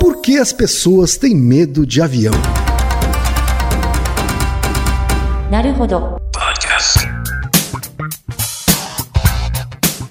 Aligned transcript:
Por 0.00 0.22
que 0.22 0.38
as 0.38 0.50
pessoas 0.50 1.18
têm 1.18 1.36
medo 1.36 1.84
de 1.84 2.00
avião? 2.00 2.32
Podcast. 6.32 7.00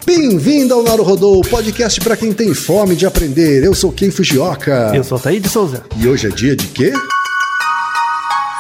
Bem-vindo 0.06 0.76
ao 0.76 0.84
Naruhodô, 0.84 1.42
podcast 1.42 2.00
para 2.02 2.16
quem 2.16 2.32
tem 2.32 2.54
fome 2.54 2.96
de 2.96 3.08
aprender. 3.08 3.64
Eu 3.64 3.74
sou 3.74 3.92
Ken 3.92 4.12
Fujioka. 4.12 4.92
Eu 4.94 5.04
sou 5.04 5.18
Taí 5.18 5.40
de 5.40 5.50
Souza. 5.50 5.84
E 5.98 6.08
hoje 6.08 6.28
é 6.28 6.30
dia 6.30 6.56
de 6.56 6.68
quê? 6.68 6.94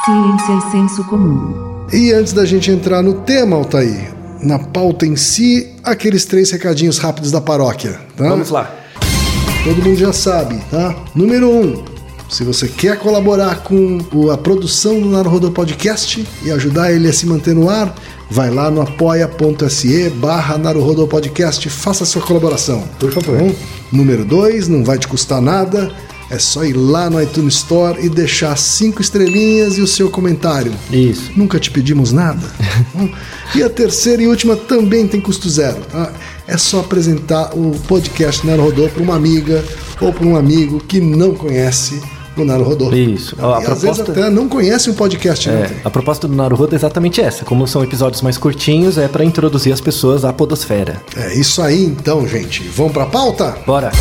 Ciência 0.05 0.53
e 0.53 0.71
senso 0.71 1.03
comum. 1.03 1.85
E 1.93 2.11
antes 2.11 2.33
da 2.33 2.43
gente 2.43 2.71
entrar 2.71 3.03
no 3.03 3.21
tema, 3.21 3.55
Altair, 3.55 4.15
na 4.41 4.57
pauta 4.57 5.05
em 5.05 5.15
si, 5.15 5.75
aqueles 5.83 6.25
três 6.25 6.49
recadinhos 6.49 6.97
rápidos 6.97 7.29
da 7.31 7.39
paróquia. 7.39 7.99
Tá? 8.17 8.29
Vamos 8.29 8.49
lá. 8.49 8.78
Todo 9.63 9.83
mundo 9.83 9.97
já 9.97 10.13
sabe, 10.13 10.57
tá? 10.71 10.95
Número 11.13 11.49
um, 11.49 11.83
se 12.29 12.43
você 12.43 12.67
quer 12.67 12.97
colaborar 12.97 13.63
com 13.63 13.99
a 14.31 14.37
produção 14.37 14.99
do 15.01 15.09
Naruhodô 15.09 15.51
Podcast 15.51 16.25
e 16.43 16.51
ajudar 16.51 16.93
ele 16.93 17.07
a 17.07 17.13
se 17.13 17.25
manter 17.25 17.53
no 17.53 17.69
ar, 17.69 17.93
vai 18.29 18.49
lá 18.49 18.71
no 18.71 18.81
apoia.se 18.81 20.09
barra 20.11 20.57
Naruhodô 20.57 21.07
Podcast 21.07 21.69
faça 21.69 22.03
a 22.03 22.07
sua 22.07 22.21
colaboração. 22.21 22.83
Por 22.99 23.11
favor. 23.11 23.53
Número 23.91 24.23
dois, 24.23 24.67
não 24.67 24.83
vai 24.83 24.97
te 24.97 25.07
custar 25.07 25.41
nada, 25.41 25.91
é 26.29 26.37
só 26.37 26.63
ir 26.63 26.73
lá 26.73 27.09
no 27.09 27.21
iTunes 27.21 27.55
Store 27.55 27.99
e 28.05 28.07
deixar 28.07 28.55
cinco 28.57 29.01
estrelinhas 29.01 29.77
e 29.77 29.81
o 29.81 29.87
seu 29.87 30.09
comentário. 30.09 30.71
Isso. 30.91 31.31
Nunca 31.35 31.59
te 31.59 31.71
pedimos 31.71 32.13
nada. 32.13 32.47
Hum. 32.95 33.09
e 33.55 33.63
a 33.63 33.69
terceira 33.69 34.21
e 34.21 34.27
última 34.27 34.55
também 34.55 35.07
tem 35.07 35.19
custo 35.19 35.49
zero. 35.49 35.81
tá? 35.91 36.13
É 36.51 36.57
só 36.57 36.79
apresentar 36.79 37.51
o 37.55 37.71
podcast 37.87 38.45
Naruhodô 38.45 38.89
para 38.89 39.03
uma 39.03 39.15
amiga 39.15 39.63
ou 40.01 40.11
para 40.11 40.25
um 40.25 40.35
amigo 40.35 40.79
que 40.79 40.99
não 40.99 41.33
conhece 41.35 42.01
o 42.35 42.43
Naruhodô. 42.43 42.91
Isso. 42.91 43.35
E 43.37 43.41
A 43.41 43.57
às 43.57 43.63
vezes 43.81 43.81
proposta- 43.97 44.11
até 44.13 44.29
não 44.31 44.49
conhece 44.49 44.89
o 44.89 44.93
podcast. 44.95 45.47
né? 45.49 45.69
É, 45.83 45.87
a 45.87 45.89
proposta 45.91 46.27
do 46.27 46.35
Naruhodo 46.35 46.73
é 46.73 46.75
exatamente 46.75 47.21
essa. 47.21 47.45
Como 47.45 47.67
são 47.67 47.83
episódios 47.83 48.21
mais 48.23 48.37
curtinhos, 48.37 48.97
é 48.97 49.07
para 49.07 49.23
introduzir 49.23 49.71
as 49.71 49.79
pessoas 49.81 50.25
à 50.25 50.33
podosfera. 50.33 50.99
É 51.15 51.33
isso 51.35 51.61
aí 51.61 51.83
então, 51.85 52.27
gente. 52.27 52.63
Vamos 52.75 52.93
para 52.93 53.03
a 53.03 53.07
pauta? 53.07 53.55
Bora. 53.67 53.91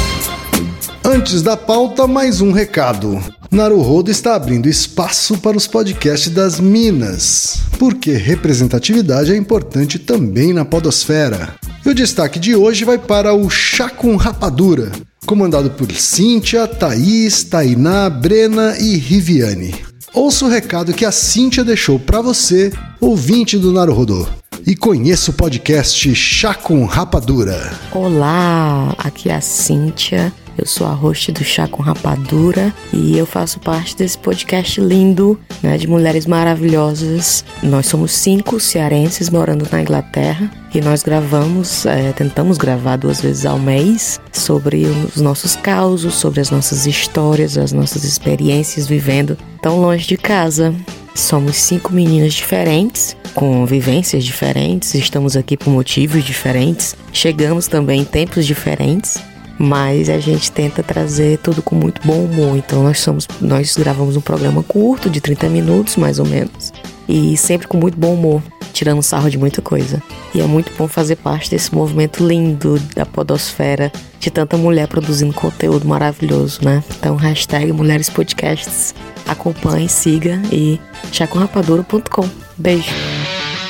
Antes 1.05 1.42
da 1.42 1.56
pauta, 1.56 2.06
mais 2.06 2.41
um 2.41 2.53
recado. 2.53 3.20
Naruhodo 3.51 4.11
está 4.11 4.35
abrindo 4.35 4.69
espaço 4.69 5.39
para 5.39 5.57
os 5.57 5.67
podcasts 5.67 6.31
das 6.31 6.61
Minas, 6.61 7.63
porque 7.79 8.13
representatividade 8.13 9.33
é 9.33 9.37
importante 9.37 9.99
também 9.99 10.53
na 10.53 10.67
podosfera. 10.67 11.55
E 11.85 11.89
o 11.89 11.95
destaque 11.95 12.39
de 12.39 12.55
hoje 12.55 12.85
vai 12.85 12.99
para 12.99 13.33
o 13.33 13.49
Chá 13.49 13.89
com 13.89 14.17
Rapadura, 14.17 14.93
comandado 15.25 15.71
por 15.71 15.91
Cíntia, 15.93 16.67
Thaís, 16.67 17.43
Tainá, 17.43 18.11
Brena 18.11 18.77
e 18.79 18.97
Riviane. 18.97 19.75
Ouça 20.13 20.45
o 20.45 20.49
recado 20.49 20.93
que 20.93 21.07
a 21.07 21.13
Cíntia 21.13 21.65
deixou 21.65 21.99
para 21.99 22.21
você, 22.21 22.71
ouvinte 23.01 23.57
do 23.57 23.73
Naruhodo. 23.73 24.29
E 24.67 24.77
conheça 24.77 25.31
o 25.31 25.35
podcast 25.35 26.15
Chá 26.15 26.53
com 26.53 26.85
Rapadura. 26.85 27.73
Olá, 27.93 28.95
aqui 28.99 29.31
é 29.31 29.37
a 29.37 29.41
Cíntia. 29.41 30.31
Eu 30.59 30.67
sou 30.67 30.89
a 30.89 30.92
host 30.92 31.31
do 31.31 31.45
Chá 31.45 31.69
com 31.69 31.84
Rapadura 31.84 32.75
e 32.92 33.17
eu 33.17 33.25
faço 33.25 33.61
parte 33.61 33.97
desse 33.97 34.19
podcast 34.19 34.81
lindo, 34.81 35.39
né, 35.62 35.78
de 35.78 35.87
mulheres 35.87 36.27
maravilhosas. 36.27 37.45
Nós 37.62 37.87
somos 37.87 38.11
cinco 38.11 38.59
cearenses 38.59 39.31
morando 39.31 39.64
na 39.70 39.81
Inglaterra 39.81 40.51
e 40.75 40.81
nós 40.81 41.05
gravamos, 41.05 41.86
é, 41.86 42.12
tentamos 42.12 42.59
gravar 42.59 42.97
duas 42.97 43.20
vezes 43.20 43.47
ao 43.47 43.56
mês 43.56 44.20
sobre 44.33 44.84
os 45.14 45.20
nossos 45.20 45.55
causos, 45.55 46.14
sobre 46.14 46.41
as 46.41 46.51
nossas 46.51 46.86
histórias, 46.86 47.56
as 47.56 47.73
nossas 47.73 48.03
experiências 48.03 48.89
vivendo 48.89 49.39
tão 49.62 49.81
longe 49.81 50.09
de 50.09 50.17
casa. 50.17 50.75
Somos 51.14 51.56
cinco 51.56 51.92
meninas 51.92 52.34
diferentes, 52.34 53.17
com 53.33 53.64
vivências 53.64 54.25
diferentes, 54.25 54.95
estamos 54.95 55.36
aqui 55.36 55.57
por 55.57 55.70
motivos 55.70 56.25
diferentes, 56.25 56.96
chegamos 57.13 57.67
também 57.67 58.01
em 58.02 58.05
tempos 58.05 58.46
diferentes, 58.46 59.19
mas 59.58 60.08
a 60.08 60.19
gente 60.19 60.52
tenta 60.52 60.83
trazer 60.83 61.39
tudo 61.39 61.61
com 61.61 61.74
muito 61.74 62.01
bom 62.07 62.24
humor. 62.24 62.57
Então 62.57 62.83
nós 62.83 63.01
somos, 63.01 63.27
nós 63.41 63.77
gravamos 63.77 64.17
um 64.17 64.20
programa 64.20 64.63
curto 64.63 65.11
de 65.11 65.20
30 65.20 65.48
minutos, 65.48 65.96
mais 65.96 66.19
ou 66.19 66.27
menos, 66.27 66.73
e 67.08 67.36
sempre 67.36 67.67
com 67.67 67.77
muito 67.77 67.98
bom 67.98 68.14
humor, 68.14 68.42
tirando 68.73 69.02
sarro 69.02 69.29
de 69.29 69.36
muita 69.36 69.61
coisa. 69.61 70.02
E 70.35 70.41
é 70.41 70.46
muito 70.46 70.73
bom 70.77 70.86
fazer 70.86 71.17
parte 71.17 71.51
desse 71.51 71.74
movimento 71.74 72.27
lindo 72.27 72.79
da 72.95 73.05
podosfera, 73.05 73.91
de 74.20 74.30
tanta 74.30 74.57
mulher 74.57 74.86
produzindo 74.86 75.33
conteúdo 75.33 75.86
maravilhoso, 75.86 76.61
né? 76.63 76.83
Então, 76.98 77.17
hashtag 77.17 77.73
Mulheres 77.73 78.08
Podcasts. 78.08 78.95
Acompanhe, 79.27 79.89
siga 79.89 80.40
e 80.52 80.80
chacomrapadura.com. 81.13 82.29
Beijo. 82.57 82.90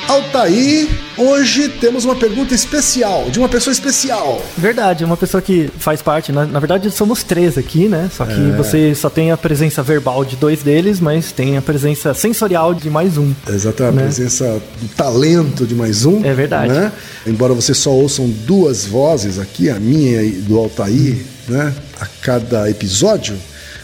Altair, 0.09 0.87
hoje 1.15 1.69
temos 1.69 2.03
uma 2.03 2.15
pergunta 2.15 2.55
especial, 2.55 3.29
de 3.29 3.37
uma 3.37 3.47
pessoa 3.47 3.71
especial. 3.71 4.43
Verdade, 4.57 5.05
uma 5.05 5.15
pessoa 5.15 5.39
que 5.39 5.69
faz 5.77 6.01
parte. 6.01 6.31
Na, 6.31 6.47
na 6.47 6.59
verdade, 6.59 6.89
somos 6.89 7.21
três 7.21 7.59
aqui, 7.59 7.87
né? 7.87 8.09
Só 8.11 8.25
que 8.25 8.33
É. 8.33 8.57
você 8.57 8.95
só 8.95 9.07
tem 9.07 9.31
a 9.31 9.37
presença 9.37 9.83
verbal 9.83 10.25
de 10.25 10.35
dois 10.35 10.63
deles, 10.63 10.99
mas 10.99 11.31
tem 11.31 11.57
a 11.57 11.61
presença 11.61 12.11
sensorial 12.15 12.73
de 12.73 12.89
mais 12.89 13.19
um. 13.19 13.31
Exatamente, 13.47 13.95
Né? 13.97 14.01
a 14.01 14.05
presença 14.05 14.61
do 14.81 14.87
talento 14.95 15.67
de 15.67 15.75
mais 15.75 16.03
um. 16.05 16.25
É 16.25 16.33
verdade. 16.33 16.73
né? 16.73 16.91
Embora 17.27 17.53
vocês 17.53 17.77
só 17.77 17.91
ouçam 17.91 18.27
duas 18.47 18.87
vozes 18.87 19.37
aqui, 19.37 19.69
a 19.69 19.79
minha 19.79 20.23
e 20.23 20.31
do 20.31 20.57
Altair, 20.57 21.17
né? 21.47 21.71
A 22.01 22.07
cada 22.23 22.67
episódio, 22.67 23.35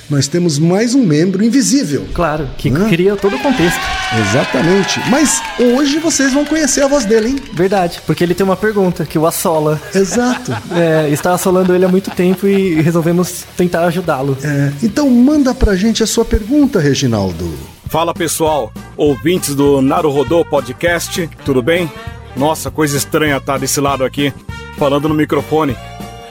nós 0.09 0.27
temos 0.27 0.59
mais 0.59 0.93
um 0.93 1.03
membro 1.03 1.43
invisível. 1.43 2.05
Claro, 2.13 2.47
que 2.57 2.69
Né? 2.69 2.87
cria 2.89 3.15
todo 3.15 3.35
o 3.35 3.39
contexto. 3.39 3.79
Exatamente. 4.19 4.99
Mas 5.09 5.41
hoje 5.59 5.99
vocês 5.99 6.33
vão 6.33 6.45
conhecer 6.45 6.83
a 6.83 6.87
voz 6.87 7.05
dele, 7.05 7.29
hein? 7.29 7.35
Verdade, 7.53 7.99
porque 8.05 8.23
ele 8.23 8.33
tem 8.35 8.43
uma 8.43 8.55
pergunta 8.55 9.05
que 9.05 9.17
o 9.17 9.25
assola. 9.25 9.81
Exato. 9.93 10.55
É, 10.75 11.09
está 11.09 11.33
assolando 11.33 11.73
ele 11.73 11.85
há 11.85 11.87
muito 11.87 12.11
tempo 12.11 12.47
e 12.47 12.81
resolvemos 12.81 13.45
tentar 13.55 13.85
ajudá-lo. 13.85 14.37
É, 14.43 14.71
então 14.83 15.09
manda 15.09 15.53
pra 15.53 15.75
gente 15.75 16.03
a 16.03 16.07
sua 16.07 16.25
pergunta, 16.25 16.79
Reginaldo. 16.79 17.53
Fala 17.87 18.13
pessoal, 18.13 18.73
ouvintes 18.97 19.55
do 19.55 19.81
Naruhodô 19.81 20.43
Podcast, 20.43 21.29
tudo 21.45 21.61
bem? 21.61 21.89
Nossa, 22.35 22.69
coisa 22.69 22.97
estranha 22.97 23.39
tá 23.39 23.57
desse 23.57 23.79
lado 23.79 24.03
aqui, 24.03 24.33
falando 24.77 25.07
no 25.07 25.15
microfone. 25.15 25.75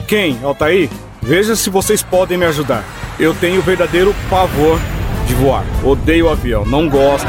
Quem, 0.07 0.37
Altair? 0.43 0.89
Veja 1.25 1.55
se 1.55 1.71
vocês 1.71 2.03
podem 2.03 2.37
me 2.37 2.45
ajudar. 2.45 2.85
Eu 3.19 3.33
tenho 3.33 3.59
verdadeiro 3.59 4.13
pavor 4.29 4.79
de 5.25 5.33
voar. 5.33 5.65
Odeio 5.83 6.29
avião, 6.29 6.63
não 6.63 6.87
gosto. 6.87 7.27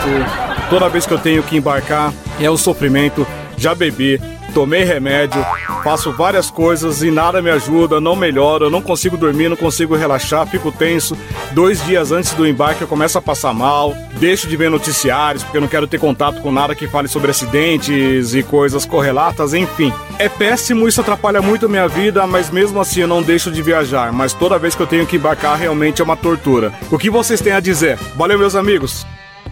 Toda 0.68 0.90
vez 0.90 1.06
que 1.06 1.14
eu 1.14 1.18
tenho 1.18 1.42
que 1.42 1.56
embarcar 1.56 2.12
é 2.38 2.50
o 2.50 2.58
sofrimento. 2.58 3.26
Já 3.56 3.74
bebi, 3.74 4.20
tomei 4.56 4.84
remédio, 4.84 5.44
faço 5.84 6.10
várias 6.12 6.50
coisas 6.50 7.02
e 7.02 7.10
nada 7.10 7.42
me 7.42 7.50
ajuda, 7.50 8.00
não 8.00 8.16
melhora, 8.16 8.64
eu 8.64 8.70
não 8.70 8.80
consigo 8.80 9.14
dormir, 9.14 9.50
não 9.50 9.56
consigo 9.56 9.94
relaxar, 9.94 10.46
fico 10.46 10.72
tenso. 10.72 11.14
Dois 11.52 11.84
dias 11.84 12.10
antes 12.10 12.32
do 12.32 12.46
embarque 12.46 12.80
eu 12.80 12.88
começo 12.88 13.18
a 13.18 13.20
passar 13.20 13.52
mal, 13.52 13.94
deixo 14.18 14.48
de 14.48 14.56
ver 14.56 14.70
noticiários 14.70 15.42
porque 15.44 15.58
eu 15.58 15.60
não 15.60 15.68
quero 15.68 15.86
ter 15.86 16.00
contato 16.00 16.40
com 16.40 16.50
nada 16.50 16.74
que 16.74 16.88
fale 16.88 17.06
sobre 17.06 17.30
acidentes 17.30 18.32
e 18.32 18.42
coisas 18.42 18.86
correlatas, 18.86 19.52
enfim. 19.52 19.92
É 20.18 20.26
péssimo, 20.26 20.88
isso 20.88 21.02
atrapalha 21.02 21.42
muito 21.42 21.66
a 21.66 21.68
minha 21.68 21.86
vida, 21.86 22.26
mas 22.26 22.48
mesmo 22.48 22.80
assim 22.80 23.02
eu 23.02 23.08
não 23.08 23.20
deixo 23.20 23.50
de 23.50 23.60
viajar. 23.60 24.10
Mas 24.10 24.32
toda 24.32 24.58
vez 24.58 24.74
que 24.74 24.80
eu 24.80 24.86
tenho 24.86 25.06
que 25.06 25.16
embarcar 25.16 25.58
realmente 25.58 26.00
é 26.00 26.04
uma 26.04 26.16
tortura. 26.16 26.72
O 26.90 26.96
que 26.96 27.10
vocês 27.10 27.42
têm 27.42 27.52
a 27.52 27.60
dizer? 27.60 27.98
Valeu, 28.16 28.38
meus 28.38 28.54
amigos! 28.54 29.06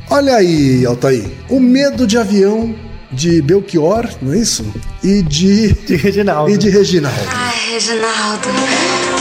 Olha 0.08 0.36
aí, 0.36 0.86
Altair. 0.86 1.30
O 1.50 1.60
medo 1.60 2.06
de 2.06 2.16
avião 2.16 2.74
de 3.14 3.40
Belchior, 3.42 4.08
não 4.20 4.32
é 4.32 4.38
isso? 4.38 4.64
E 5.02 5.22
de. 5.22 5.72
De 5.72 5.96
Reginaldo. 5.96 6.50
E 6.50 6.58
de 6.58 6.68
Reginaldo. 6.68 7.18
Ai, 7.32 7.72
Reginaldo, 7.72 8.48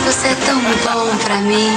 você 0.06 0.28
é 0.28 0.36
tão 0.46 0.60
bom 0.62 1.18
pra 1.24 1.42
mim. 1.42 1.68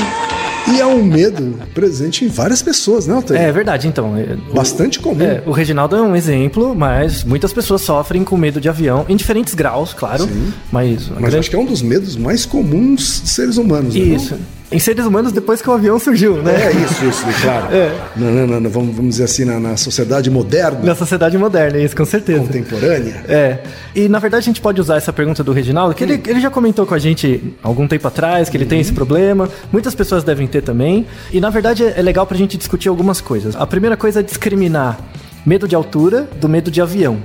E 0.74 0.80
é 0.80 0.86
um 0.86 1.04
medo 1.04 1.56
presente 1.72 2.24
em 2.24 2.28
várias 2.28 2.60
pessoas, 2.60 3.06
né, 3.06 3.14
Altair? 3.14 3.40
É 3.40 3.52
verdade, 3.52 3.86
então. 3.86 4.16
é, 4.16 4.36
o- 4.50 4.54
Bastante 4.54 4.98
comum. 4.98 5.22
É, 5.22 5.40
o 5.46 5.52
Reginaldo 5.52 5.94
é 5.94 6.02
um 6.02 6.16
exemplo, 6.16 6.74
mas 6.74 7.22
muitas 7.22 7.52
pessoas 7.52 7.82
sofrem 7.82 8.24
com 8.24 8.36
medo 8.36 8.60
de 8.60 8.68
avião, 8.68 9.06
em 9.08 9.14
diferentes 9.14 9.54
graus, 9.54 9.94
claro. 9.94 10.24
Sim. 10.24 10.52
Mas, 10.72 11.08
Mas 11.08 11.18
grande- 11.20 11.36
acho 11.38 11.50
que 11.50 11.54
é 11.56 11.58
um 11.60 11.64
dos 11.66 11.82
medos 11.82 12.16
mais 12.16 12.44
comuns 12.44 13.20
de 13.22 13.28
seres 13.30 13.58
humanos, 13.58 13.94
né? 13.94 14.00
Isso. 14.00 14.36
Em 14.70 14.78
seres 14.80 15.06
humanos 15.06 15.30
depois 15.30 15.62
que 15.62 15.70
o 15.70 15.72
avião 15.72 15.96
surgiu, 15.98 16.42
né? 16.42 16.52
É 16.66 16.70
isso, 16.72 17.04
isso, 17.04 17.24
claro. 17.40 17.66
É. 17.72 17.92
Na- 18.16 18.46
na- 18.46 18.60
na- 18.60 18.68
vamos, 18.68 18.94
vamos 18.96 19.10
dizer 19.12 19.24
assim, 19.24 19.44
na, 19.44 19.60
na 19.60 19.76
sociedade 19.76 20.28
moderna, 20.28 20.80
Na 20.82 20.94
sociedade 20.94 21.38
moderna, 21.38 21.78
isso, 21.78 21.94
com 21.94 22.04
certeza. 22.04 22.40
contemporânea. 22.40 23.24
É. 23.28 23.58
E 23.94 24.08
na 24.08 24.18
verdade 24.18 24.42
a 24.42 24.46
gente 24.46 24.60
pode 24.60 24.80
usar 24.80 24.96
essa 24.96 25.12
pergunta 25.12 25.44
do 25.44 25.52
Reginaldo, 25.52 25.94
que 25.94 26.02
ele, 26.02 26.20
ele 26.26 26.40
já 26.40 26.50
comentou 26.50 26.84
com 26.84 26.94
a 26.94 26.98
gente 26.98 27.54
algum 27.62 27.86
tempo 27.86 28.08
atrás 28.08 28.48
que 28.48 28.56
ele 28.56 28.66
tem 28.66 28.80
esse 28.80 28.92
problema. 28.92 29.48
Muitas 29.72 29.94
pessoas 29.94 30.24
devem 30.24 30.46
ter 30.48 30.62
também. 30.62 31.06
E 31.32 31.40
na 31.40 31.48
verdade 31.50 31.84
é 31.84 31.94
é 31.96 32.02
legal 32.02 32.26
pra 32.26 32.36
gente 32.36 32.56
discutir 32.58 32.88
algumas 32.88 33.20
coisas. 33.20 33.54
A 33.56 33.66
primeira 33.66 33.96
coisa 33.96 34.20
é 34.20 34.22
discriminar 34.22 34.98
medo 35.46 35.66
de 35.68 35.74
altura 35.76 36.28
do 36.40 36.48
medo 36.48 36.70
de 36.72 36.82
avião. 36.82 37.18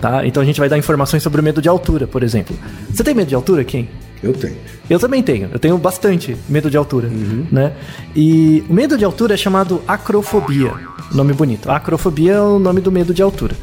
Tá? 0.00 0.26
Então 0.26 0.42
a 0.42 0.46
gente 0.46 0.60
vai 0.60 0.68
dar 0.68 0.76
informações 0.78 1.22
sobre 1.22 1.40
o 1.40 1.44
medo 1.44 1.60
de 1.62 1.68
altura, 1.68 2.06
por 2.06 2.22
exemplo. 2.22 2.54
Você 2.92 3.02
tem 3.02 3.14
medo 3.14 3.28
de 3.28 3.34
altura, 3.34 3.64
quem? 3.64 3.88
Eu 4.22 4.32
tenho. 4.32 4.56
Eu 4.88 4.98
também 4.98 5.22
tenho. 5.22 5.48
Eu 5.52 5.58
tenho 5.58 5.76
bastante 5.78 6.36
medo 6.48 6.70
de 6.70 6.76
altura, 6.76 7.08
né? 7.50 7.72
E 8.16 8.64
o 8.68 8.72
medo 8.72 8.96
de 8.96 9.04
altura 9.04 9.34
é 9.34 9.36
chamado 9.36 9.82
acrofobia. 9.86 10.72
Nome 11.12 11.32
bonito. 11.32 11.70
acrofobia 11.70 12.34
é 12.34 12.40
o 12.40 12.58
nome 12.58 12.80
do 12.80 12.92
medo 12.92 13.14
de 13.14 13.22
altura. 13.22 13.54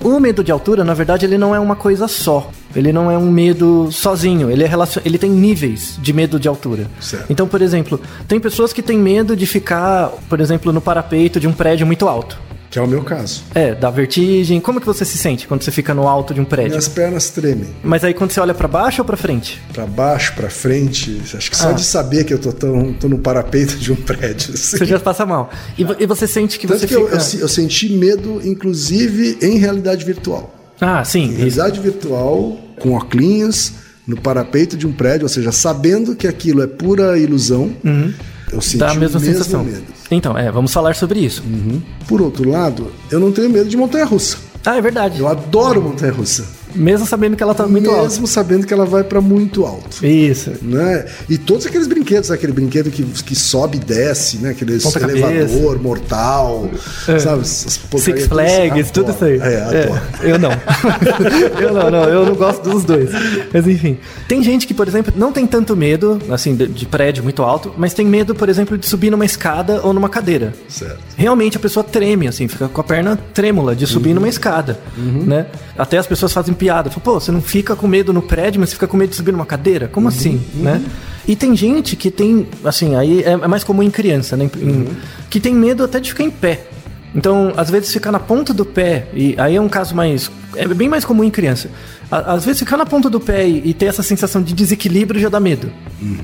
O 0.00 0.20
medo 0.20 0.44
de 0.44 0.52
altura, 0.52 0.84
na 0.84 0.94
verdade, 0.94 1.26
ele 1.26 1.38
não 1.38 1.54
é 1.54 1.58
uma 1.58 1.76
coisa 1.76 2.06
só. 2.06 2.50
Ele 2.74 2.92
não 2.92 3.10
é 3.10 3.16
um 3.16 3.30
medo 3.30 3.90
sozinho. 3.90 4.50
Ele, 4.50 4.64
é 4.64 4.66
relacion... 4.66 5.00
ele 5.04 5.16
tem 5.16 5.30
níveis 5.30 5.98
de 6.00 6.12
medo 6.12 6.38
de 6.38 6.48
altura. 6.48 6.90
Certo. 7.00 7.26
Então, 7.30 7.46
por 7.46 7.62
exemplo, 7.62 8.00
tem 8.26 8.40
pessoas 8.40 8.72
que 8.72 8.82
têm 8.82 8.98
medo 8.98 9.36
de 9.36 9.46
ficar, 9.46 10.08
por 10.28 10.40
exemplo, 10.40 10.72
no 10.72 10.80
parapeito 10.80 11.38
de 11.38 11.46
um 11.46 11.52
prédio 11.52 11.86
muito 11.86 12.08
alto. 12.08 12.38
Que 12.74 12.80
é 12.80 12.82
o 12.82 12.88
meu 12.88 13.04
caso. 13.04 13.44
É, 13.54 13.72
dá 13.72 13.88
vertigem. 13.88 14.60
Como 14.60 14.80
que 14.80 14.86
você 14.86 15.04
se 15.04 15.16
sente 15.16 15.46
quando 15.46 15.62
você 15.62 15.70
fica 15.70 15.94
no 15.94 16.08
alto 16.08 16.34
de 16.34 16.40
um 16.40 16.44
prédio? 16.44 16.70
Minhas 16.70 16.88
pernas 16.88 17.30
tremem. 17.30 17.68
Mas 17.84 18.02
aí 18.02 18.12
quando 18.12 18.32
você 18.32 18.40
olha 18.40 18.52
pra 18.52 18.66
baixo 18.66 19.00
ou 19.00 19.04
pra 19.06 19.16
frente? 19.16 19.62
Pra 19.72 19.86
baixo, 19.86 20.32
pra 20.34 20.50
frente. 20.50 21.22
Acho 21.32 21.48
que 21.52 21.56
só 21.56 21.68
Ah. 21.68 21.72
de 21.72 21.84
saber 21.84 22.24
que 22.24 22.34
eu 22.34 22.38
tô, 22.40 22.52
tão, 22.52 22.92
tô 22.94 23.08
no 23.08 23.20
parapeito 23.20 23.76
de 23.76 23.92
um 23.92 23.94
prédio. 23.94 24.54
assim. 24.58 24.76
Você 24.78 24.84
já 24.86 24.98
passa 24.98 25.24
mal. 25.24 25.50
E, 25.78 25.84
vo- 25.84 25.94
e 26.00 26.04
você 26.04 26.26
sente 26.26 26.58
que 26.58 26.66
Tanto 26.66 26.80
você 26.80 26.88
que 26.88 26.94
eu, 26.96 27.04
fica... 27.04 27.14
eu, 27.16 27.20
se- 27.20 27.38
eu 27.38 27.48
senti 27.48 27.90
medo, 27.92 28.40
inclusive, 28.44 29.38
em 29.40 29.56
realidade 29.56 30.04
virtual. 30.04 30.52
Ah, 30.80 31.04
sim. 31.04 31.20
Em 31.20 31.28
Isso. 31.28 31.36
realidade 31.36 31.78
virtual, 31.78 32.58
com 32.80 32.94
óculos, 32.94 33.72
no 34.04 34.20
parapeito 34.20 34.76
de 34.76 34.84
um 34.84 34.92
prédio, 34.92 35.26
ou 35.26 35.28
seja, 35.28 35.52
sabendo 35.52 36.16
que 36.16 36.26
aquilo 36.26 36.60
é 36.60 36.66
pura 36.66 37.16
ilusão, 37.16 37.70
eu 38.52 38.60
senti 38.60 38.78
Dá 38.78 38.86
Uhum. 38.86 38.92
a 38.92 38.94
mesma 38.96 39.18
o 39.18 39.22
mesmo 39.22 39.36
sensação. 39.38 39.62
medo. 39.64 39.93
Então, 40.10 40.36
é, 40.36 40.50
vamos 40.50 40.72
falar 40.72 40.94
sobre 40.94 41.20
isso. 41.20 41.42
Por 42.06 42.20
outro 42.20 42.48
lado, 42.48 42.92
eu 43.10 43.18
não 43.18 43.32
tenho 43.32 43.50
medo 43.50 43.68
de 43.68 43.76
montanha-russa. 43.76 44.38
Ah, 44.64 44.76
é 44.76 44.80
verdade. 44.80 45.20
Eu 45.20 45.28
adoro 45.28 45.82
montanha-russa. 45.82 46.46
Mesmo 46.74 47.06
sabendo 47.06 47.36
que 47.36 47.42
ela 47.42 47.54
tá 47.54 47.66
muito 47.66 47.90
mesmo 47.90 47.98
alta. 48.22 48.26
sabendo 48.26 48.66
que 48.66 48.72
ela 48.74 48.84
vai 48.84 49.04
para 49.04 49.20
muito 49.20 49.64
alto. 49.64 50.04
Isso. 50.04 50.52
Né? 50.62 51.06
E 51.28 51.38
todos 51.38 51.66
aqueles 51.66 51.86
brinquedos, 51.86 52.30
aquele 52.30 52.52
brinquedo 52.52 52.90
que, 52.90 53.02
que 53.02 53.34
sobe 53.34 53.76
e 53.76 53.80
desce, 53.80 54.38
né? 54.38 54.50
Aquele 54.50 54.74
elevador 54.74 55.80
mortal, 55.80 56.70
É. 57.08 57.18
sabe? 57.18 57.46
Six. 57.46 58.26
Flags, 58.26 58.90
tudo 58.90 59.12
isso 59.12 59.24
aí. 59.24 59.38
É, 59.38 59.62
adoro. 59.62 60.00
É, 60.22 60.30
eu 60.32 60.38
não. 60.38 60.50
eu 61.60 61.72
não, 61.72 61.90
não, 61.90 62.04
eu 62.04 62.26
não 62.26 62.34
gosto 62.34 62.68
dos 62.68 62.84
dois. 62.84 63.10
Mas 63.52 63.66
enfim. 63.66 63.98
Tem 64.28 64.42
gente 64.42 64.66
que, 64.66 64.74
por 64.74 64.88
exemplo, 64.88 65.12
não 65.16 65.32
tem 65.32 65.46
tanto 65.46 65.76
medo, 65.76 66.20
assim, 66.30 66.54
de, 66.54 66.66
de 66.66 66.86
prédio 66.86 67.22
muito 67.22 67.42
alto, 67.42 67.72
mas 67.76 67.94
tem 67.94 68.06
medo, 68.06 68.34
por 68.34 68.48
exemplo, 68.48 68.76
de 68.78 68.86
subir 68.86 69.10
numa 69.10 69.24
escada 69.24 69.80
ou 69.82 69.92
numa 69.92 70.08
cadeira. 70.08 70.52
Certo. 70.68 70.98
Realmente 71.16 71.56
a 71.56 71.60
pessoa 71.60 71.84
treme, 71.84 72.26
assim, 72.28 72.48
fica 72.48 72.68
com 72.68 72.80
a 72.80 72.84
perna 72.84 73.18
trêmula 73.32 73.74
de 73.76 73.86
subir 73.86 74.14
numa 74.14 74.28
escada, 74.28 74.78
né? 74.96 75.46
Até 75.76 75.98
as 75.98 76.06
pessoas 76.06 76.32
fazem 76.32 76.54
piada. 76.64 76.88
Pô, 76.90 77.20
você 77.20 77.30
não 77.30 77.42
fica 77.42 77.76
com 77.76 77.86
medo 77.86 78.12
no 78.12 78.22
prédio, 78.22 78.58
mas 78.60 78.70
você 78.70 78.74
fica 78.76 78.86
com 78.88 78.96
medo 78.96 79.10
de 79.10 79.16
subir 79.16 79.32
numa 79.32 79.44
cadeira? 79.44 79.86
Como 79.88 80.08
assim, 80.08 80.40
né? 80.54 80.82
E 81.28 81.36
tem 81.36 81.54
gente 81.56 81.94
que 81.96 82.10
tem, 82.10 82.46
assim, 82.64 82.94
aí 82.96 83.22
é 83.22 83.32
é 83.32 83.46
mais 83.48 83.62
comum 83.64 83.82
em 83.82 83.90
criança, 83.90 84.36
né? 84.36 84.44
Em- 84.56 84.88
Que 85.30 85.40
tem 85.40 85.54
medo 85.54 85.84
até 85.84 85.98
de 86.00 86.08
ficar 86.10 86.24
em 86.24 86.30
pé. 86.30 86.66
Então, 87.14 87.52
às 87.56 87.70
vezes 87.70 87.92
ficar 87.92 88.10
na 88.10 88.18
ponta 88.18 88.52
do 88.52 88.64
pé, 88.64 89.06
e 89.14 89.34
aí 89.38 89.54
é 89.54 89.60
um 89.60 89.68
caso 89.68 89.94
mais. 89.94 90.30
É 90.56 90.66
bem 90.66 90.88
mais 90.88 91.04
comum 91.04 91.22
em 91.22 91.30
criança. 91.30 91.68
Às 92.10 92.44
vezes 92.44 92.60
ficar 92.60 92.76
na 92.76 92.86
ponta 92.86 93.10
do 93.10 93.18
pé 93.18 93.46
e, 93.46 93.70
e 93.70 93.74
ter 93.74 93.86
essa 93.86 94.02
sensação 94.02 94.42
de 94.42 94.52
desequilíbrio 94.52 95.20
já 95.20 95.28
dá 95.28 95.40
medo, 95.40 95.72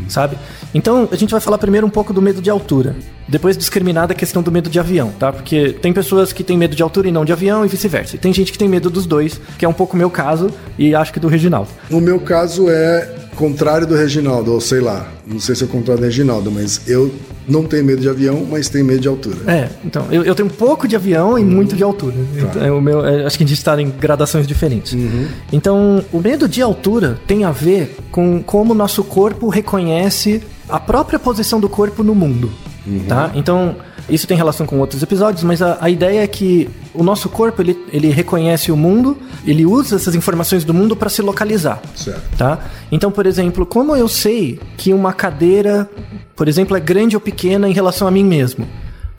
sabe? 0.08 0.36
Então, 0.72 1.08
a 1.10 1.16
gente 1.16 1.30
vai 1.30 1.40
falar 1.40 1.58
primeiro 1.58 1.86
um 1.86 1.90
pouco 1.90 2.12
do 2.12 2.22
medo 2.22 2.40
de 2.40 2.48
altura. 2.48 2.94
Depois 3.26 3.56
discriminar 3.56 4.06
da 4.06 4.14
questão 4.14 4.42
do 4.42 4.52
medo 4.52 4.70
de 4.70 4.78
avião, 4.78 5.10
tá? 5.18 5.32
Porque 5.32 5.72
tem 5.80 5.92
pessoas 5.92 6.32
que 6.32 6.44
têm 6.44 6.56
medo 6.56 6.76
de 6.76 6.82
altura 6.82 7.08
e 7.08 7.12
não 7.12 7.24
de 7.24 7.32
avião 7.32 7.64
e 7.64 7.68
vice-versa. 7.68 8.16
E 8.16 8.18
tem 8.18 8.32
gente 8.32 8.52
que 8.52 8.58
tem 8.58 8.68
medo 8.68 8.90
dos 8.90 9.06
dois, 9.06 9.40
que 9.58 9.64
é 9.64 9.68
um 9.68 9.72
pouco 9.72 9.94
o 9.94 9.98
meu 9.98 10.10
caso 10.10 10.50
e 10.78 10.94
acho 10.94 11.12
que 11.12 11.18
do 11.18 11.28
Reginaldo. 11.28 11.70
O 11.90 12.00
meu 12.00 12.20
caso 12.20 12.68
é 12.68 13.19
contrário 13.36 13.86
do 13.86 13.94
Reginaldo, 13.94 14.52
ou 14.52 14.60
sei 14.60 14.80
lá, 14.80 15.08
não 15.26 15.40
sei 15.40 15.54
se 15.54 15.62
é 15.62 15.66
o 15.66 15.68
contrário 15.68 16.02
do 16.02 16.04
Reginaldo, 16.04 16.50
mas 16.50 16.82
eu 16.86 17.12
não 17.48 17.64
tenho 17.64 17.84
medo 17.84 18.00
de 18.00 18.08
avião, 18.08 18.46
mas 18.48 18.68
tenho 18.68 18.84
medo 18.84 19.00
de 19.00 19.08
altura. 19.08 19.50
É, 19.50 19.68
então, 19.84 20.06
eu, 20.10 20.24
eu 20.24 20.34
tenho 20.34 20.48
um 20.48 20.52
pouco 20.52 20.86
de 20.86 20.94
avião 20.94 21.38
e 21.38 21.44
muito 21.44 21.74
de 21.74 21.82
altura. 21.82 22.14
Então, 22.36 22.64
é 22.64 22.70
o 22.70 22.80
meu, 22.80 23.04
é, 23.04 23.24
acho 23.24 23.36
que 23.36 23.44
a 23.44 23.46
gente 23.46 23.56
está 23.56 23.80
em 23.80 23.90
gradações 23.90 24.46
diferentes. 24.46 24.96
Então, 25.52 26.04
o 26.12 26.20
medo 26.20 26.48
de 26.48 26.62
altura 26.62 27.18
tem 27.26 27.44
a 27.44 27.50
ver 27.50 27.96
com 28.10 28.42
como 28.42 28.72
o 28.72 28.76
nosso 28.76 29.02
corpo 29.02 29.48
reconhece 29.48 30.42
a 30.68 30.78
própria 30.78 31.18
posição 31.18 31.60
do 31.60 31.68
corpo 31.68 32.02
no 32.02 32.14
mundo. 32.14 32.50
Tá? 33.06 33.30
Então, 33.34 33.76
isso 34.08 34.26
tem 34.26 34.36
relação 34.36 34.66
com 34.66 34.78
outros 34.78 35.02
episódios, 35.02 35.44
mas 35.44 35.60
a, 35.60 35.78
a 35.80 35.90
ideia 35.90 36.22
é 36.22 36.26
que 36.26 36.68
o 36.94 37.02
nosso 37.02 37.28
corpo 37.28 37.60
ele, 37.62 37.78
ele 37.92 38.08
reconhece 38.08 38.72
o 38.72 38.76
mundo, 38.76 39.16
ele 39.46 39.66
usa 39.66 39.96
essas 39.96 40.14
informações 40.14 40.64
do 40.64 40.72
mundo 40.72 40.96
para 40.96 41.08
se 41.08 41.22
localizar. 41.22 41.80
Certo. 41.94 42.36
Tá? 42.36 42.58
Então, 42.90 43.10
por 43.10 43.26
exemplo, 43.26 43.66
como 43.66 43.94
eu 43.94 44.08
sei 44.08 44.58
que 44.76 44.92
uma 44.92 45.12
cadeira, 45.12 45.88
por 46.34 46.48
exemplo, 46.48 46.76
é 46.76 46.80
grande 46.80 47.16
ou 47.16 47.20
pequena 47.20 47.68
em 47.68 47.72
relação 47.72 48.08
a 48.08 48.10
mim 48.10 48.24
mesmo? 48.24 48.66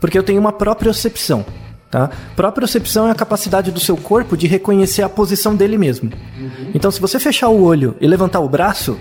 Porque 0.00 0.18
eu 0.18 0.22
tenho 0.22 0.40
uma 0.40 0.52
propriocepção. 0.52 1.44
Tá? 1.90 2.10
Propriocepção 2.34 3.06
é 3.06 3.10
a 3.10 3.14
capacidade 3.14 3.70
do 3.70 3.78
seu 3.78 3.96
corpo 3.96 4.36
de 4.36 4.46
reconhecer 4.46 5.02
a 5.02 5.08
posição 5.08 5.54
dele 5.54 5.76
mesmo. 5.78 6.10
Então, 6.74 6.90
se 6.90 7.00
você 7.00 7.20
fechar 7.20 7.48
o 7.48 7.62
olho 7.62 7.94
e 8.00 8.06
levantar 8.06 8.40
o 8.40 8.48
braço, 8.48 8.98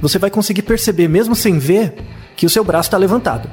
você 0.00 0.18
vai 0.18 0.30
conseguir 0.30 0.62
perceber, 0.62 1.08
mesmo 1.08 1.34
sem 1.34 1.58
ver, 1.58 1.94
que 2.36 2.44
o 2.44 2.50
seu 2.50 2.62
braço 2.62 2.88
está 2.88 2.98
levantado. 2.98 3.48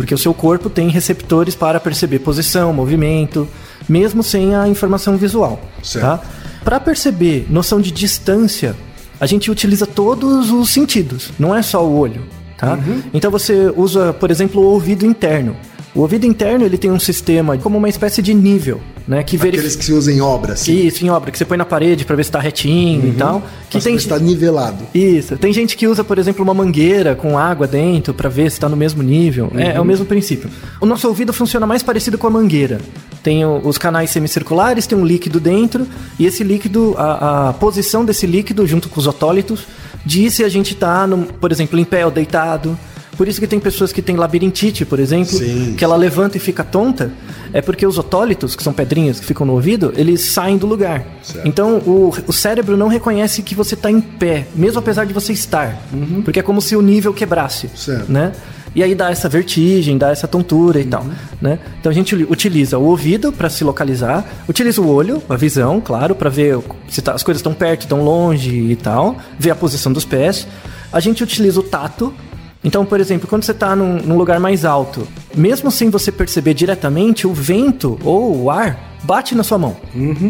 Porque 0.00 0.14
o 0.14 0.18
seu 0.18 0.32
corpo 0.32 0.70
tem 0.70 0.88
receptores 0.88 1.54
para 1.54 1.78
perceber 1.78 2.20
posição, 2.20 2.72
movimento, 2.72 3.46
mesmo 3.86 4.22
sem 4.22 4.54
a 4.54 4.66
informação 4.66 5.18
visual. 5.18 5.60
Certo. 5.82 6.02
Tá? 6.02 6.20
Para 6.64 6.80
perceber 6.80 7.46
noção 7.50 7.82
de 7.82 7.90
distância, 7.90 8.74
a 9.20 9.26
gente 9.26 9.50
utiliza 9.50 9.86
todos 9.86 10.50
os 10.50 10.70
sentidos, 10.70 11.30
não 11.38 11.54
é 11.54 11.60
só 11.60 11.86
o 11.86 11.98
olho. 11.98 12.22
Tá? 12.56 12.78
Então 13.12 13.30
você 13.30 13.70
usa, 13.76 14.14
por 14.14 14.30
exemplo, 14.30 14.62
o 14.62 14.64
ouvido 14.64 15.04
interno. 15.04 15.54
O 15.92 16.00
ouvido 16.00 16.24
interno 16.24 16.64
ele 16.64 16.78
tem 16.78 16.90
um 16.90 17.00
sistema 17.00 17.58
como 17.58 17.76
uma 17.76 17.88
espécie 17.88 18.22
de 18.22 18.32
nível, 18.32 18.80
né? 19.08 19.24
Que 19.24 19.36
verifica. 19.36 19.62
Aqueles 19.62 19.76
que 19.76 19.84
se 19.84 19.92
usam 19.92 20.14
em 20.14 20.20
obra, 20.20 20.52
assim. 20.52 20.86
Isso, 20.86 21.04
em 21.04 21.10
obra, 21.10 21.32
que 21.32 21.38
você 21.38 21.44
põe 21.44 21.58
na 21.58 21.64
parede 21.64 22.04
para 22.04 22.14
ver 22.14 22.24
se 22.24 22.30
tá 22.30 22.38
retinho 22.38 23.08
e 23.08 23.12
tal. 23.12 23.42
Que 23.68 23.76
Mas 23.76 23.84
tem 23.84 23.96
está 23.96 24.16
nivelado. 24.16 24.84
isso. 24.94 25.36
Tem 25.36 25.52
gente 25.52 25.76
que 25.76 25.88
usa, 25.88 26.04
por 26.04 26.16
exemplo, 26.16 26.44
uma 26.44 26.54
mangueira 26.54 27.16
com 27.16 27.36
água 27.36 27.66
dentro 27.66 28.14
pra 28.14 28.28
ver 28.28 28.52
se 28.52 28.60
tá 28.60 28.68
no 28.68 28.76
mesmo 28.76 29.02
nível. 29.02 29.50
É, 29.56 29.76
é 29.76 29.80
o 29.80 29.84
mesmo 29.84 30.06
princípio. 30.06 30.48
O 30.80 30.86
nosso 30.86 31.08
ouvido 31.08 31.32
funciona 31.32 31.66
mais 31.66 31.82
parecido 31.82 32.16
com 32.16 32.28
a 32.28 32.30
mangueira. 32.30 32.80
Tem 33.20 33.44
os 33.44 33.76
canais 33.76 34.10
semicirculares, 34.10 34.86
tem 34.86 34.96
um 34.96 35.04
líquido 35.04 35.40
dentro, 35.40 35.86
e 36.18 36.24
esse 36.24 36.44
líquido, 36.44 36.94
a, 36.96 37.48
a 37.48 37.52
posição 37.52 38.04
desse 38.04 38.26
líquido, 38.26 38.66
junto 38.66 38.88
com 38.88 38.98
os 38.98 39.06
otólitos, 39.08 39.66
diz 40.06 40.34
se 40.34 40.44
a 40.44 40.48
gente 40.48 40.74
tá, 40.74 41.06
no, 41.06 41.26
por 41.26 41.50
exemplo, 41.50 41.78
em 41.78 41.84
pé 41.84 42.04
ou 42.04 42.12
deitado. 42.12 42.78
Por 43.20 43.28
isso 43.28 43.38
que 43.38 43.46
tem 43.46 43.60
pessoas 43.60 43.92
que 43.92 44.00
têm 44.00 44.16
labirintite, 44.16 44.86
por 44.86 44.98
exemplo, 44.98 45.36
Sim. 45.36 45.74
que 45.76 45.84
ela 45.84 45.94
levanta 45.94 46.38
e 46.38 46.40
fica 46.40 46.64
tonta, 46.64 47.12
é 47.52 47.60
porque 47.60 47.86
os 47.86 47.98
otólitos, 47.98 48.56
que 48.56 48.62
são 48.62 48.72
pedrinhas 48.72 49.20
que 49.20 49.26
ficam 49.26 49.44
no 49.44 49.52
ouvido, 49.52 49.92
eles 49.94 50.22
saem 50.22 50.56
do 50.56 50.66
lugar. 50.66 51.04
Certo. 51.22 51.46
Então 51.46 51.82
o, 51.86 52.14
o 52.26 52.32
cérebro 52.32 52.78
não 52.78 52.88
reconhece 52.88 53.42
que 53.42 53.54
você 53.54 53.74
está 53.74 53.90
em 53.90 54.00
pé, 54.00 54.46
mesmo 54.54 54.78
apesar 54.78 55.04
de 55.04 55.12
você 55.12 55.34
estar. 55.34 55.76
Porque 56.24 56.40
é 56.40 56.42
como 56.42 56.62
se 56.62 56.74
o 56.74 56.80
nível 56.80 57.12
quebrasse. 57.12 57.68
Certo. 57.76 58.10
Né? 58.10 58.32
E 58.74 58.82
aí 58.82 58.94
dá 58.94 59.10
essa 59.10 59.28
vertigem, 59.28 59.98
dá 59.98 60.08
essa 60.08 60.26
tontura 60.26 60.80
e 60.80 60.84
tal. 60.86 61.04
Né? 61.42 61.58
Então 61.78 61.90
a 61.92 61.94
gente 61.94 62.14
utiliza 62.14 62.78
o 62.78 62.84
ouvido 62.86 63.30
para 63.30 63.50
se 63.50 63.62
localizar, 63.62 64.24
utiliza 64.48 64.80
o 64.80 64.88
olho, 64.88 65.22
a 65.28 65.36
visão, 65.36 65.78
claro, 65.78 66.14
para 66.14 66.30
ver 66.30 66.58
se 66.88 67.02
tá- 67.02 67.12
as 67.12 67.22
coisas 67.22 67.40
estão 67.40 67.52
perto, 67.52 67.82
estão 67.82 68.02
longe 68.02 68.50
e 68.50 68.76
tal, 68.76 69.18
ver 69.38 69.50
a 69.50 69.54
posição 69.54 69.92
dos 69.92 70.06
pés. 70.06 70.48
A 70.90 71.00
gente 71.00 71.22
utiliza 71.22 71.60
o 71.60 71.62
tato. 71.62 72.14
Então, 72.62 72.84
por 72.84 73.00
exemplo, 73.00 73.26
quando 73.26 73.42
você 73.42 73.52
está 73.52 73.74
num, 73.74 73.96
num 73.96 74.16
lugar 74.16 74.38
mais 74.38 74.64
alto, 74.64 75.06
mesmo 75.34 75.70
sem 75.70 75.88
você 75.88 76.12
perceber 76.12 76.52
diretamente, 76.52 77.26
o 77.26 77.32
vento 77.32 77.98
ou 78.04 78.36
o 78.36 78.50
ar 78.50 78.90
bate 79.02 79.34
na 79.34 79.42
sua 79.42 79.58
mão. 79.58 79.76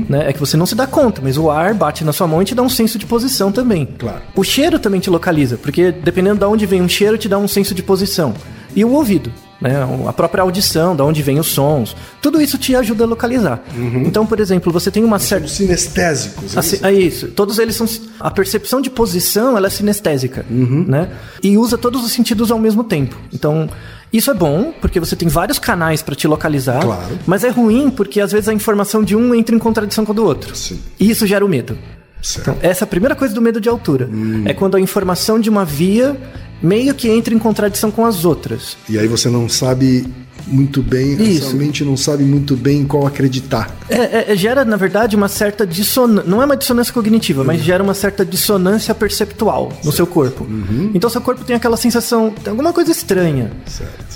Né? 0.09 0.29
É 0.29 0.33
que 0.33 0.39
você 0.39 0.57
não 0.57 0.67
se 0.67 0.77
dá 0.77 0.87
conta, 0.87 1.21
mas 1.23 1.37
o 1.37 1.51
ar 1.51 1.75
bate 1.75 2.05
na 2.05 2.13
sua 2.13 2.29
mão 2.29 2.41
e 2.41 2.45
te 2.45 2.55
dá 2.55 2.63
um 2.63 2.69
senso 2.69 2.99
de 2.99 3.07
posição 3.07 3.51
também. 3.51 3.87
Claro. 3.99 4.23
O 4.37 4.45
cheiro 4.45 4.79
também 4.79 5.01
te 5.01 5.11
localiza, 5.11 5.57
porque 5.57 5.91
dependendo 5.91 6.39
de 6.39 6.45
onde 6.45 6.67
vem 6.67 6.81
um 6.81 6.89
cheiro, 6.89 7.19
te 7.19 7.29
dá 7.29 7.37
um 7.37 7.49
senso 7.49 7.75
de 7.75 7.83
posição. 7.83 8.33
E 8.77 8.85
o 8.85 8.93
ouvido, 8.93 9.33
né? 9.61 9.77
A 10.07 10.13
própria 10.13 10.43
audição, 10.43 10.97
de 10.97 11.03
onde 11.03 11.23
vem 11.23 11.39
os 11.39 11.49
sons. 11.49 11.95
Tudo 12.23 12.41
isso 12.41 12.57
te 12.59 12.75
ajuda 12.75 13.05
a 13.05 13.07
localizar. 13.07 13.63
Então, 14.05 14.25
por 14.27 14.41
exemplo, 14.41 14.73
você 14.73 14.91
tem 14.91 15.05
uma 15.05 15.19
certa. 15.19 15.47
Os 15.47 15.53
sinestésicos. 15.53 16.57
é 16.57 16.59
Assim, 16.59 16.77
isso? 16.77 16.87
é 16.87 16.93
isso. 16.93 17.29
Todos 17.29 17.59
eles 17.59 17.77
são. 17.77 17.87
A 18.19 18.31
percepção 18.31 18.81
de 18.81 18.91
posição 18.91 19.57
ela 19.57 19.67
é 19.67 19.71
sinestésica, 19.71 20.45
né? 20.49 21.11
E 21.43 21.57
usa 21.59 21.77
todos 21.77 22.05
os 22.05 22.13
sentidos 22.13 22.51
ao 22.51 22.59
mesmo 22.59 22.85
tempo. 22.85 23.17
Então, 23.33 23.69
isso 24.13 24.31
é 24.31 24.35
bom, 24.35 24.73
porque 24.81 24.99
você 24.99 25.15
tem 25.15 25.29
vários 25.29 25.59
canais 25.59 26.03
para 26.03 26.15
te 26.15 26.27
localizar. 26.27 26.83
Claro. 26.83 27.19
Mas 27.27 27.45
é 27.45 27.49
ruim 27.49 27.91
porque 27.91 28.21
às 28.21 28.33
vezes 28.33 28.49
a 28.49 28.53
informação 28.55 29.03
de 29.05 29.15
um 29.15 29.35
entra 29.35 29.55
em 29.55 29.59
contradição 29.59 30.05
com 30.05 30.13
a 30.13 30.15
do 30.15 30.25
outro. 30.25 30.55
Sim. 30.57 30.81
E 30.99 31.11
isso 31.11 31.27
gera 31.27 31.45
o 31.45 31.49
medo. 31.49 31.77
Certo. 32.23 32.51
Então, 32.51 32.59
essa 32.63 32.85
é 32.85 32.87
a 32.87 32.89
primeira 32.89 33.15
coisa 33.15 33.35
do 33.35 33.41
medo 33.41 33.61
de 33.61 33.69
altura. 33.69 34.09
É 34.45 34.55
quando 34.55 34.77
a 34.77 34.81
informação 34.81 35.41
de 35.41 35.49
uma 35.49 35.65
via 35.65 36.17
meio 36.63 36.95
que 36.95 37.09
entra 37.09 37.35
em 37.35 37.39
contradição 37.39 37.91
com 37.91 38.05
as 38.05 38.25
outras. 38.25 38.77
E 38.89 38.99
aí 38.99 39.09
você 39.09 39.29
não 39.29 39.49
sabe 39.49 40.07
muito 40.47 40.83
bem, 40.83 41.17
a 41.17 41.23
Isso. 41.23 41.51
sua 41.51 41.59
mente 41.59 41.85
não 41.85 41.97
sabe 41.97 42.25
muito 42.25 42.57
bem 42.57 42.81
em 42.81 42.87
qual 42.87 43.07
acreditar. 43.07 43.75
É, 43.89 43.97
é, 43.97 44.25
é, 44.29 44.37
gera, 44.37 44.65
na 44.65 44.77
verdade, 44.77 45.15
uma 45.17 45.29
certa 45.29 45.67
dissonância. 45.67 46.29
Não 46.29 46.43
é 46.43 46.45
uma 46.45 46.57
dissonância 46.57 46.93
cognitiva, 46.93 47.45
mas 47.45 47.63
gera 47.63 47.83
uma 47.83 47.95
certa 47.95 48.25
dissonância 48.25 48.95
perceptual 48.95 49.73
no 49.85 49.93
seu 49.93 50.07
corpo. 50.07 50.47
Então, 50.95 51.09
seu 51.09 51.21
corpo 51.21 51.45
tem 51.45 51.57
aquela 51.57 51.77
sensação. 51.77 52.31
Tem 52.31 52.51
alguma 52.51 52.73
coisa 52.73 52.91
estranha. 52.91 53.53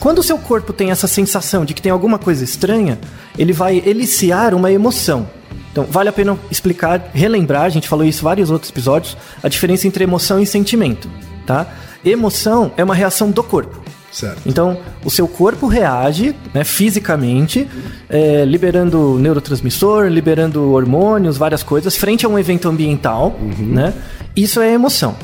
Quando 0.01 0.19
o 0.19 0.23
seu 0.23 0.39
corpo 0.39 0.73
tem 0.73 0.91
essa 0.91 1.07
sensação 1.07 1.65
de 1.65 1.75
que 1.75 1.83
tem 1.83 1.93
alguma 1.93 2.19
coisa 2.19 2.43
estranha, 2.43 2.99
ele 3.39 3.53
vai 3.53 3.83
eliciar 3.85 4.55
uma 4.55 4.73
emoção. 4.73 5.29
Então, 5.75 5.83
vale 5.83 6.09
a 6.09 6.13
pena 6.13 6.39
explicar, 6.53 7.11
relembrar, 7.13 7.63
a 7.63 7.69
gente 7.69 7.89
falou 7.89 8.05
isso 8.05 8.21
em 8.21 8.23
vários 8.23 8.49
outros 8.49 8.71
episódios, 8.71 9.17
a 9.43 9.49
diferença 9.49 9.89
entre 9.89 10.05
emoção 10.05 10.39
e 10.39 10.47
sentimento, 10.47 11.11
tá? 11.45 11.67
Emoção 12.05 12.71
é 12.77 12.85
uma 12.85 12.95
reação 12.95 13.29
do 13.29 13.43
corpo. 13.43 13.83
Certo. 14.13 14.41
Então, 14.47 14.79
o 15.05 15.11
seu 15.11 15.27
corpo 15.27 15.67
reage 15.67 16.33
né, 16.55 16.63
fisicamente, 16.63 17.69
é, 18.09 18.45
liberando 18.45 19.19
neurotransmissor, 19.19 20.07
liberando 20.07 20.71
hormônios, 20.71 21.37
várias 21.37 21.65
coisas, 21.65 21.97
frente 21.97 22.25
a 22.25 22.29
um 22.29 22.39
evento 22.39 22.69
ambiental, 22.69 23.37
né? 23.59 23.93
Isso 24.37 24.61
é 24.61 24.73
emoção, 24.73 25.17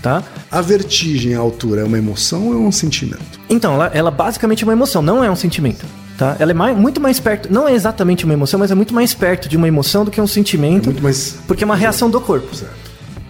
tá? 0.00 0.22
A 0.52 0.60
vertigem 0.60 1.34
à 1.34 1.40
altura 1.40 1.80
é 1.80 1.84
uma 1.84 1.98
emoção 1.98 2.46
ou 2.46 2.54
é 2.54 2.56
um 2.58 2.70
sentimento? 2.70 3.40
Então, 3.50 3.74
ela, 3.74 3.90
ela 3.92 4.10
basicamente 4.12 4.62
é 4.62 4.66
uma 4.68 4.72
emoção, 4.72 5.02
não 5.02 5.24
é 5.24 5.28
um 5.28 5.34
sentimento. 5.34 5.84
Tá? 6.16 6.34
Ela 6.38 6.52
é 6.52 6.54
mais- 6.54 6.76
muito 6.76 6.98
mais 7.00 7.20
perto, 7.20 7.52
não 7.52 7.68
é 7.68 7.74
exatamente 7.74 8.24
uma 8.24 8.32
emoção, 8.32 8.58
mas 8.58 8.70
é 8.70 8.74
muito 8.74 8.94
mais 8.94 9.12
perto 9.12 9.48
de 9.50 9.56
uma 9.56 9.68
emoção 9.68 10.02
do 10.04 10.10
que 10.10 10.18
um 10.20 10.26
sentimento, 10.26 10.86
Muito 10.86 11.02
mais. 11.02 11.36
porque 11.46 11.62
é 11.62 11.66
uma 11.66 11.76
reação 11.76 12.08
do 12.08 12.20
corpo. 12.20 12.54
Certo. 12.54 12.72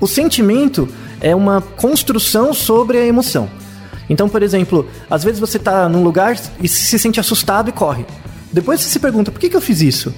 O 0.00 0.06
sentimento 0.06 0.88
é 1.20 1.34
uma 1.34 1.60
construção 1.60 2.54
sobre 2.54 2.98
a 2.98 3.04
emoção. 3.06 3.48
Então, 4.08 4.28
por 4.28 4.40
exemplo, 4.42 4.88
às 5.10 5.24
vezes 5.24 5.40
você 5.40 5.58
tá 5.58 5.88
num 5.88 6.04
lugar 6.04 6.38
e 6.62 6.68
se 6.68 6.96
sente 6.96 7.18
assustado 7.18 7.68
e 7.70 7.72
corre. 7.72 8.04
Depois 8.52 8.80
você 8.80 8.88
se 8.88 9.00
pergunta, 9.00 9.32
por 9.32 9.40
que, 9.40 9.48
que 9.48 9.56
eu 9.56 9.60
fiz 9.60 9.80
isso? 9.80 10.14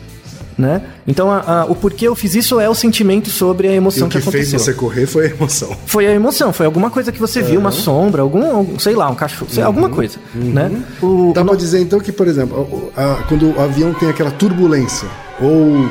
Né? 0.58 0.82
Então, 1.06 1.30
a- 1.30 1.60
a- 1.60 1.64
o 1.66 1.74
porquê 1.76 2.08
eu 2.08 2.16
fiz 2.16 2.34
isso 2.34 2.58
é 2.58 2.68
o 2.68 2.74
sentimento 2.74 3.30
sobre 3.30 3.68
a 3.68 3.72
E 3.72 3.76
emoção 3.76 4.08
o 4.08 4.10
que, 4.10 4.18
que 4.18 4.24
fez 4.28 4.48
aconteceu. 4.48 4.58
você 4.58 4.74
correr 4.74 5.06
foi 5.06 5.26
a 5.26 5.30
emoção. 5.30 5.76
Foi 5.86 6.04
a 6.04 6.12
emoção, 6.12 6.52
foi 6.52 6.66
alguma 6.66 6.90
coisa 6.90 7.12
que 7.12 7.20
você 7.20 7.40
viu, 7.40 7.60
uma 7.60 7.70
sombra, 7.70 8.22
algum, 8.22 8.44
algum- 8.56 8.76
sei 8.76 8.96
lá, 8.96 9.08
um 9.08 9.14
cachorro, 9.14 9.48
sei, 9.52 9.62
alguma 9.62 9.88
coisa, 9.88 10.18
né? 10.34 10.68
O, 11.00 11.30
Dá 11.32 11.42
o 11.42 11.44
pra 11.44 11.54
dizer 11.54 11.78
então 11.80 12.00
que, 12.00 12.10
por 12.10 12.26
exemplo, 12.26 12.90
a- 12.96 13.22
quando 13.28 13.54
o 13.56 13.60
avião 13.60 13.94
tem 13.94 14.08
aquela 14.10 14.32
turbulência, 14.32 15.06
ou 15.40 15.88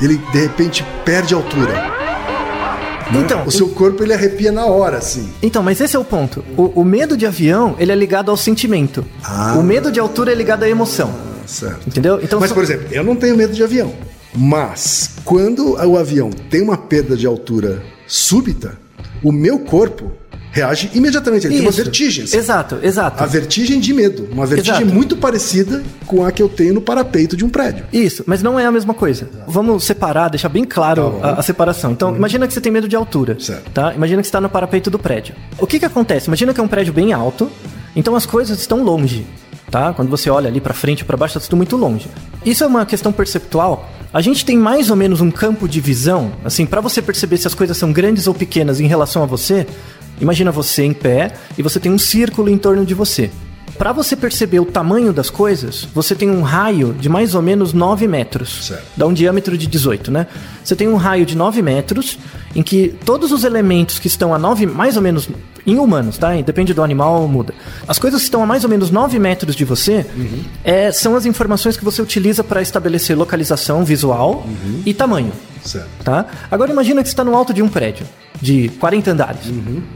ele 0.00 0.16
de 0.32 0.38
repente 0.38 0.82
perde 1.04 1.34
altura. 1.34 1.72
né? 3.12 3.20
Então, 3.22 3.44
o 3.46 3.50
seu 3.52 3.68
corpo 3.68 4.02
ele 4.02 4.14
arrepia 4.14 4.50
na 4.50 4.64
hora, 4.66 4.96
assim. 4.96 5.28
Então, 5.42 5.62
mas 5.62 5.80
esse 5.80 5.94
é 5.94 5.98
o 5.98 6.04
ponto. 6.04 6.42
O, 6.56 6.80
o 6.80 6.84
medo 6.84 7.16
de 7.16 7.24
avião, 7.26 7.76
ele 7.78 7.92
é 7.92 7.94
ligado 7.94 8.30
ao 8.30 8.36
sentimento. 8.36 9.04
Ah. 9.22 9.54
O 9.58 9.62
medo 9.62 9.92
de 9.92 10.00
altura 10.00 10.32
é 10.32 10.34
ligado 10.34 10.62
à 10.64 10.68
emoção. 10.68 11.10
Certo. 11.46 11.86
Entendeu? 11.88 12.20
Então, 12.22 12.38
Mas, 12.40 12.48
só- 12.50 12.54
por 12.54 12.62
exemplo, 12.64 12.86
eu 12.90 13.02
não 13.04 13.16
tenho 13.16 13.36
medo 13.36 13.52
de 13.54 13.62
avião. 13.62 13.92
Mas, 14.34 15.10
quando 15.24 15.72
o 15.74 15.96
avião 15.96 16.30
tem 16.30 16.60
uma 16.60 16.76
perda 16.76 17.16
de 17.16 17.26
altura 17.26 17.82
súbita, 18.06 18.78
o 19.22 19.32
meu 19.32 19.60
corpo 19.60 20.12
reage 20.52 20.90
imediatamente. 20.94 21.46
Ele 21.46 21.54
tem 21.54 21.62
uma 21.62 21.70
Isso. 21.70 21.82
vertigem. 21.82 22.24
assim. 22.24 22.36
Exato, 22.38 22.78
exato. 22.82 23.22
A 23.22 23.26
vertigem 23.26 23.78
de 23.78 23.92
medo. 23.92 24.26
Uma 24.32 24.46
vertigem 24.46 24.80
Exato. 24.82 24.94
muito 24.94 25.16
parecida 25.16 25.82
com 26.06 26.24
a 26.24 26.32
que 26.32 26.42
eu 26.42 26.48
tenho 26.48 26.72
no 26.74 26.80
parapeito 26.80 27.36
de 27.36 27.44
um 27.44 27.48
prédio. 27.50 27.84
Isso, 27.92 28.24
mas 28.26 28.42
não 28.42 28.58
é 28.58 28.64
a 28.64 28.72
mesma 28.72 28.94
coisa. 28.94 29.28
Vamos 29.46 29.84
separar, 29.84 30.28
deixar 30.30 30.48
bem 30.48 30.64
claro 30.64 31.18
a, 31.22 31.32
a 31.32 31.42
separação. 31.42 31.92
Então, 31.92 32.14
imagina 32.16 32.46
que 32.46 32.54
você 32.54 32.60
tem 32.60 32.72
medo 32.72 32.88
de 32.88 32.96
altura. 32.96 33.36
Certo. 33.38 33.70
Tá? 33.70 33.94
Imagina 33.94 34.22
que 34.22 34.26
você 34.26 34.30
está 34.30 34.40
no 34.40 34.48
parapeito 34.48 34.90
do 34.90 34.98
prédio. 34.98 35.34
O 35.58 35.66
que 35.66 35.78
que 35.78 35.84
acontece? 35.84 36.26
Imagina 36.28 36.54
que 36.54 36.60
é 36.60 36.62
um 36.64 36.68
prédio 36.68 36.92
bem 36.92 37.12
alto, 37.12 37.50
então 37.94 38.16
as 38.16 38.24
coisas 38.24 38.58
estão 38.58 38.82
longe. 38.82 39.26
Tá? 39.70 39.92
Quando 39.92 40.08
você 40.08 40.30
olha 40.30 40.48
ali 40.48 40.60
para 40.60 40.72
frente 40.72 41.02
ou 41.02 41.06
para 41.06 41.16
baixo, 41.16 41.36
está 41.36 41.48
tudo 41.48 41.56
muito 41.56 41.76
longe. 41.76 42.08
Isso 42.44 42.62
é 42.62 42.66
uma 42.66 42.86
questão 42.86 43.12
perceptual. 43.12 43.90
A 44.12 44.20
gente 44.20 44.44
tem 44.44 44.56
mais 44.56 44.90
ou 44.90 44.96
menos 44.96 45.20
um 45.20 45.30
campo 45.30 45.68
de 45.68 45.80
visão, 45.80 46.32
assim, 46.44 46.64
para 46.64 46.80
você 46.80 47.02
perceber 47.02 47.36
se 47.36 47.46
as 47.46 47.54
coisas 47.54 47.76
são 47.76 47.92
grandes 47.92 48.26
ou 48.26 48.34
pequenas 48.34 48.80
em 48.80 48.86
relação 48.86 49.22
a 49.22 49.26
você. 49.26 49.66
Imagina 50.20 50.50
você 50.50 50.84
em 50.84 50.92
pé 50.92 51.32
e 51.58 51.62
você 51.62 51.80
tem 51.80 51.92
um 51.92 51.98
círculo 51.98 52.48
em 52.48 52.56
torno 52.56 52.86
de 52.86 52.94
você. 52.94 53.30
Para 53.76 53.92
você 53.92 54.16
perceber 54.16 54.58
o 54.58 54.64
tamanho 54.64 55.12
das 55.12 55.28
coisas, 55.28 55.86
você 55.92 56.14
tem 56.14 56.30
um 56.30 56.40
raio 56.40 56.94
de 56.94 57.08
mais 57.08 57.34
ou 57.34 57.42
menos 57.42 57.74
9 57.74 58.08
metros. 58.08 58.68
Certo. 58.68 58.86
Dá 58.96 59.06
um 59.06 59.12
diâmetro 59.12 59.58
de 59.58 59.66
18, 59.66 60.10
né? 60.10 60.26
Você 60.64 60.74
tem 60.74 60.88
um 60.88 60.96
raio 60.96 61.26
de 61.26 61.36
9 61.36 61.60
metros 61.60 62.18
em 62.54 62.62
que 62.62 62.94
todos 63.04 63.32
os 63.32 63.44
elementos 63.44 63.98
que 63.98 64.06
estão 64.06 64.32
a 64.32 64.38
9, 64.38 64.64
mais 64.64 64.96
ou 64.96 65.02
menos, 65.02 65.28
em 65.66 65.78
humanos, 65.78 66.16
tá? 66.16 66.32
Depende 66.40 66.72
do 66.72 66.82
animal, 66.82 67.26
muda. 67.26 67.52
As 67.88 67.98
coisas 67.98 68.20
que 68.20 68.24
estão 68.24 68.42
a 68.42 68.46
mais 68.46 68.64
ou 68.64 68.70
menos 68.70 68.90
9 68.90 69.18
metros 69.18 69.56
de 69.56 69.64
você 69.64 70.06
é, 70.62 70.92
são 70.92 71.16
as 71.16 71.26
informações 71.26 71.76
que 71.76 71.84
você 71.84 72.00
utiliza 72.00 72.44
para 72.44 72.62
estabelecer 72.62 73.16
localização 73.16 73.84
visual 73.84 74.46
e 74.84 74.94
tamanho. 74.94 75.32
Certo. 75.64 75.88
Tá? 76.04 76.26
Agora 76.50 76.70
imagina 76.70 77.02
que 77.02 77.08
você 77.08 77.12
está 77.12 77.24
no 77.24 77.34
alto 77.34 77.52
de 77.52 77.62
um 77.62 77.68
prédio 77.68 78.06
de 78.40 78.68
40 78.78 79.10
andares. 79.10 79.40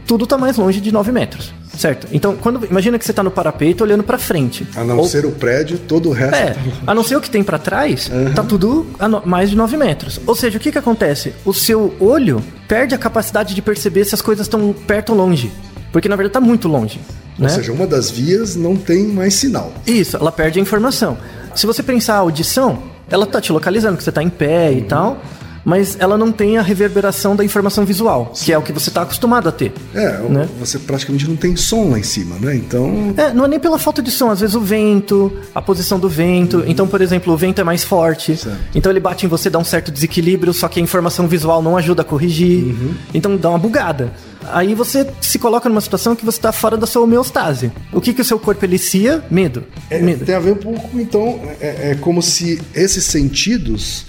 Tudo 0.05 0.25
está 0.25 0.37
mais 0.37 0.57
longe 0.57 0.81
de 0.81 0.91
9 0.91 1.11
metros, 1.11 1.53
certo? 1.81 2.07
Então, 2.11 2.35
quando 2.35 2.65
imagina 2.65 2.97
que 2.99 3.03
você 3.05 3.11
está 3.11 3.23
no 3.23 3.31
parapeito 3.31 3.83
olhando 3.83 4.03
para 4.03 4.17
frente. 4.17 4.67
A 4.75 4.83
não 4.83 4.97
Ou- 4.99 5.05
ser 5.07 5.25
o 5.25 5.31
prédio, 5.31 5.79
todo 5.79 6.09
o 6.09 6.11
resto. 6.11 6.35
é, 6.35 6.55
a 6.85 6.93
não 6.93 7.03
ser 7.03 7.15
o 7.15 7.21
que 7.21 7.29
tem 7.29 7.43
para 7.43 7.57
trás, 7.57 8.09
tá 8.35 8.43
tudo 8.43 8.85
a 8.99 9.07
no- 9.07 9.23
mais 9.25 9.49
de 9.49 9.55
9 9.55 9.75
metros. 9.77 10.21
Ou 10.27 10.35
seja, 10.35 10.57
o 10.57 10.61
que 10.61 10.71
que 10.71 10.77
acontece? 10.77 11.33
O 11.43 11.53
seu 11.53 11.93
olho 11.99 12.41
perde 12.67 12.93
a 12.93 12.97
capacidade 12.97 13.53
de 13.55 13.61
perceber 13.61 14.05
se 14.05 14.13
as 14.15 14.21
coisas 14.21 14.45
estão 14.45 14.71
perto 14.73 15.09
ou 15.11 15.17
longe. 15.17 15.51
Porque 15.91 16.07
na 16.07 16.15
verdade 16.15 16.33
tá 16.33 16.39
muito 16.41 16.67
longe. 16.67 16.99
Ou 17.37 17.43
né? 17.43 17.49
seja, 17.49 17.71
uma 17.71 17.87
das 17.87 18.11
vias 18.11 18.55
não 18.55 18.75
tem 18.75 19.07
mais 19.07 19.33
sinal. 19.33 19.73
Isso, 19.87 20.15
ela 20.15 20.31
perde 20.31 20.59
a 20.59 20.61
informação. 20.61 21.17
Se 21.55 21.65
você 21.65 21.81
pensar 21.81 22.15
a 22.15 22.19
audição, 22.19 22.83
ela 23.09 23.25
tá 23.25 23.41
te 23.41 23.51
localizando, 23.51 23.97
que 23.97 24.03
você 24.03 24.11
tá 24.11 24.21
em 24.21 24.29
pé 24.29 24.71
e 24.71 24.81
tal, 24.83 25.21
mas 25.63 25.97
ela 25.99 26.17
não 26.17 26.31
tem 26.31 26.57
a 26.57 26.61
reverberação 26.61 27.35
da 27.35 27.43
informação 27.43 27.85
visual, 27.85 28.33
que 28.35 28.51
é 28.51 28.57
o 28.57 28.61
que 28.61 28.71
você 28.71 28.89
tá 28.91 29.03
acostumado 29.03 29.47
a 29.49 29.51
ter. 29.51 29.71
É, 29.93 30.17
Né? 30.29 30.47
você 30.59 30.79
praticamente 30.79 31.27
não 31.27 31.35
tem 31.35 31.55
som 31.55 31.89
lá 31.89 31.99
em 31.99 32.03
cima, 32.03 32.37
né? 32.39 32.55
Então. 32.55 33.13
É, 33.17 33.33
não 33.33 33.45
é 33.45 33.47
nem 33.47 33.59
pela 33.59 33.77
falta 33.79 34.01
de 34.01 34.11
som, 34.11 34.29
às 34.29 34.39
vezes 34.39 34.55
o 34.55 34.61
vento, 34.61 35.31
a 35.53 35.61
posição 35.61 35.99
do 35.99 36.09
vento. 36.09 36.63
Então, 36.67 36.87
por 36.87 37.01
exemplo, 37.01 37.33
o 37.33 37.37
vento 37.37 37.59
é 37.61 37.63
mais 37.63 37.83
forte. 37.83 38.37
Certo. 38.37 38.57
Então 38.73 38.91
ele 38.91 38.99
bate 38.99 39.25
em 39.25 39.29
você, 39.29 39.49
dá 39.49 39.59
um 39.59 39.63
certo 39.63 39.91
desequilíbrio, 39.91 40.53
só 40.53 40.67
que 40.67 40.79
a 40.79 40.83
informação 40.83 41.27
visual 41.27 41.61
não 41.61 41.77
ajuda 41.77 42.01
a 42.01 42.05
corrigir. 42.05 42.75
Então 43.13 43.35
dá 43.37 43.49
uma 43.49 43.57
bugada. 43.59 44.11
Aí 44.51 44.73
você 44.73 45.07
se 45.21 45.37
coloca 45.37 45.69
numa 45.69 45.81
situação 45.81 46.15
que 46.15 46.25
você 46.25 46.37
está 46.37 46.51
fora 46.51 46.75
da 46.75 46.87
sua 46.87 47.03
homeostase. 47.03 47.71
O 47.91 48.01
que, 48.01 48.13
que 48.13 48.21
o 48.21 48.25
seu 48.25 48.39
corpo 48.39 48.65
elicia? 48.65 49.23
Medo. 49.29 49.63
É, 49.89 49.99
Medo. 49.99 50.25
tem 50.25 50.33
a 50.35 50.39
ver 50.39 50.53
um 50.53 50.55
pouco, 50.55 50.99
então, 50.99 51.39
é, 51.59 51.91
é 51.91 51.95
como 51.95 52.21
se 52.21 52.59
esses 52.73 53.03
sentidos 53.05 54.05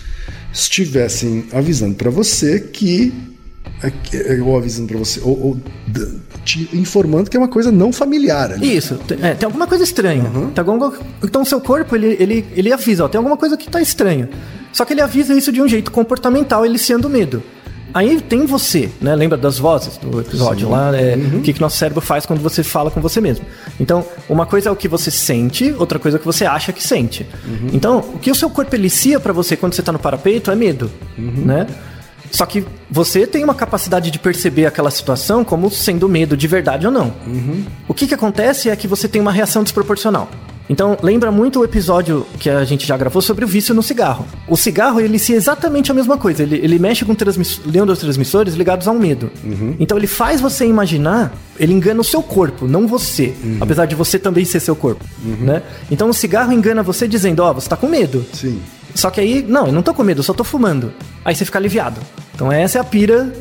estivessem 0.52 1.46
avisando 1.52 1.94
pra 1.94 2.10
você 2.10 2.60
que. 2.60 3.12
é 3.82 3.92
é, 4.34 4.42
Ou 4.42 4.56
avisando 4.56 4.88
pra 4.88 4.98
você, 4.98 5.20
ou, 5.20 5.38
ou 5.46 5.60
te 6.44 6.68
informando 6.72 7.30
que 7.30 7.36
é 7.36 7.40
uma 7.40 7.48
coisa 7.48 7.70
não 7.72 7.92
familiar 7.92 8.52
ali. 8.52 8.76
Isso, 8.76 8.96
tem, 9.06 9.18
é, 9.22 9.34
tem 9.34 9.46
alguma 9.46 9.66
coisa 9.66 9.84
estranha. 9.84 10.24
Tem 10.54 10.64
alguma- 10.64 10.92
então 11.22 11.42
o 11.42 11.46
seu 11.46 11.60
corpo, 11.60 11.94
ele, 11.96 12.16
ele, 12.18 12.44
ele 12.54 12.72
avisa, 12.72 13.04
ó, 13.04 13.08
tem 13.08 13.18
alguma 13.18 13.36
coisa 13.36 13.56
que 13.56 13.68
tá 13.70 13.80
estranha. 13.80 14.28
Só 14.72 14.84
que 14.84 14.92
ele 14.92 15.00
avisa 15.00 15.34
isso 15.34 15.52
de 15.52 15.60
um 15.62 15.68
jeito 15.68 15.90
comportamental, 15.90 16.64
eliciando 16.66 17.08
medo. 17.08 17.42
Aí 17.94 18.20
tem 18.20 18.46
você, 18.46 18.90
né? 19.00 19.14
Lembra 19.14 19.36
das 19.36 19.58
vozes 19.58 19.96
do 19.98 20.20
episódio 20.20 20.68
lá? 20.68 20.96
É, 20.96 21.14
O 21.36 21.40
que, 21.42 21.52
que 21.52 21.60
nosso 21.60 21.76
cérebro 21.76 22.00
faz 22.00 22.24
quando 22.24 22.40
você 22.40 22.62
fala 22.62 22.90
com 22.90 23.00
você 23.00 23.20
mesmo. 23.20 23.44
Então, 23.78 24.04
uma 24.28 24.46
coisa 24.46 24.68
é 24.68 24.72
o 24.72 24.76
que 24.76 24.88
você 24.88 25.10
sente, 25.10 25.72
outra 25.78 25.98
coisa 25.98 26.16
é 26.16 26.18
o 26.18 26.20
que 26.20 26.26
você 26.26 26.44
acha 26.46 26.72
que 26.72 26.82
sente. 26.82 27.26
Então, 27.72 27.98
o 28.14 28.18
que 28.18 28.30
o 28.30 28.34
seu 28.34 28.48
corpo 28.50 28.74
elicia 28.74 29.20
pra 29.20 29.32
você 29.32 29.56
quando 29.56 29.74
você 29.74 29.82
tá 29.82 29.92
no 29.92 29.98
parapeito 29.98 30.50
é 30.50 30.54
medo, 30.54 30.90
né? 31.18 31.66
Só 32.30 32.46
que 32.46 32.64
você 32.90 33.26
tem 33.26 33.44
uma 33.44 33.54
capacidade 33.54 34.10
de 34.10 34.18
perceber 34.18 34.64
aquela 34.64 34.90
situação 34.90 35.44
como 35.44 35.70
sendo 35.70 36.08
medo 36.08 36.34
de 36.34 36.46
verdade 36.46 36.86
ou 36.86 36.92
não. 36.92 37.12
O 37.86 37.92
que, 37.92 38.06
que 38.06 38.14
acontece 38.14 38.70
é 38.70 38.76
que 38.76 38.88
você 38.88 39.06
tem 39.06 39.20
uma 39.20 39.32
reação 39.32 39.62
desproporcional. 39.62 40.30
Então, 40.68 40.96
lembra 41.02 41.30
muito 41.30 41.60
o 41.60 41.64
episódio 41.64 42.26
que 42.38 42.48
a 42.48 42.64
gente 42.64 42.86
já 42.86 42.96
gravou 42.96 43.20
sobre 43.20 43.44
o 43.44 43.48
vício 43.48 43.74
no 43.74 43.82
cigarro. 43.82 44.26
O 44.48 44.56
cigarro, 44.56 45.00
ele 45.00 45.18
se 45.18 45.32
exatamente 45.32 45.90
a 45.90 45.94
mesma 45.94 46.16
coisa. 46.16 46.42
Ele, 46.42 46.56
ele 46.56 46.78
mexe 46.78 47.04
com 47.04 47.14
transmiss 47.14 47.60
neurotransmissores 47.66 48.54
ligados 48.54 48.88
ao 48.88 48.94
medo. 48.94 49.30
Então, 49.78 49.98
ele 49.98 50.06
faz 50.06 50.40
você 50.40 50.64
imaginar, 50.64 51.32
ele 51.58 51.72
engana 51.72 52.00
o 52.00 52.04
seu 52.04 52.22
corpo, 52.22 52.66
não 52.66 52.86
você. 52.86 53.34
Apesar 53.60 53.86
de 53.86 53.94
você 53.94 54.18
também 54.18 54.44
ser 54.44 54.60
seu 54.60 54.76
corpo. 54.76 55.04
Né? 55.22 55.62
Então, 55.90 56.08
o 56.08 56.14
cigarro 56.14 56.52
engana 56.52 56.82
você 56.82 57.06
dizendo, 57.06 57.40
ó, 57.42 57.52
você 57.52 57.68
tá 57.68 57.76
com 57.76 57.88
medo. 57.88 58.24
Sim. 58.32 58.60
Só 58.94 59.10
que 59.10 59.20
aí, 59.20 59.44
não, 59.46 59.66
eu 59.66 59.72
não 59.72 59.82
tô 59.82 59.94
com 59.94 60.02
medo, 60.02 60.20
eu 60.20 60.24
só 60.24 60.34
tô 60.34 60.44
fumando. 60.44 60.92
Aí 61.24 61.34
você 61.34 61.44
fica 61.44 61.58
aliviado. 61.58 62.00
Então 62.34 62.50
essa 62.50 62.78
é 62.78 62.80
a 62.80 62.84
pira 62.84 63.32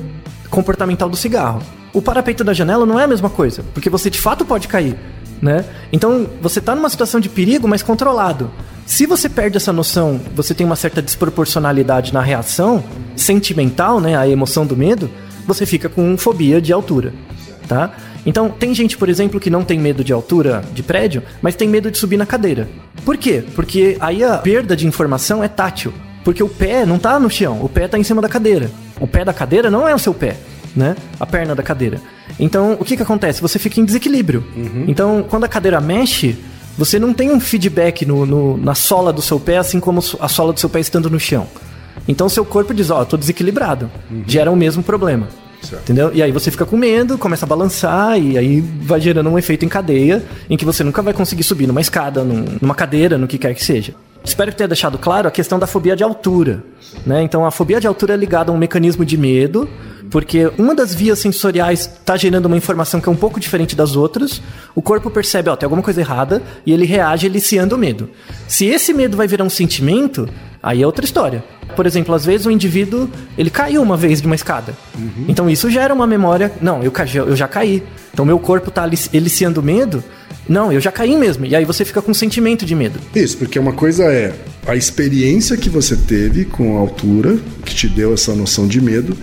comportamental 0.50 1.10
do 1.10 1.18
cigarro. 1.18 1.62
O 1.94 2.02
parapeito 2.02 2.44
da 2.44 2.54
janela 2.54 2.86
não 2.86 3.00
é 3.00 3.04
a 3.04 3.08
mesma 3.08 3.30
coisa, 3.30 3.64
porque 3.74 3.90
você 3.90 4.10
de 4.10 4.20
fato 4.20 4.46
pode 4.46 4.68
cair, 4.68 4.96
né? 5.42 5.66
Então 5.92 6.28
você 6.42 6.62
tá 6.62 6.76
numa 6.76 6.90
situação 6.90 7.20
de 7.20 7.30
perigo, 7.30 7.68
mas 7.68 7.82
controlado. 7.82 8.52
Se 8.86 9.06
você 9.06 9.30
perde 9.30 9.58
essa 9.58 9.72
noção, 9.72 10.20
você 10.36 10.54
tem 10.54 10.66
uma 10.66 10.76
certa 10.76 11.02
desproporcionalidade 11.02 12.14
na 12.14 12.22
reação 12.22 12.84
sentimental, 13.16 14.00
né, 14.00 14.18
a 14.18 14.28
emoção 14.28 14.66
do 14.66 14.76
medo, 14.76 15.10
você 15.48 15.66
fica 15.66 15.88
com 15.88 16.18
fobia 16.18 16.62
de 16.62 16.74
altura, 16.74 17.14
tá? 17.68 17.92
Então, 18.26 18.50
tem 18.50 18.74
gente, 18.74 18.98
por 18.98 19.10
exemplo, 19.10 19.40
que 19.40 19.50
não 19.50 19.64
tem 19.64 19.80
medo 19.80 20.04
de 20.04 20.14
altura 20.14 20.64
de 20.74 20.84
prédio, 20.84 21.24
mas 21.42 21.56
tem 21.56 21.68
medo 21.68 21.90
de 21.90 21.98
subir 21.98 22.18
na 22.18 22.26
cadeira. 22.26 22.70
Por 23.04 23.18
quê? 23.18 23.44
Porque 23.56 23.98
aí 24.00 24.24
a 24.24 24.38
perda 24.38 24.76
de 24.76 24.86
informação 24.86 25.44
é 25.44 25.48
tátil. 25.48 25.92
Porque 26.24 26.44
o 26.44 26.50
pé 26.50 26.86
não 26.86 27.00
tá 27.00 27.20
no 27.20 27.32
chão, 27.32 27.60
o 27.64 27.70
pé 27.70 27.88
tá 27.88 27.98
em 27.98 28.04
cima 28.04 28.22
da 28.22 28.30
cadeira. 28.30 28.70
O 29.00 29.08
pé 29.08 29.26
da 29.26 29.34
cadeira 29.34 29.72
não 29.72 29.88
é 29.88 29.96
o 29.96 30.00
seu 30.00 30.14
pé, 30.14 30.38
né? 30.76 30.96
A 31.20 31.26
perna 31.26 31.54
da 31.56 31.64
cadeira. 31.64 32.00
Então, 32.40 32.78
o 32.80 32.86
que 32.86 32.96
que 32.98 33.04
acontece? 33.04 33.42
Você 33.42 33.60
fica 33.60 33.80
em 33.80 33.86
desequilíbrio. 33.86 34.44
Então, 34.88 35.26
quando 35.30 35.44
a 35.44 35.48
cadeira 35.48 35.80
mexe, 35.82 36.38
você 36.78 36.98
não 37.00 37.14
tem 37.14 37.32
um 37.32 37.40
feedback 37.40 38.06
no, 38.06 38.26
no- 38.26 38.58
na 38.58 38.74
sola 38.76 39.12
do 39.12 39.22
seu 39.22 39.40
pé, 39.40 39.58
assim 39.58 39.80
como 39.80 40.00
a 40.20 40.28
sola 40.28 40.54
do 40.54 40.60
seu 40.60 40.70
pé 40.70 40.80
estando 40.80 41.10
no 41.10 41.20
chão. 41.20 41.48
Então, 42.08 42.28
seu 42.30 42.44
corpo 42.46 42.74
diz, 42.74 42.90
ó, 42.90 43.04
tô 43.06 43.18
desequilibrado. 43.18 43.92
Gera 44.26 44.50
o 44.50 44.56
mesmo 44.56 44.82
problema. 44.82 45.28
Certo. 45.62 45.84
Entendeu? 45.84 46.10
E 46.14 46.24
aí 46.24 46.32
você 46.32 46.50
fica 46.50 46.66
com 46.66 46.76
medo, 46.76 47.20
começa 47.20 47.46
a 47.46 47.48
balançar 47.48 48.18
e 48.20 48.36
aí 48.36 48.62
vai 48.62 49.00
gerando 49.00 49.30
um 49.30 49.38
efeito 49.38 49.64
em 49.64 49.68
cadeia 49.70 50.24
em 50.50 50.58
que 50.58 50.66
você 50.66 50.84
nunca 50.84 51.04
vai 51.04 51.14
conseguir 51.14 51.44
subir 51.44 51.68
numa 51.68 51.80
escada, 51.82 52.24
num- 52.24 52.58
numa 52.60 52.74
cadeira, 52.74 53.16
no 53.16 53.28
que 53.28 53.38
quer 53.38 53.54
que 53.54 53.64
seja. 53.64 53.94
Espero 54.24 54.52
que 54.52 54.58
tenha 54.58 54.68
deixado 54.68 54.98
claro 54.98 55.28
a 55.28 55.32
questão 55.32 55.60
da 55.60 55.68
fobia 55.68 55.96
de 55.96 56.04
altura. 56.04 56.64
Né? 57.06 57.22
Então 57.22 57.46
a 57.46 57.52
fobia 57.52 57.80
de 57.80 57.86
altura 57.86 58.16
é 58.16 58.18
ligada 58.18 58.52
a 58.52 58.56
um 58.56 58.58
mecanismo 58.58 59.06
de 59.06 59.16
medo, 59.18 59.70
porque 60.12 60.52
uma 60.58 60.76
das 60.76 60.94
vias 60.94 61.20
sensoriais 61.20 61.82
está 61.82 62.18
gerando 62.18 62.46
uma 62.46 62.58
informação 62.58 63.00
que 63.00 63.08
é 63.08 63.12
um 63.12 63.16
pouco 63.16 63.40
diferente 63.40 63.76
das 63.76 63.96
outras. 63.96 64.42
O 64.76 64.82
corpo 64.82 65.10
percebe, 65.10 65.50
ó, 65.50 65.56
tem 65.56 65.66
alguma 65.66 65.82
coisa 65.82 66.02
errada 66.02 66.44
e 66.66 66.74
ele 66.74 66.86
reage 66.86 67.26
eliciando 67.26 67.76
o 67.76 67.80
medo. 67.80 68.10
Se 68.48 68.66
esse 68.66 68.94
medo 68.94 69.16
vai 69.16 69.26
virar 69.26 69.46
um 69.46 69.50
sentimento, 69.50 70.28
aí 70.62 70.84
é 70.84 70.86
outra 70.86 71.06
história. 71.06 71.42
Por 71.78 71.88
exemplo, 71.88 72.14
às 72.14 72.26
vezes 72.26 72.46
o 72.46 72.52
indivíduo 72.52 73.10
ele 73.38 73.50
caiu 73.50 73.82
uma 73.82 73.96
vez 73.96 74.20
de 74.20 74.28
uma 74.28 74.36
escada. 74.36 74.76
Então 75.30 75.50
isso 75.50 75.70
gera 75.70 75.94
uma 75.94 76.06
memória. 76.06 76.52
Não, 76.62 76.84
eu, 76.84 76.92
eu 77.26 77.36
já 77.36 77.48
caí. 77.48 77.82
Então 78.14 78.26
meu 78.26 78.38
corpo 78.38 78.68
está 78.68 78.86
eliciando 79.14 79.64
medo. 79.64 80.04
Não, 80.50 80.72
eu 80.72 80.80
já 80.82 80.92
caí 80.92 81.16
mesmo. 81.16 81.46
E 81.46 81.56
aí 81.56 81.64
você 81.66 81.86
fica 81.86 82.02
com 82.02 82.12
um 82.12 82.16
sentimento 82.16 82.66
de 82.66 82.76
medo. 82.76 83.00
Isso, 83.16 83.38
porque 83.38 83.58
uma 83.60 83.74
coisa 83.74 84.04
é 84.06 84.34
a 84.68 84.76
experiência 84.76 85.56
que 85.56 85.70
você 85.70 85.96
teve 85.96 86.46
com 86.46 86.78
a 86.78 86.80
altura, 86.80 87.38
que 87.66 87.74
te 87.74 87.88
deu 87.88 88.14
essa 88.14 88.34
noção 88.36 88.68
de 88.68 88.82
medo, 88.82 89.16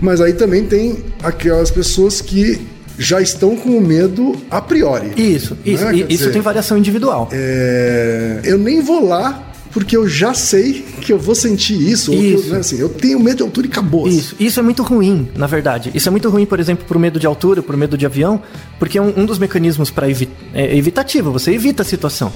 mas 0.00 0.20
aí 0.20 0.32
também 0.32 0.64
tem 0.64 1.04
aquelas 1.22 1.70
pessoas 1.70 2.20
que 2.20 2.60
já 2.98 3.20
estão 3.20 3.56
com 3.56 3.70
o 3.76 3.80
medo 3.80 4.36
a 4.50 4.60
priori. 4.60 5.10
Isso, 5.16 5.56
isso, 5.64 5.84
Né? 5.84 5.94
e- 5.96 5.98
Quer 5.98 6.12
isso 6.12 6.18
dizer, 6.24 6.32
tem 6.32 6.42
variação 6.42 6.78
individual. 6.78 7.28
é, 7.32 8.40
eu 8.44 8.56
nem 8.58 8.80
vou 8.82 9.04
lá 9.06 9.52
porque 9.74 9.94
eu 9.96 10.08
já 10.08 10.32
sei 10.32 10.82
que 11.02 11.12
eu 11.12 11.18
vou 11.18 11.34
sentir 11.34 11.74
isso. 11.74 12.10
que 12.12 12.16
eu- 12.16 12.38
Isso. 12.40 12.50
né, 12.50 12.58
assim, 12.60 12.78
eu 12.78 12.88
tenho 12.88 13.18
medo 13.20 13.36
de 13.38 13.42
altura 13.42 13.66
e 13.66 13.70
acabou. 13.70 14.08
Isso, 14.08 14.34
isso 14.40 14.58
é 14.58 14.62
muito 14.62 14.82
ruim, 14.82 15.28
na 15.36 15.46
verdade. 15.46 15.90
Isso 15.94 16.08
é 16.08 16.10
muito 16.10 16.30
ruim, 16.30 16.46
por 16.46 16.58
exemplo, 16.60 16.84
pro 16.86 16.98
medo 16.98 17.18
de 17.20 17.26
altura, 17.26 17.62
pro 17.62 17.76
medo 17.76 17.98
de 17.98 18.06
avião, 18.06 18.40
porque 18.78 18.98
um, 18.98 19.12
um 19.16 19.26
dos 19.26 19.38
mecanismos 19.38 19.90
para 19.90 20.08
evi 20.08 20.28
é 20.54 20.76
evitativo, 20.76 21.30
você 21.32 21.52
evita 21.52 21.82
a 21.82 21.84
situação. 21.84 22.32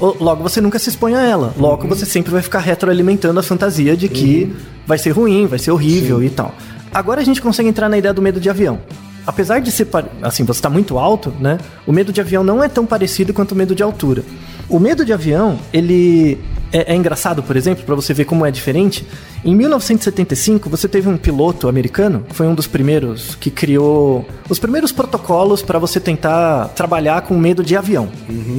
O- 0.00 0.16
Logo, 0.24 0.42
você 0.42 0.60
nunca 0.60 0.78
se 0.78 0.88
expõe 0.88 1.14
a 1.14 1.22
ela. 1.22 1.54
Logo, 1.58 1.86
você 1.86 2.04
sempre 2.06 2.32
vai 2.32 2.42
ficar 2.42 2.60
retroalimentando 2.60 3.38
a 3.38 3.42
fantasia 3.42 3.96
de 3.96 4.08
que 4.08 4.50
vai 4.86 4.96
ser 4.98 5.10
ruim, 5.10 5.46
vai 5.46 5.58
ser 5.58 5.70
horrível 5.70 6.22
e 6.22 6.30
tal. 6.30 6.54
Agora 6.92 7.20
a 7.20 7.24
gente 7.24 7.40
consegue 7.42 7.68
entrar 7.68 7.88
na 7.88 7.98
ideia 7.98 8.14
do 8.14 8.22
medo 8.22 8.40
de 8.40 8.48
avião. 8.50 8.80
Apesar 9.26 9.60
de 9.60 9.70
ser, 9.70 9.86
assim, 10.22 10.44
você 10.44 10.58
está 10.58 10.70
muito 10.70 10.98
alto, 10.98 11.32
né? 11.38 11.58
O 11.86 11.92
medo 11.92 12.10
de 12.12 12.20
avião 12.22 12.42
não 12.42 12.64
é 12.64 12.68
tão 12.68 12.86
parecido 12.86 13.34
quanto 13.34 13.52
o 13.52 13.54
medo 13.54 13.74
de 13.74 13.82
altura. 13.82 14.24
O 14.68 14.80
medo 14.80 15.04
de 15.04 15.12
avião, 15.12 15.58
ele 15.72 16.38
é, 16.72 16.92
é 16.92 16.96
engraçado, 16.96 17.42
por 17.42 17.56
exemplo, 17.56 17.84
para 17.84 17.94
você 17.94 18.14
ver 18.14 18.24
como 18.24 18.46
é 18.46 18.50
diferente. 18.50 19.04
Em 19.44 19.54
1975, 19.54 20.68
você 20.68 20.88
teve 20.88 21.08
um 21.08 21.16
piloto 21.16 21.68
americano, 21.68 22.24
foi 22.30 22.46
um 22.46 22.54
dos 22.54 22.66
primeiros 22.66 23.34
que 23.34 23.50
criou 23.50 24.26
os 24.48 24.58
primeiros 24.58 24.92
protocolos 24.92 25.62
para 25.62 25.78
você 25.78 25.98
tentar 25.98 26.68
trabalhar 26.68 27.22
com 27.22 27.36
medo 27.36 27.62
de 27.62 27.76
avião, 27.76 28.08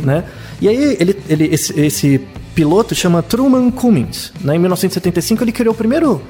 né? 0.03 0.25
E 0.59 0.67
aí 0.67 0.97
ele, 0.99 1.17
ele 1.27 1.45
esse, 1.45 1.79
esse 1.79 2.21
piloto 2.53 2.93
chama 2.93 3.21
Truman 3.21 3.71
Cummings, 3.71 4.33
né? 4.41 4.55
Em 4.55 4.59
1975 4.59 5.43
ele 5.43 5.51
criou 5.51 5.73
o 5.73 5.77
primeiro 5.77 6.21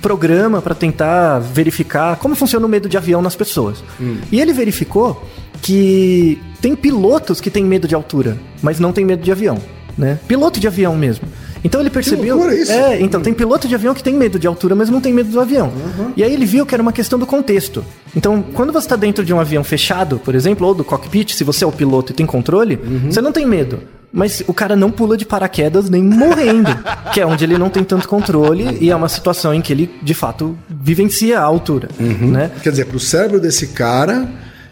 programa 0.00 0.62
para 0.62 0.74
tentar 0.74 1.38
verificar 1.38 2.16
como 2.16 2.34
funciona 2.34 2.64
o 2.64 2.68
medo 2.68 2.88
de 2.88 2.96
avião 2.96 3.22
nas 3.22 3.36
pessoas. 3.36 3.84
E 4.32 4.40
ele 4.40 4.52
verificou 4.52 5.22
que 5.62 6.40
tem 6.60 6.74
pilotos 6.74 7.40
que 7.40 7.50
têm 7.50 7.64
medo 7.64 7.86
de 7.86 7.94
altura, 7.94 8.38
mas 8.62 8.80
não 8.80 8.92
tem 8.92 9.04
medo 9.04 9.22
de 9.22 9.30
avião, 9.30 9.58
né? 9.96 10.18
Piloto 10.26 10.60
de 10.60 10.66
avião 10.66 10.96
mesmo. 10.96 11.26
Então 11.62 11.80
ele 11.80 11.90
percebeu. 11.90 12.36
loucura 12.36 12.56
isso! 12.58 12.72
É, 12.72 13.00
então 13.00 13.20
tem 13.20 13.34
piloto 13.34 13.68
de 13.68 13.74
avião 13.74 13.94
que 13.94 14.02
tem 14.02 14.14
medo 14.14 14.38
de 14.38 14.46
altura, 14.46 14.74
mas 14.74 14.88
não 14.88 15.00
tem 15.00 15.12
medo 15.12 15.30
do 15.30 15.40
avião. 15.40 15.72
E 16.16 16.24
aí 16.24 16.32
ele 16.32 16.46
viu 16.46 16.64
que 16.64 16.74
era 16.74 16.82
uma 16.82 16.92
questão 16.92 17.18
do 17.18 17.26
contexto. 17.26 17.84
Então, 18.16 18.42
quando 18.54 18.72
você 18.72 18.86
está 18.86 18.96
dentro 18.96 19.24
de 19.24 19.32
um 19.32 19.38
avião 19.40 19.62
fechado, 19.62 20.18
por 20.18 20.34
exemplo, 20.34 20.66
ou 20.66 20.74
do 20.74 20.82
cockpit, 20.84 21.34
se 21.34 21.44
você 21.44 21.64
é 21.64 21.66
o 21.66 21.72
piloto 21.72 22.12
e 22.12 22.14
tem 22.14 22.26
controle, 22.26 22.78
você 23.10 23.20
não 23.20 23.32
tem 23.32 23.46
medo. 23.46 23.80
Mas 24.12 24.42
o 24.48 24.52
cara 24.52 24.74
não 24.74 24.90
pula 24.90 25.16
de 25.16 25.24
paraquedas 25.24 25.88
nem 25.88 26.02
morrendo, 26.02 26.76
que 27.14 27.20
é 27.20 27.26
onde 27.26 27.44
ele 27.44 27.56
não 27.56 27.70
tem 27.70 27.84
tanto 27.84 28.08
controle 28.08 28.78
e 28.80 28.90
é 28.90 28.96
uma 28.96 29.08
situação 29.08 29.54
em 29.54 29.60
que 29.60 29.72
ele, 29.72 29.88
de 30.02 30.14
fato, 30.14 30.58
vivencia 30.68 31.38
a 31.38 31.44
altura, 31.44 31.88
né? 31.98 32.50
Quer 32.60 32.70
dizer, 32.70 32.86
pro 32.86 32.98
cérebro 32.98 33.38
desse 33.38 33.68
cara, 33.68 34.28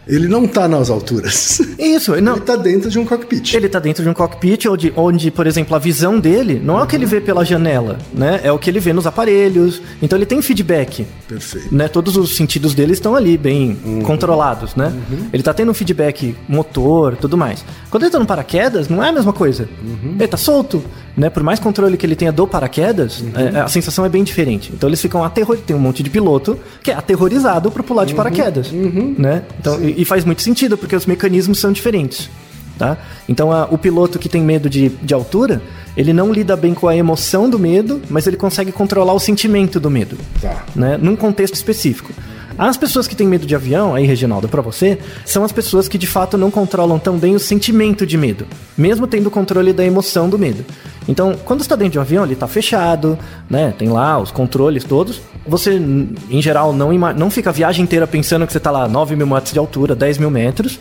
ele 0.09 0.27
não 0.27 0.47
tá 0.47 0.67
nas 0.67 0.89
alturas. 0.89 1.61
Isso, 1.77 2.19
não, 2.19 2.33
Ele 2.33 2.41
tá 2.41 2.55
dentro 2.55 2.89
de 2.89 2.97
um 2.97 3.05
cockpit. 3.05 3.53
Ele 3.53 3.69
tá 3.69 3.79
dentro 3.79 4.03
de 4.03 4.09
um 4.09 4.13
cockpit 4.13 4.65
onde, 4.65 4.91
onde, 4.95 5.29
por 5.29 5.45
exemplo, 5.45 5.75
a 5.75 5.79
visão 5.79 6.19
dele 6.19 6.59
não 6.63 6.79
é 6.79 6.83
o 6.83 6.87
que 6.87 6.95
ele 6.95 7.05
vê 7.05 7.21
pela 7.21 7.45
janela, 7.45 7.99
né? 8.11 8.39
É 8.43 8.51
o 8.51 8.57
que 8.57 8.69
ele 8.69 8.79
vê 8.79 8.91
nos 8.91 9.05
aparelhos. 9.05 9.79
Então 10.01 10.17
ele 10.17 10.25
tem 10.25 10.41
feedback. 10.41 11.05
Perfeito. 11.27 11.73
Né? 11.73 11.87
Todos 11.87 12.17
os 12.17 12.35
sentidos 12.35 12.73
dele 12.73 12.93
estão 12.93 13.15
ali 13.15 13.37
bem 13.37 13.77
controlados, 14.03 14.75
né? 14.75 14.91
Ele 15.31 15.43
tá 15.43 15.53
tendo 15.53 15.69
um 15.69 15.75
feedback 15.75 16.35
motor, 16.47 17.15
tudo 17.15 17.37
mais. 17.37 17.63
Quando 17.91 18.03
ele 18.03 18.11
tá 18.11 18.17
no 18.17 18.25
paraquedas, 18.25 18.89
não 18.89 19.03
é 19.03 19.09
a 19.09 19.11
mesma 19.11 19.31
coisa. 19.31 19.69
Ele 20.17 20.27
tá 20.27 20.37
solto, 20.37 20.83
né? 21.15 21.29
Por 21.29 21.43
mais 21.43 21.59
controle 21.59 21.97
que 21.97 22.05
ele 22.05 22.15
tenha 22.15 22.31
do 22.31 22.47
paraquedas, 22.47 23.23
é, 23.35 23.59
a 23.59 23.67
sensação 23.67 24.05
é 24.05 24.09
bem 24.09 24.23
diferente. 24.23 24.71
Então 24.73 24.89
eles 24.89 25.01
ficam 25.01 25.23
aterrorizados. 25.23 25.67
Tem 25.67 25.75
um 25.75 25.79
monte 25.79 26.01
de 26.01 26.09
piloto 26.09 26.57
que 26.81 26.89
é 26.89 26.95
aterrorizado 26.95 27.69
por 27.69 27.83
pular 27.83 28.05
de 28.05 28.15
paraquedas, 28.15 28.71
né? 28.71 29.43
Então, 29.59 29.77
e 30.01 30.05
faz 30.05 30.23
muito 30.25 30.41
sentido, 30.41 30.77
porque 30.77 30.95
os 30.95 31.05
mecanismos 31.05 31.59
são 31.59 31.71
diferentes. 31.71 32.29
Tá? 32.77 32.97
Então 33.27 33.51
a- 33.51 33.65
o 33.69 33.77
piloto 33.77 34.17
que 34.17 34.29
tem 34.29 34.41
medo 34.41 34.69
de, 34.69 34.87
de 34.87 35.13
altura, 35.13 35.61
ele 35.97 36.13
não 36.13 36.31
lida 36.31 36.55
bem 36.55 36.73
com 36.73 36.87
a 36.87 36.95
emoção 36.95 37.49
do 37.49 37.59
medo, 37.59 38.01
mas 38.09 38.25
ele 38.25 38.37
consegue 38.37 38.71
controlar 38.71 39.11
o 39.11 39.19
sentimento 39.19 39.81
do 39.81 39.89
medo. 39.89 40.17
Tá. 40.41 40.63
Né? 40.73 40.97
Num 40.97 41.13
contexto 41.15 41.55
específico. 41.55 42.13
As 42.59 42.75
pessoas 42.75 43.07
que 43.07 43.15
têm 43.15 43.25
medo 43.25 43.47
de 43.47 43.55
avião, 43.55 43.95
aí, 43.95 44.05
Reginaldo, 44.05 44.49
pra 44.49 44.61
você, 44.61 44.99
são 45.25 45.45
as 45.45 45.51
pessoas 45.53 45.87
que 45.87 45.97
de 45.97 46.05
fato 46.05 46.37
não 46.37 46.51
controlam 46.51 46.99
tão 46.99 47.17
bem 47.17 47.33
o 47.33 47.39
sentimento 47.39 48.05
de 48.05 48.17
medo, 48.17 48.45
mesmo 48.77 49.07
tendo 49.07 49.31
controle 49.31 49.71
da 49.71 49.85
emoção 49.85 50.29
do 50.29 50.37
medo. 50.37 50.65
Então, 51.07 51.39
quando 51.45 51.61
está 51.61 51.77
dentro 51.77 51.93
de 51.93 51.99
um 51.99 52.01
avião, 52.01 52.25
ele 52.25 52.33
está 52.33 52.47
fechado, 52.47 53.17
né? 53.49 53.73
Tem 53.77 53.87
lá 53.87 54.19
os 54.19 54.29
controles 54.29 54.83
todos. 54.83 55.21
Você, 55.47 55.81
em 56.29 56.41
geral, 56.41 56.73
não, 56.73 56.91
não 57.13 57.31
fica 57.31 57.49
a 57.49 57.53
viagem 57.53 57.81
inteira 57.81 58.05
pensando 58.05 58.45
que 58.45 58.51
você 58.51 58.57
está 58.57 58.71
lá 58.71 58.89
9 58.89 59.15
mil 59.15 59.25
metros 59.25 59.53
de 59.53 59.59
altura, 59.59 59.95
10 59.95 60.17
mil 60.17 60.29
metros, 60.29 60.77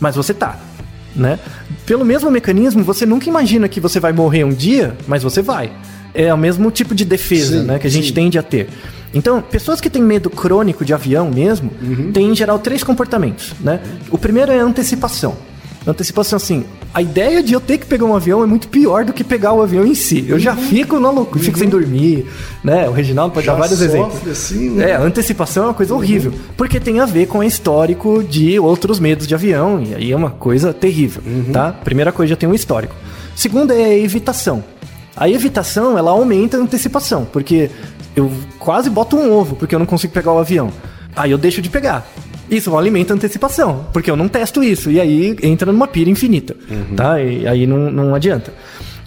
mas 0.00 0.16
você 0.16 0.32
tá 0.32 0.58
né? 1.14 1.38
Pelo 1.84 2.04
mesmo 2.04 2.30
mecanismo, 2.30 2.84
você 2.84 3.04
nunca 3.04 3.28
imagina 3.28 3.68
que 3.68 3.80
você 3.80 3.98
vai 3.98 4.12
morrer 4.12 4.44
um 4.44 4.52
dia, 4.52 4.96
mas 5.06 5.22
você 5.22 5.42
vai. 5.42 5.70
É 6.14 6.32
o 6.32 6.38
mesmo 6.38 6.70
tipo 6.70 6.94
de 6.94 7.04
defesa, 7.04 7.60
Sim, 7.60 7.66
né, 7.66 7.78
que 7.78 7.86
a 7.86 7.90
gente 7.90 8.08
sim. 8.08 8.14
tende 8.14 8.38
a 8.38 8.42
ter. 8.42 8.68
Então, 9.12 9.40
pessoas 9.42 9.80
que 9.80 9.90
têm 9.90 10.02
medo 10.02 10.30
crônico 10.30 10.84
de 10.84 10.94
avião 10.94 11.30
mesmo, 11.30 11.70
Uhum. 11.82 12.12
têm 12.12 12.30
em 12.30 12.34
geral 12.34 12.58
três 12.58 12.84
comportamentos, 12.84 13.52
né? 13.60 13.80
O 14.10 14.16
primeiro 14.18 14.52
é 14.52 14.60
a 14.60 14.62
antecipação. 14.64 15.34
Antecipação, 15.86 16.36
assim, 16.36 16.64
a 16.92 17.00
ideia 17.00 17.42
de 17.42 17.54
eu 17.54 17.60
ter 17.60 17.78
que 17.78 17.86
pegar 17.86 18.04
um 18.04 18.14
avião 18.14 18.42
é 18.42 18.46
muito 18.46 18.68
pior 18.68 19.02
do 19.04 19.14
que 19.14 19.24
pegar 19.24 19.54
o 19.54 19.62
avião 19.62 19.86
em 19.86 19.94
si. 19.94 20.26
Eu 20.28 20.38
já 20.38 20.54
fico 20.54 21.00
na 21.00 21.10
loucura, 21.10 21.42
fico 21.42 21.58
sem 21.58 21.70
dormir, 21.70 22.26
né? 22.62 22.86
O 22.86 22.92
Reginaldo 22.92 23.32
pode 23.32 23.48
Uhum. 23.48 23.54
Já 23.54 23.58
dar 23.58 23.60
vários 23.66 23.78
sofre 23.78 23.96
exemplos. 23.98 24.28
assim, 24.30 24.70
né? 24.70 24.90
É, 24.90 24.94
antecipação 24.96 25.62
é 25.64 25.66
uma 25.68 25.74
coisa 25.74 25.94
horrível, 25.94 26.32
porque 26.56 26.78
tem 26.78 27.00
a 27.00 27.06
ver 27.06 27.26
com 27.28 27.38
o 27.38 27.42
histórico 27.44 28.22
de 28.22 28.60
outros 28.60 29.00
medos 29.00 29.26
de 29.26 29.34
avião, 29.34 29.82
e 29.82 29.94
aí 29.94 30.12
é 30.12 30.16
uma 30.16 30.30
coisa 30.30 30.72
terrível, 30.74 31.22
tá? 31.50 31.72
Primeira 31.72 32.12
coisa, 32.12 32.30
já 32.30 32.36
tem 32.36 32.48
um 32.48 32.54
histórico. 32.54 32.94
Segunda 33.34 33.74
é 33.74 33.84
a 33.84 33.98
evitação. 33.98 34.62
A 35.16 35.28
evitação, 35.30 35.96
ela 35.96 36.10
aumenta 36.10 36.58
a 36.58 36.60
antecipação, 36.60 37.24
porque 37.32 37.70
eu 38.16 38.30
quase 38.58 38.90
boto 38.90 39.16
um 39.16 39.32
ovo, 39.32 39.56
porque 39.56 39.74
eu 39.74 39.78
não 39.78 39.86
consigo 39.86 40.12
pegar 40.12 40.32
o 40.32 40.38
avião. 40.38 40.70
Aí 41.16 41.30
eu 41.30 41.38
deixo 41.38 41.60
de 41.62 41.68
pegar. 41.68 42.06
Isso 42.50 42.76
alimenta 42.76 43.12
a 43.12 43.16
antecipação, 43.16 43.86
porque 43.92 44.10
eu 44.10 44.16
não 44.16 44.28
testo 44.28 44.62
isso, 44.62 44.90
e 44.90 45.00
aí 45.00 45.36
entra 45.42 45.70
numa 45.72 45.86
pira 45.86 46.10
infinita, 46.10 46.56
tá? 46.96 47.20
E 47.22 47.46
aí 47.46 47.66
não, 47.66 47.90
não 47.90 48.14
adianta. 48.14 48.52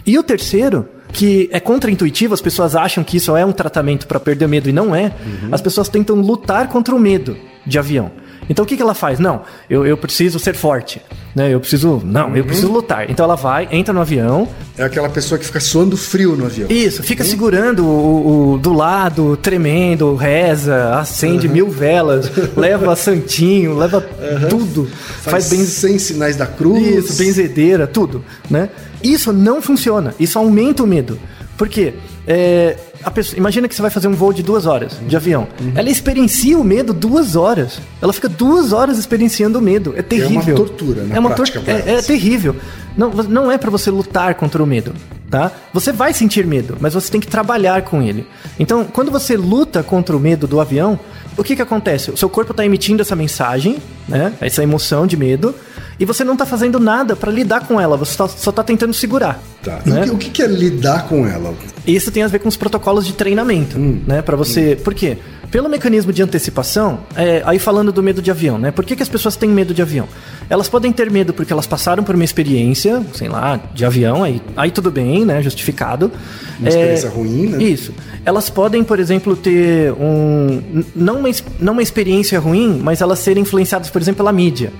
E 0.06 0.18
o 0.18 0.22
terceiro, 0.22 0.88
que 1.12 1.48
é 1.52 1.60
contraintuitivo, 1.60 2.32
as 2.32 2.40
pessoas 2.40 2.74
acham 2.74 3.04
que 3.04 3.18
isso 3.18 3.36
é 3.36 3.44
um 3.44 3.52
tratamento 3.52 4.06
para 4.06 4.18
perder 4.18 4.46
o 4.46 4.48
medo 4.48 4.68
e 4.68 4.72
não 4.72 4.94
é. 4.94 5.12
As 5.52 5.60
pessoas 5.60 5.88
tentam 5.88 6.16
lutar 6.16 6.68
contra 6.68 6.94
o 6.94 6.98
medo 6.98 7.36
de 7.66 7.78
avião. 7.78 8.10
Então 8.48 8.64
o 8.64 8.68
que, 8.68 8.76
que 8.76 8.82
ela 8.82 8.94
faz? 8.94 9.18
Não, 9.18 9.42
eu, 9.68 9.86
eu 9.86 9.96
preciso 9.96 10.38
ser 10.38 10.54
forte. 10.54 11.00
Né? 11.34 11.52
Eu 11.52 11.58
preciso. 11.58 12.00
Não, 12.04 12.36
eu 12.36 12.44
preciso 12.44 12.70
lutar. 12.70 13.10
Então 13.10 13.24
ela 13.24 13.34
vai, 13.34 13.68
entra 13.72 13.92
no 13.92 14.00
avião, 14.00 14.48
É 14.78 14.84
aquela 14.84 15.08
pessoa 15.08 15.38
que 15.38 15.44
fica 15.44 15.58
suando 15.58 15.96
frio 15.96 16.36
no 16.36 16.46
avião. 16.46 16.68
isso, 16.70 17.02
fica 17.02 17.24
segurando 17.24 17.84
o, 17.84 18.52
o- 18.54 18.58
do 18.58 18.72
lado, 18.72 19.36
tremendo, 19.36 20.14
reza, 20.14 20.94
acende 20.96 21.48
mil 21.48 21.68
velas, 21.70 22.30
leva 22.56 22.94
santinho, 22.94 23.76
leva 23.76 24.00
tudo. 24.48 24.86
Faz, 24.86 25.48
Faz, 25.48 25.50
bem. 25.50 25.64
sem 25.64 25.98
sinais 25.98 26.36
da 26.36 26.46
cruz. 26.46 27.04
Isso, 27.10 27.18
benzedeira, 27.18 27.86
tudo, 27.86 28.24
né? 28.48 28.68
Isso 29.02 29.32
não 29.32 29.60
funciona. 29.60 30.14
Isso 30.20 30.38
aumenta 30.38 30.82
o 30.82 30.86
medo. 30.86 31.18
Por 31.56 31.68
quê? 31.68 31.94
É, 32.26 32.76
pessoa- 33.10 33.38
imagina 33.38 33.68
que 33.68 33.74
você 33.74 33.82
vai 33.82 33.90
fazer 33.90 34.08
um 34.08 34.12
voo 34.14 34.32
de 34.32 34.42
duas 34.42 34.66
horas 34.66 34.98
de 35.06 35.16
avião. 35.16 35.46
Ela 35.74 35.88
experiencia 35.90 36.58
o 36.58 36.64
medo 36.64 36.92
duas 36.92 37.36
horas. 37.36 37.80
Ela 38.00 38.12
fica 38.12 38.28
duas 38.28 38.72
horas 38.72 38.98
experienciando 38.98 39.58
o 39.58 39.62
medo. 39.62 39.94
É 39.96 40.02
terrível. 40.02 40.54
tortura, 40.56 41.02
na 41.04 41.16
é 41.16 41.18
uma 41.18 41.30
prática, 41.30 41.60
tor- 41.60 41.64
pra 41.82 41.90
é, 41.92 41.96
é 41.96 42.02
terrível. 42.02 42.56
Não, 42.96 43.10
não 43.10 43.50
é 43.50 43.58
pra 43.58 43.70
você 43.70 43.90
lutar 43.90 44.34
contra 44.36 44.62
o 44.62 44.66
medo, 44.66 44.92
tá? 45.28 45.50
Você 45.72 45.90
vai 45.92 46.12
sentir 46.14 46.46
medo, 46.46 46.76
mas 46.80 46.94
você 46.94 47.10
tem 47.10 47.20
que 47.20 47.26
trabalhar 47.26 47.82
com 47.82 48.00
ele. 48.00 48.24
Então, 48.58 48.84
quando 48.84 49.10
você 49.10 49.36
luta 49.36 49.82
contra 49.82 50.16
o 50.16 50.20
medo 50.20 50.46
do 50.46 50.60
avião, 50.60 50.98
o 51.36 51.42
que 51.42 51.56
que 51.56 51.62
acontece? 51.62 52.12
O 52.12 52.16
seu 52.16 52.28
corpo 52.28 52.52
está 52.52 52.64
emitindo 52.64 53.02
essa 53.02 53.16
mensagem, 53.16 53.78
né? 54.08 54.32
Essa 54.40 54.62
emoção 54.62 55.08
de 55.08 55.16
medo, 55.16 55.52
e 55.98 56.04
você 56.04 56.24
não 56.24 56.36
tá 56.36 56.44
fazendo 56.46 56.78
nada 56.80 57.14
pra 57.16 57.30
lidar 57.30 57.66
com 57.66 57.80
ela, 57.80 57.96
você 57.96 58.16
tá- 58.16 58.28
só 58.28 58.50
tá 58.52 58.62
tentando 58.62 58.92
segurar. 58.94 59.40
Tá. 59.62 59.80
Né? 59.86 60.02
o 60.02 60.16
que- 60.18 60.26
o 60.28 60.30
que 60.30 60.42
é 60.42 60.46
lidar 60.46 61.06
com 61.08 61.26
ela? 61.26 61.54
Isso 61.86 62.10
tem 62.10 62.22
a 62.22 62.28
ver 62.28 62.38
com 62.40 62.48
os 62.48 62.56
protocolos 62.56 63.06
de 63.06 63.14
treinamento, 63.14 63.78
né? 63.78 64.20
Para 64.20 64.36
você. 64.36 64.76
Por 64.76 64.92
quê? 64.92 65.16
Pelo 65.50 65.68
mecanismo 65.68 66.12
de 66.12 66.20
antecipação, 66.22 67.00
é, 67.16 67.40
aí 67.46 67.58
falando 67.60 67.92
do 67.92 68.02
medo 68.02 68.20
de 68.20 68.30
avião, 68.30 68.58
né? 68.58 68.70
Por 68.72 68.84
que, 68.84 68.96
que 68.96 69.02
as 69.02 69.08
pessoas 69.08 69.36
têm 69.36 69.48
medo 69.48 69.72
de 69.72 69.80
avião? 69.80 70.06
Elas 70.50 70.68
podem 70.68 70.92
ter 70.92 71.10
medo 71.10 71.32
porque 71.32 71.52
elas 71.52 71.66
passaram 71.66 72.02
por 72.02 72.14
uma 72.14 72.24
experiência, 72.24 73.00
sei 73.14 73.28
lá, 73.28 73.58
de 73.72 73.84
avião, 73.86 74.24
aí, 74.24 74.42
aí 74.56 74.70
tudo 74.70 74.90
bem, 74.90 75.24
né? 75.24 75.40
Justificado. 75.42 76.10
Uma 76.58 76.68
experiência 76.68 77.08
ruim, 77.08 77.46
né? 77.46 77.62
Isso. 77.62 77.94
Elas 78.24 78.50
podem, 78.50 78.82
por 78.84 78.98
exemplo, 78.98 79.36
ter 79.36 79.92
um. 79.92 80.82
Não 80.94 81.20
uma, 81.20 81.28
não 81.60 81.72
uma 81.74 81.82
experiência 81.82 82.38
ruim, 82.40 82.80
mas 82.82 83.00
elas 83.00 83.20
serem 83.20 83.42
influenciadas, 83.44 83.88
por 83.90 84.02
exemplo, 84.02 84.18
pela 84.18 84.32
mídia. 84.32 84.72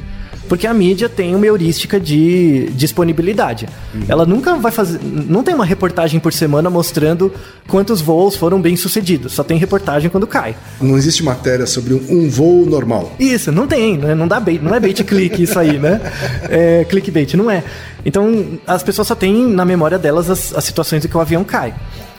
Porque 0.48 0.66
a 0.66 0.74
mídia 0.74 1.08
tem 1.08 1.34
uma 1.34 1.46
heurística 1.46 1.98
de 1.98 2.70
disponibilidade. 2.74 3.68
Ela 4.08 4.26
nunca 4.26 4.54
vai 4.56 4.70
fazer. 4.70 5.00
Não 5.02 5.42
tem 5.42 5.54
uma 5.54 5.64
reportagem 5.64 6.20
por 6.20 6.32
semana 6.32 6.68
mostrando 6.68 7.32
quantos 7.66 8.00
voos 8.00 8.36
foram 8.36 8.60
bem 8.60 8.76
sucedidos. 8.76 9.32
Só 9.32 9.42
tem 9.42 9.58
reportagem 9.58 10.10
quando 10.10 10.26
cai. 10.26 10.56
Não 10.80 10.96
existe 10.96 11.22
matéria 11.22 11.66
sobre 11.66 11.94
um, 11.94 12.04
um 12.10 12.28
voo 12.28 12.66
normal. 12.66 13.12
Isso, 13.18 13.50
não 13.50 13.66
tem, 13.66 13.96
né? 13.98 14.14
não 14.14 14.28
dá 14.28 14.38
bait, 14.38 14.60
não 14.62 14.74
é 14.74 14.80
bait 14.80 15.02
click 15.04 15.42
isso 15.42 15.58
aí, 15.58 15.78
né? 15.78 16.00
É, 16.48 16.84
clickbait, 16.84 17.34
não 17.34 17.50
é. 17.50 17.64
Então, 18.04 18.58
as 18.66 18.82
pessoas 18.82 19.08
só 19.08 19.14
têm 19.14 19.48
na 19.48 19.64
memória 19.64 19.98
delas 19.98 20.30
as, 20.30 20.54
as 20.54 20.64
situações 20.64 21.04
em 21.04 21.08
que 21.08 21.16
o 21.16 21.20
avião 21.20 21.42
cai. 21.42 21.74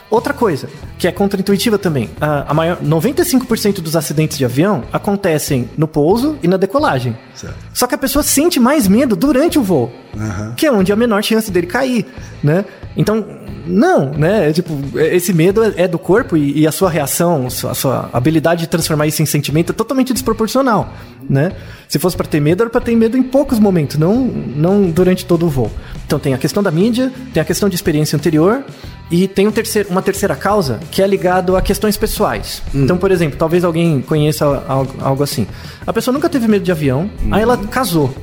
Outra 0.08 0.32
coisa, 0.32 0.68
que 0.98 1.08
é 1.08 1.12
contraintuitiva 1.12 1.78
também, 1.78 2.10
a, 2.20 2.50
a 2.50 2.54
maior 2.54 2.78
95% 2.80 3.80
dos 3.80 3.96
acidentes 3.96 4.38
de 4.38 4.44
avião 4.44 4.84
acontecem 4.92 5.68
no 5.76 5.88
pouso 5.88 6.38
e 6.42 6.48
na 6.48 6.56
decolagem. 6.56 7.16
Certo. 7.34 7.56
Só 7.76 7.86
que 7.86 7.94
a 7.94 7.98
pessoa 7.98 8.22
sente 8.22 8.58
mais 8.58 8.88
medo 8.88 9.14
durante 9.14 9.58
o 9.58 9.62
voo, 9.62 9.92
Aham. 10.18 10.54
que 10.56 10.64
é 10.64 10.72
onde 10.72 10.90
a 10.90 10.96
menor 10.96 11.22
chance 11.22 11.50
dele 11.50 11.66
cair, 11.66 12.06
né? 12.42 12.64
Então, 12.96 13.22
não, 13.66 14.12
né? 14.12 14.48
É, 14.48 14.52
tipo, 14.54 14.72
é- 14.98 15.14
esse 15.14 15.30
medo 15.34 15.62
é, 15.62 15.74
é 15.82 15.86
do 15.88 15.98
corpo 15.98 16.38
e, 16.38 16.60
e 16.60 16.66
a 16.66 16.72
sua 16.72 16.88
reação, 16.88 17.46
a 17.46 17.74
sua, 17.74 18.08
habilidade 18.14 18.62
de 18.62 18.66
transformar 18.68 19.06
isso 19.06 19.20
em 19.22 19.26
sentimento 19.26 19.72
é 19.72 19.74
totalmente 19.74 20.14
desproporcional, 20.14 20.90
né? 21.28 21.52
Se 21.86 21.98
fosse 21.98 22.16
pra 22.16 22.26
ter 22.26 22.40
medo, 22.40 22.62
era 22.62 22.70
pra 22.70 22.80
ter 22.80 22.96
medo 22.96 23.18
em 23.18 23.22
poucos 23.22 23.58
momentos, 23.58 23.98
não, 23.98 24.14
não 24.24 24.88
durante 24.90 25.26
todo 25.26 25.44
o 25.44 25.50
voo. 25.50 25.70
Então 26.06 26.18
tem 26.18 26.32
a 26.32 26.38
questão 26.38 26.62
da 26.62 26.70
mídia, 26.70 27.12
tem 27.34 27.42
a 27.42 27.44
questão 27.44 27.68
de 27.68 27.74
experiência 27.74 28.16
anterior 28.16 28.64
e 29.10 29.28
tem 29.28 29.46
um 29.46 29.52
terceiro, 29.52 29.88
uma 29.90 30.00
terceira 30.02 30.34
causa 30.34 30.80
que 30.90 31.02
é 31.02 31.06
ligado 31.06 31.56
a 31.56 31.60
questões 31.62 31.96
pessoais. 31.96 32.62
Então, 32.74 32.96
por 32.96 33.10
exemplo, 33.10 33.36
talvez 33.38 33.64
alguém 33.64 34.00
conheça 34.00 34.44
algo, 34.66 34.94
algo 35.00 35.22
assim. 35.22 35.46
A 35.86 35.92
pessoa 35.92 36.12
nunca 36.12 36.28
teve 36.28 36.48
medo 36.48 36.64
de 36.64 36.72
avião, 36.72 37.10
aí 37.30 37.42
ela 37.42 37.56
casou, 37.66 38.14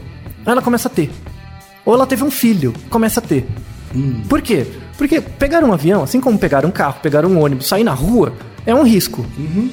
ela 0.46 0.62
começa 0.62 0.88
a 0.88 0.92
ter. 0.92 1.10
Ou 1.86 1.94
ela 1.94 2.08
teve 2.08 2.24
um 2.24 2.32
filho, 2.32 2.74
começa 2.90 3.20
a 3.20 3.24
ter. 3.24 3.46
Por 4.28 4.42
quê? 4.42 4.66
Porque 4.98 5.22
pegar 5.22 5.64
um 5.64 5.74
avião, 5.74 6.04
assim 6.04 6.20
como 6.20 6.38
pegar 6.38 6.66
um 6.66 6.72
carro, 6.72 7.00
pegar 7.02 7.26
um 7.26 7.40
ônibus, 7.40 7.68
sair 7.68 7.84
na 7.84 7.94
rua, 7.94 8.34
é 8.66 8.74
um 8.74 8.84
risco, 8.84 9.26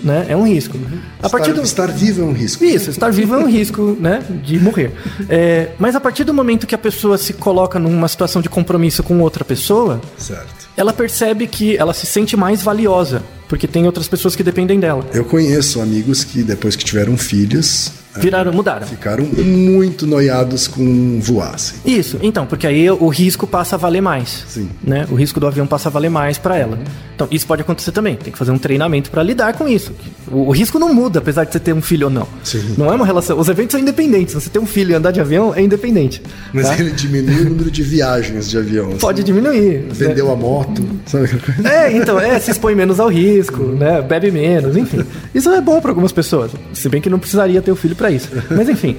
né? 0.02 0.26
É 0.28 0.37
um 0.37 0.46
risco. 0.46 0.76
A 1.22 1.28
partir 1.28 1.50
estar, 1.50 1.61
do... 1.61 1.64
estar 1.64 1.87
vivo 1.87 2.22
é 2.22 2.24
um 2.24 2.33
risco. 2.33 2.64
Isso, 2.64 2.90
estar 2.90 3.11
vivo 3.11 3.35
é 3.35 3.38
um 3.38 3.48
risco, 3.48 3.96
né? 4.00 4.22
De 4.44 4.59
morrer. 4.59 4.92
É, 5.28 5.70
mas 5.78 5.94
a 5.94 6.00
partir 6.00 6.24
do 6.24 6.35
momento 6.35 6.66
que 6.66 6.74
a 6.74 6.78
pessoa 6.78 7.16
se 7.16 7.35
coloca 7.35 7.78
numa 7.78 8.09
situação 8.09 8.42
de 8.42 8.48
compromisso 8.48 9.02
com 9.02 9.20
outra 9.20 9.44
pessoa, 9.44 10.00
Certo. 10.18 10.68
ela 10.76 10.92
percebe 10.92 11.46
que 11.46 11.76
ela 11.76 11.94
se 11.94 12.06
sente 12.06 12.37
mais 12.37 12.62
valiosa, 12.62 13.22
porque 13.48 13.68
tem 13.68 13.87
outras 13.87 14.09
pessoas 14.09 14.35
que 14.35 14.42
dependem 14.42 14.80
dela. 14.80 15.06
Eu 15.14 15.24
conheço 15.24 15.80
amigos 15.80 16.24
que 16.24 16.42
depois 16.42 16.74
que 16.74 16.85
tiveram 16.85 17.16
filhos 17.16 17.92
Viraram, 18.16 18.53
mudaram. 18.53 18.87
ficaram 18.87 19.25
muito 19.25 20.07
noiados 20.07 20.66
com 20.66 21.20
voar. 21.20 21.55
assim. 21.55 21.77
Isso, 21.85 22.18
então, 22.23 22.44
porque 22.46 22.66
aí 22.66 22.90
o 22.90 23.09
risco 23.09 23.46
passa 23.46 23.77
a 23.77 23.79
valer 23.79 24.01
mais. 24.01 24.44
Sim. 24.49 24.68
Né? 24.83 25.07
O 25.11 25.14
risco 25.14 25.38
do 25.38 25.46
avião 25.46 25.66
passa 25.66 25.88
a 25.88 25.92
valer 25.92 26.11
mais 26.11 26.38
pra 26.38 26.57
ela. 26.57 26.79
Então, 27.14 27.29
isso 27.31 27.46
pode 27.46 27.62
acontecer 27.62 27.92
também. 27.92 28.16
Tem 28.16 28.33
que 28.33 28.38
fazer 28.38 28.51
um 28.51 28.59
treinamento 28.59 29.11
pra 29.11 29.23
lidar 29.23 29.53
com 29.55 29.68
isso. 29.68 29.92
O, 30.31 30.49
o 30.49 30.51
risco 30.51 30.79
não 30.79 30.92
muda, 30.92 31.18
apesar 31.18 31.44
de 31.44 31.53
você 31.53 31.61
ter 31.61 31.73
um 31.73 31.83
filho 31.83 32.07
ou 32.07 32.12
não. 32.12 32.27
Sim. 32.42 32.75
Não 32.77 32.90
é 32.92 32.96
uma 32.96 33.05
relação. 33.07 33.38
Os 33.38 33.49
eventos 33.49 33.73
são 33.73 33.81
independentes. 33.81 34.35
Você 34.35 34.49
ter 34.49 34.59
um 34.59 34.66
filho 34.66 34.92
e 34.92 34.94
andar 34.94 35.11
de 35.11 35.20
avião, 35.20 35.55
é 35.55 35.61
independente. 35.62 36.23
Mas 36.53 36.68
tá? 36.68 36.79
ele 36.79 36.90
diminui 36.90 37.42
o 37.42 37.51
número 37.51 37.70
de 37.70 37.83
viagens 37.83 38.49
de 38.49 38.59
avião. 38.59 38.88
assim. 38.88 38.99
Pode 38.99 39.23
diminuir. 39.23 39.85
Vendeu 39.90 40.33
a 40.33 40.37
moto, 40.37 40.83
sabe? 41.07 41.29
É, 41.64 41.92
então, 41.96 42.18
é, 42.18 42.38
se 42.38 42.51
expõe 42.51 42.75
menos 42.75 42.99
ao 42.99 43.09
risco, 43.09 43.62
né? 43.64 44.01
Bebe 44.03 44.31
menos, 44.31 44.77
enfim. 44.77 45.05
Isso 45.35 45.51
é 45.51 45.61
bom 45.61 45.81
pra 45.81 45.90
algumas 45.90 46.12
pessoas, 46.12 46.51
se 46.73 46.88
bem 46.88 47.01
que 47.01 47.11
não 47.11 47.18
precisaria 47.18 47.61
ter 47.61 47.70
o 47.70 47.77
filho 47.77 47.94
pra 48.00 48.10
isso. 48.10 48.28
Mas 48.50 48.66
enfim. 48.68 48.96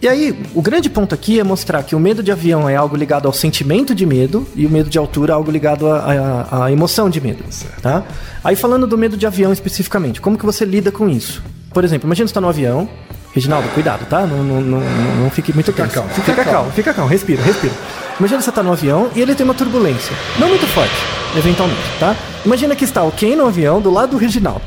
E 0.00 0.06
aí, 0.06 0.38
o 0.54 0.62
grande 0.62 0.88
ponto 0.88 1.12
aqui 1.14 1.40
é 1.40 1.44
mostrar 1.44 1.82
que 1.82 1.94
o 1.96 1.98
medo 1.98 2.22
de 2.22 2.30
avião 2.30 2.68
é 2.68 2.76
algo 2.76 2.96
ligado 2.96 3.26
ao 3.26 3.32
sentimento 3.32 3.94
de 3.94 4.06
medo 4.06 4.46
e 4.54 4.64
o 4.64 4.70
medo 4.70 4.88
de 4.88 4.96
altura 4.96 5.32
é 5.32 5.34
algo 5.34 5.50
ligado 5.50 5.88
à, 5.88 6.70
emoção 6.70 7.10
de 7.10 7.20
medo, 7.20 7.42
tá? 7.82 8.04
Aí 8.44 8.54
falando 8.54 8.86
do 8.86 8.96
medo 8.96 9.16
de 9.16 9.26
avião 9.26 9.52
especificamente, 9.52 10.20
como 10.20 10.38
que 10.38 10.44
você 10.46 10.64
lida 10.64 10.92
com 10.92 11.08
isso? 11.08 11.42
Por 11.72 11.82
exemplo, 11.84 12.06
imagina 12.06 12.28
você 12.28 12.34
tá 12.34 12.40
no 12.40 12.48
avião, 12.48 12.88
Reginaldo, 13.32 13.66
cuidado, 13.70 14.06
tá? 14.06 14.24
Não, 14.26 14.44
não, 14.44 14.60
não, 14.60 14.80
não- 15.22 15.30
fique 15.30 15.52
muito 15.52 15.72
Fica 15.72 15.82
tenso. 15.82 15.94
calmo, 15.96 16.08
Fica, 16.10 16.22
fica 16.30 16.44
calmo, 16.44 16.52
calmo. 16.58 16.70
fica 16.72 16.94
calmo, 16.94 17.10
respira, 17.10 17.42
respira. 17.42 17.74
Imagina 18.20 18.40
você 18.40 18.52
tá 18.52 18.62
no 18.62 18.70
avião 18.72 19.10
e 19.16 19.20
ele 19.20 19.34
tem 19.34 19.42
uma 19.44 19.54
turbulência. 19.54 20.14
Não 20.38 20.48
muito 20.48 20.64
forte, 20.68 20.94
eventualmente, 21.36 21.80
tá? 21.98 22.14
Imagina 22.46 22.76
que 22.76 22.84
está 22.84 23.02
o 23.02 23.10
Ken 23.10 23.34
no 23.34 23.46
avião 23.46 23.80
do 23.80 23.90
lado 23.90 24.10
do 24.10 24.16
Reginaldo. 24.18 24.62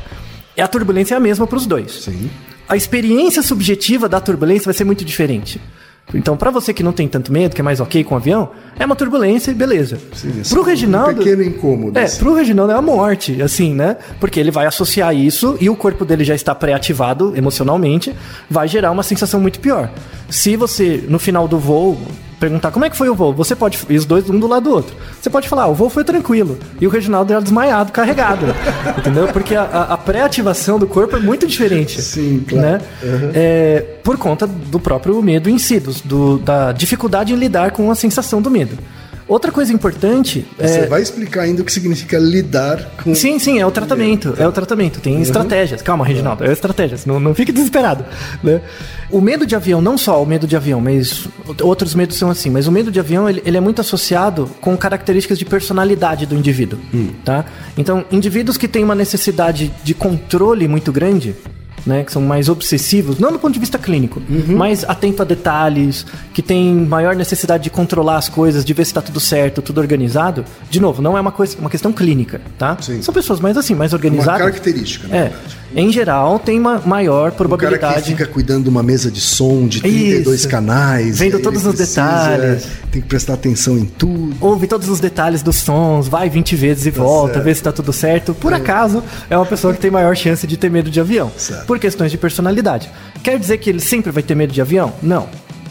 E 0.54 0.60
a 0.60 0.68
turbulência 0.68 1.14
é 1.14 1.16
a 1.16 1.20
mesma 1.20 1.46
para 1.46 1.56
os 1.56 1.64
dois. 1.66 1.92
Sim. 2.04 2.28
A 2.68 2.76
experiência 2.76 3.42
subjetiva 3.42 4.08
da 4.08 4.20
turbulência 4.20 4.64
vai 4.66 4.74
ser 4.74 4.84
muito 4.84 5.04
diferente. 5.04 5.60
Então, 6.14 6.38
para 6.38 6.50
você 6.50 6.72
que 6.72 6.82
não 6.82 6.90
tem 6.92 7.06
tanto 7.06 7.30
medo, 7.30 7.54
que 7.54 7.60
é 7.60 7.64
mais 7.64 7.80
ok 7.80 8.02
com 8.02 8.14
o 8.14 8.16
avião, 8.16 8.48
é 8.78 8.86
uma 8.86 8.96
turbulência 8.96 9.50
e 9.50 9.54
beleza. 9.54 9.98
Sim, 10.14 10.40
é 10.42 10.48
pro 10.48 10.60
um 10.62 10.64
Reginaldo. 10.64 11.16
pequeno 11.16 11.42
incômodo, 11.42 11.98
É, 11.98 12.04
assim. 12.04 12.18
pro 12.18 12.32
Reginaldo 12.34 12.72
é 12.72 12.76
a 12.76 12.80
morte, 12.80 13.42
assim, 13.42 13.74
né? 13.74 13.98
Porque 14.18 14.40
ele 14.40 14.50
vai 14.50 14.64
associar 14.64 15.14
isso 15.14 15.58
e 15.60 15.68
o 15.68 15.76
corpo 15.76 16.06
dele 16.06 16.24
já 16.24 16.34
está 16.34 16.54
pré-ativado 16.54 17.34
emocionalmente, 17.36 18.14
vai 18.48 18.66
gerar 18.66 18.90
uma 18.90 19.02
sensação 19.02 19.38
muito 19.38 19.60
pior. 19.60 19.90
Se 20.28 20.56
você, 20.56 21.04
no 21.08 21.18
final 21.18 21.48
do 21.48 21.58
voo, 21.58 21.98
perguntar 22.38 22.70
como 22.70 22.84
é 22.84 22.90
que 22.90 22.96
foi 22.96 23.08
o 23.08 23.14
voo, 23.14 23.32
você 23.32 23.56
pode. 23.56 23.78
E 23.88 23.96
os 23.96 24.04
dois, 24.04 24.28
um 24.28 24.38
do 24.38 24.46
lado 24.46 24.64
do 24.64 24.70
outro. 24.70 24.94
Você 25.20 25.28
pode 25.30 25.48
falar, 25.48 25.62
ah, 25.64 25.66
o 25.68 25.74
voo 25.74 25.88
foi 25.90 26.04
tranquilo. 26.04 26.58
E 26.80 26.86
o 26.86 26.90
Reginaldo 26.90 27.32
era 27.32 27.40
desmaiado, 27.42 27.90
carregado. 27.92 28.46
entendeu? 28.98 29.28
Porque 29.28 29.54
a, 29.54 29.62
a- 29.62 29.96
pré-ativação 29.98 30.78
do 30.78 30.86
corpo 30.86 31.16
é 31.16 31.20
muito 31.20 31.46
diferente. 31.46 32.00
Sim, 32.02 32.44
claro. 32.46 32.62
Né? 32.66 32.80
É, 33.34 33.80
por 34.04 34.16
conta 34.18 34.46
do 34.46 34.78
próprio 34.78 35.20
medo 35.22 35.48
em 35.50 35.58
si, 35.58 35.80
do- 35.80 36.38
da 36.38 36.72
dificuldade 36.72 37.32
em 37.32 37.36
lidar 37.36 37.70
com 37.72 37.90
a 37.90 37.94
sensação 37.94 38.40
do 38.42 38.50
medo. 38.50 38.76
Outra 39.28 39.52
coisa 39.52 39.72
importante 39.72 40.46
Você 40.58 40.80
é, 40.80 40.86
vai 40.86 41.02
explicar 41.02 41.42
ainda 41.42 41.60
o 41.60 41.64
que 41.64 41.70
significa 41.70 42.18
lidar 42.18 42.82
com. 43.04 43.14
Sim, 43.14 43.38
sim, 43.38 43.58
é 43.58 43.66
o 43.66 43.70
tratamento. 43.70 44.34
É 44.38 44.48
o 44.48 44.52
tratamento. 44.52 45.00
Tem 45.00 45.20
estratégias. 45.20 45.82
Calma, 45.82 46.04
Reginaldo, 46.04 46.44
é 46.44 46.50
estratégias. 46.50 47.04
Não, 47.04 47.20
não 47.20 47.34
fique 47.34 47.52
desesperado. 47.52 48.06
Né? 48.42 48.62
O 49.10 49.20
medo 49.20 49.44
de 49.44 49.54
avião, 49.54 49.82
não 49.82 49.98
só 49.98 50.22
o 50.22 50.26
medo 50.26 50.46
de 50.46 50.56
avião, 50.56 50.80
mas 50.80 51.28
outros 51.62 51.94
medos 51.94 52.16
são 52.16 52.30
assim. 52.30 52.48
Mas 52.48 52.66
o 52.66 52.72
medo 52.72 52.90
de 52.90 52.98
avião, 52.98 53.28
ele, 53.28 53.42
ele 53.44 53.56
é 53.56 53.60
muito 53.60 53.82
associado 53.82 54.50
com 54.62 54.74
características 54.76 55.38
de 55.38 55.44
personalidade 55.44 56.24
do 56.24 56.34
indivíduo. 56.34 56.78
Tá? 57.22 57.44
Então, 57.76 58.06
indivíduos 58.10 58.56
que 58.56 58.66
têm 58.66 58.82
uma 58.82 58.94
necessidade 58.94 59.70
de 59.84 59.92
controle 59.92 60.66
muito 60.66 60.90
grande, 60.90 61.36
né, 61.88 62.04
que 62.04 62.12
são 62.12 62.22
mais 62.22 62.48
obsessivos, 62.48 63.18
não 63.18 63.32
do 63.32 63.38
ponto 63.38 63.54
de 63.54 63.58
vista 63.58 63.78
clínico, 63.78 64.22
Uhum. 64.28 64.56
mas 64.56 64.84
atento 64.86 65.22
a 65.22 65.24
detalhes, 65.24 66.04
que 66.34 66.42
tem 66.42 66.72
maior 66.74 67.16
necessidade 67.16 67.64
de 67.64 67.70
controlar 67.70 68.18
as 68.18 68.28
coisas, 68.28 68.64
de 68.64 68.72
ver 68.74 68.84
se 68.84 68.90
está 68.90 69.00
tudo 69.00 69.18
certo, 69.18 69.62
tudo 69.62 69.80
organizado. 69.80 70.44
De 70.70 70.78
novo, 70.78 71.00
não 71.02 71.16
é 71.16 71.20
uma 71.20 71.32
coisa, 71.32 71.56
uma 71.58 71.70
questão 71.70 71.92
clínica, 71.92 72.40
tá? 72.58 72.76
Sim. 72.80 73.00
São 73.02 73.12
pessoas 73.14 73.40
mais 73.40 73.56
assim, 73.56 73.74
mais 73.74 73.92
Uma 73.92 73.96
organizadas. 73.96 74.38
característica, 74.40 75.08
na 75.08 75.16
É, 75.16 75.32
em 75.74 75.90
geral 75.92 76.38
tem 76.38 76.58
uma 76.58 76.78
maior 76.84 77.18
O 77.18 77.20
cara 77.20 77.30
que 77.32 77.36
probabilidade. 77.38 78.02
fica 78.10 78.26
cuidando 78.26 78.64
de 78.64 78.68
uma 78.68 78.82
mesa 78.82 79.10
de 79.10 79.20
som 79.20 79.66
de 79.66 79.80
32 79.80 80.40
Isso. 80.40 80.48
canais. 80.48 81.18
Vendo 81.18 81.38
todos 81.40 81.64
os 81.66 81.74
detalhes. 81.74 82.66
Tem 82.90 83.02
que 83.02 83.08
prestar 83.08 83.34
atenção 83.34 83.76
em 83.78 83.84
tudo. 83.84 84.34
ouve 84.40 84.66
todos 84.66 84.88
os 84.88 84.98
detalhes 85.00 85.42
dos 85.42 85.56
sons, 85.56 86.08
vai 86.08 86.28
20 86.30 86.56
vezes 86.56 86.86
e 86.86 86.90
volta, 86.90 87.34
certo. 87.34 87.44
vê 87.44 87.54
se 87.54 87.62
tá 87.62 87.70
tudo 87.72 87.92
certo. 87.92 88.34
Por 88.34 88.52
acaso, 88.54 89.02
é 89.28 89.36
uma 89.36 89.44
pessoa 89.46 89.72
que 89.74 89.80
tem 89.80 89.90
maior 89.90 90.16
chance 90.16 90.46
de 90.46 90.56
ter 90.56 90.70
medo 90.70 90.90
de 90.90 90.98
avião. 91.00 91.30
Certo. 91.36 91.66
Por 91.66 91.77
questões 91.78 92.10
de 92.10 92.18
personalidade. 92.18 92.90
Quer 93.22 93.38
dizer 93.38 93.58
que 93.58 93.70
ele 93.70 93.80
sempre 93.80 94.10
vai 94.10 94.22
ter 94.22 94.34
medo 94.34 94.52
de 94.52 94.60
avião? 94.60 94.92
Não. 95.02 95.28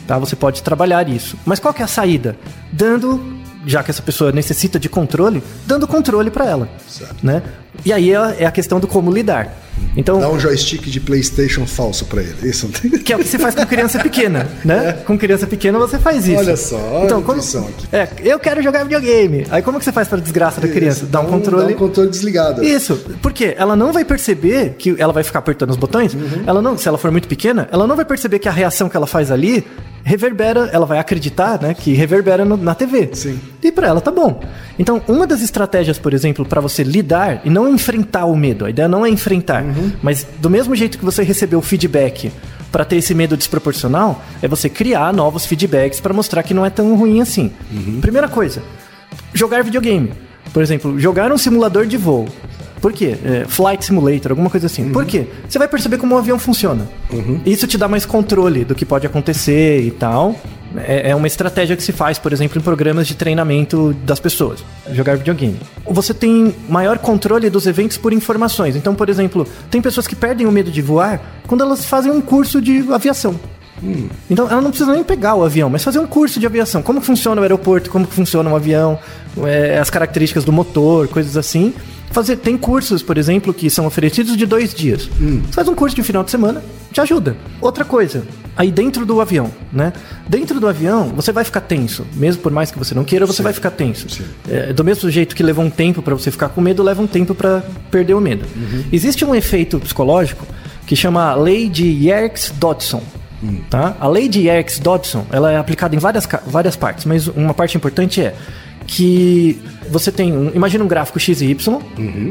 Tá? 0.08 0.17
Você 0.17 0.36
pode 0.36 0.63
trabalhar 0.63 1.08
isso. 1.10 1.38
Mas 1.46 1.60
qual 1.60 1.74
que 1.74 1.82
é 1.82 1.86
a 1.86 1.88
saída? 1.88 2.38
Dando, 2.72 3.39
já 3.65 3.84
que 3.84 3.91
essa 3.91 4.02
pessoa 4.02 4.32
necessita 4.32 4.80
de 4.80 4.88
controle, 4.88 5.43
dando 5.65 5.88
controle 5.88 6.32
para 6.32 6.46
ela. 6.46 6.70
Certo. 6.88 7.26
Né? 7.26 7.43
E 7.86 7.92
aí 7.94 8.12
é 8.13 8.36
é 8.40 8.46
a 8.46 8.52
questão 8.52 8.80
do 8.80 8.88
como 8.88 9.12
lidar. 9.12 9.63
Então, 9.96 10.20
Dá 10.20 10.30
um 10.30 10.40
joystick 10.40 10.84
de 10.90 11.00
PlayStation 11.00 11.66
falso 11.68 12.06
pra 12.06 12.22
ele. 12.22 12.36
Isso 12.50 12.66
não 12.66 12.72
tem. 12.74 12.90
que 13.00 13.13
é 13.13 13.16
o 13.16 13.20
que 13.20 13.28
você 13.28 13.38
faz 13.38 13.54
com 13.54 13.66
criança 13.66 14.00
pequena, 14.00 14.48
né? 14.66 14.94
Com 15.06 15.18
criança 15.18 15.46
pequena 15.46 15.78
você 15.78 16.00
faz 16.00 16.28
isso. 16.28 16.38
Olha 16.40 16.58
só, 16.58 16.76
olha 16.78 17.06
então, 17.06 17.20
a 17.20 17.22
como, 17.22 17.40
aqui. 17.40 17.88
É, 17.92 18.08
eu 18.24 18.40
quero 18.40 18.62
jogar 18.63 18.84
videogame. 18.84 19.46
Aí 19.52 19.62
como 19.62 19.78
que 19.78 19.86
você 19.86 19.92
faz 19.92 20.08
para 20.08 20.20
desgraça 20.20 20.60
da 20.60 20.68
criança? 20.68 21.06
Dá 21.06 21.20
um 21.22 21.26
Dá 21.26 21.30
controle. 21.32 21.74
um 21.74 21.78
controle 21.78 22.10
desligado. 22.10 22.63
Isso, 22.63 23.00
porque 23.22 23.54
ela 23.58 23.76
não 23.76 23.94
vai 23.94 24.04
perceber 24.04 24.76
que 24.80 24.96
ela 24.98 25.13
vai 25.13 25.24
ficar 25.24 25.40
apertando 25.40 25.70
os 25.72 25.78
botões. 25.78 26.13
Uhum. 26.13 26.44
Ela 26.46 26.62
não, 26.62 26.76
se 26.78 26.88
ela 26.88 26.98
for 26.98 27.12
muito 27.12 27.28
pequena, 27.28 27.68
ela 27.72 27.86
não 27.88 27.96
vai 27.96 28.06
perceber 28.06 28.40
que 28.40 28.48
a 28.50 28.52
reação 28.52 28.90
que 28.90 28.98
ela 28.98 29.08
faz 29.08 29.32
ali 29.32 29.63
reverbera, 30.04 30.70
ela 30.72 30.86
vai 30.86 31.00
acreditar, 31.00 31.62
né, 31.62 31.74
que 31.74 31.94
reverbera 31.94 32.46
no- 32.46 32.56
na 32.58 32.74
TV. 32.74 33.10
Sim. 33.13 33.40
E 33.67 33.71
pra 33.71 33.88
ela 33.88 33.99
tá 33.99 34.10
bom. 34.12 34.39
Então, 34.80 35.01
uma 35.10 35.27
das 35.27 35.41
estratégias, 35.41 35.99
por 35.99 36.13
exemplo, 36.13 36.45
para 36.45 36.62
você 36.62 36.84
lidar 36.84 37.41
e 37.43 37.49
não 37.49 37.67
enfrentar 37.67 38.25
o 38.25 38.36
medo, 38.36 38.63
a 38.65 38.69
ideia 38.69 38.88
não 38.88 39.06
é 39.06 39.10
enfrentar, 39.10 39.62
Uhum. 39.63 39.91
mas 40.01 40.25
do 40.39 40.49
mesmo 40.49 40.73
jeito 40.73 40.97
que 40.97 41.03
você 41.03 41.21
recebeu 41.21 41.60
o 41.60 41.62
feedback 41.62 42.32
para 42.71 42.86
ter 42.86 42.95
esse 42.95 43.13
medo 43.13 43.36
desproporcional, 43.36 44.21
é 44.41 44.47
você 44.47 44.69
criar 44.69 45.12
novos 45.13 45.45
feedbacks 45.45 45.99
para 45.99 46.13
mostrar 46.13 46.43
que 46.43 46.53
não 46.53 46.65
é 46.65 46.69
tão 46.69 46.95
ruim 46.95 47.19
assim. 47.19 47.51
Uhum. 47.71 47.99
Primeira 47.99 48.30
coisa, 48.30 48.63
jogar 49.34 49.63
videogame. 49.63 50.12
Por 50.53 50.63
exemplo, 50.63 50.97
jogar 50.97 51.30
um 51.32 51.38
simulador 51.38 51.86
de 51.86 51.97
voo. 51.97 52.27
Por 52.82 52.93
quê? 52.93 53.17
É, 53.25 53.45
flight 53.47 53.84
Simulator, 53.84 54.32
alguma 54.32 54.49
coisa 54.49 54.67
assim. 54.67 54.89
Por 54.91 55.03
quê? 55.06 55.27
Você 55.49 55.58
vai 55.60 55.67
perceber 55.67 55.97
como 55.97 56.15
o 56.15 56.17
avião 56.17 56.38
funciona. 56.39 56.88
Isso 57.45 57.65
te 57.67 57.77
dá 57.77 57.88
mais 57.88 58.06
controle 58.06 58.63
do 58.63 58.75
que 58.75 58.86
pode 58.86 59.06
acontecer 59.06 59.82
e 59.82 59.91
tal. 59.91 60.36
É, 60.75 61.12
é 61.12 61.15
uma 61.15 61.27
estratégia 61.27 61.75
que 61.75 61.84
se 61.84 61.91
faz, 61.91 62.19
por 62.19 62.34
exemplo, 62.34 62.60
em 62.60 62.62
programas 62.62 63.08
de 63.08 63.15
treinamento 63.15 63.93
das 64.03 64.19
pessoas. 64.19 64.63
Jogar 64.91 65.17
videogame. 65.17 65.60
Você 65.86 66.13
tem 66.13 66.53
maior 66.67 66.97
controle 66.97 67.49
dos 67.49 67.65
eventos 67.65 67.97
por 67.97 68.13
informações. 68.13 68.75
Então, 68.75 68.93
por 68.93 69.10
exemplo, 69.10 69.47
tem 69.69 69.82
pessoas 69.82 70.08
que 70.08 70.15
perdem 70.15 70.45
o 70.45 70.51
medo 70.51 70.71
de 70.71 70.82
voar 70.82 71.21
quando 71.47 71.62
elas 71.62 71.86
fazem 71.86 72.12
um 72.12 72.21
curso 72.21 72.62
de 72.62 72.86
aviação. 72.91 73.39
Então 74.30 74.50
ela 74.50 74.62
não 74.62 74.70
precisa 74.70 74.92
nem 74.94 75.04
pegar 75.04 75.36
o 75.36 75.44
avião, 75.44 75.70
mas 75.70 75.84
fazer 75.84 76.00
um 76.00 76.08
curso 76.08 76.40
de 76.40 76.46
aviação. 76.46 76.82
Como 76.82 77.02
funciona 77.02 77.40
o 77.40 77.44
aeroporto, 77.44 77.90
como 77.90 78.06
funciona 78.06 78.50
um 78.50 78.56
avião, 78.56 79.00
é, 79.44 79.78
as 79.78 79.90
características 79.90 80.44
do 80.44 80.52
motor, 80.52 81.08
coisas 81.08 81.38
assim. 81.38 81.74
Fazer, 82.10 82.38
tem 82.38 82.58
cursos, 82.58 83.04
por 83.04 83.18
exemplo, 83.18 83.54
que 83.54 83.70
são 83.70 83.86
oferecidos 83.86 84.38
de 84.38 84.46
dois 84.46 84.74
dias. 84.74 85.10
Você 85.20 85.52
faz 85.52 85.68
um 85.68 85.76
curso 85.76 85.96
de 85.96 86.02
final 86.02 86.24
de 86.24 86.32
semana, 86.32 86.63
te 86.92 87.02
ajuda. 87.02 87.36
Outra 87.60 87.84
coisa, 87.84 88.26
aí 88.56 88.72
dentro 88.72 89.06
do 89.06 89.20
avião, 89.20 89.52
né? 89.74 89.92
Dentro 90.28 90.58
do 90.58 90.68
avião, 90.68 91.10
você 91.10 91.34
vai 91.34 91.44
ficar 91.44 91.62
tenso. 91.62 92.08
Mesmo 92.16 92.42
por 92.42 92.52
mais 92.52 92.72
que 92.72 92.80
você 92.80 92.96
não 92.96 93.04
queira, 93.04 93.26
você 93.26 93.44
vai 93.44 93.52
ficar 93.52 93.72
tenso. 93.72 94.08
É, 94.50 94.72
do 94.72 94.86
mesmo 94.86 95.10
jeito 95.12 95.36
que 95.36 95.44
leva 95.44 95.62
um 95.62 95.70
tempo 95.70 96.02
para 96.02 96.16
você 96.16 96.32
ficar 96.32 96.48
com 96.48 96.62
medo, 96.62 96.82
leva 96.82 97.02
um 97.02 97.08
tempo 97.08 97.36
para 97.36 97.62
perder 97.92 98.13
o 98.13 98.22
medo. 98.22 98.46
Existe 98.92 99.26
um 99.26 99.36
efeito 99.36 99.78
psicológico 99.78 100.48
que 100.88 100.96
chama 100.96 101.36
lei 101.36 101.68
de 101.68 101.86
Yerkes-Dodson. 101.86 103.04
Tá? 103.69 103.95
A 104.00 104.08
lei 104.08 104.28
de 104.28 104.41
Yerkes-Dodson 104.41 105.26
ela 105.32 105.52
é 105.52 105.58
aplicada 105.58 105.95
em 105.95 106.00
várias, 106.00 106.28
várias 106.45 106.76
partes, 106.76 107.06
mas 107.06 107.28
uma 107.28 107.54
parte 107.54 107.78
importante 107.78 108.21
é 108.21 108.36
que 108.88 109.60
você 109.89 110.12
tem, 110.12 110.36
um, 110.36 110.52
imagina 110.56 110.84
um 110.84 110.88
gráfico 110.88 111.19
x 111.19 111.41
e 111.41 111.47
y. 111.47 111.80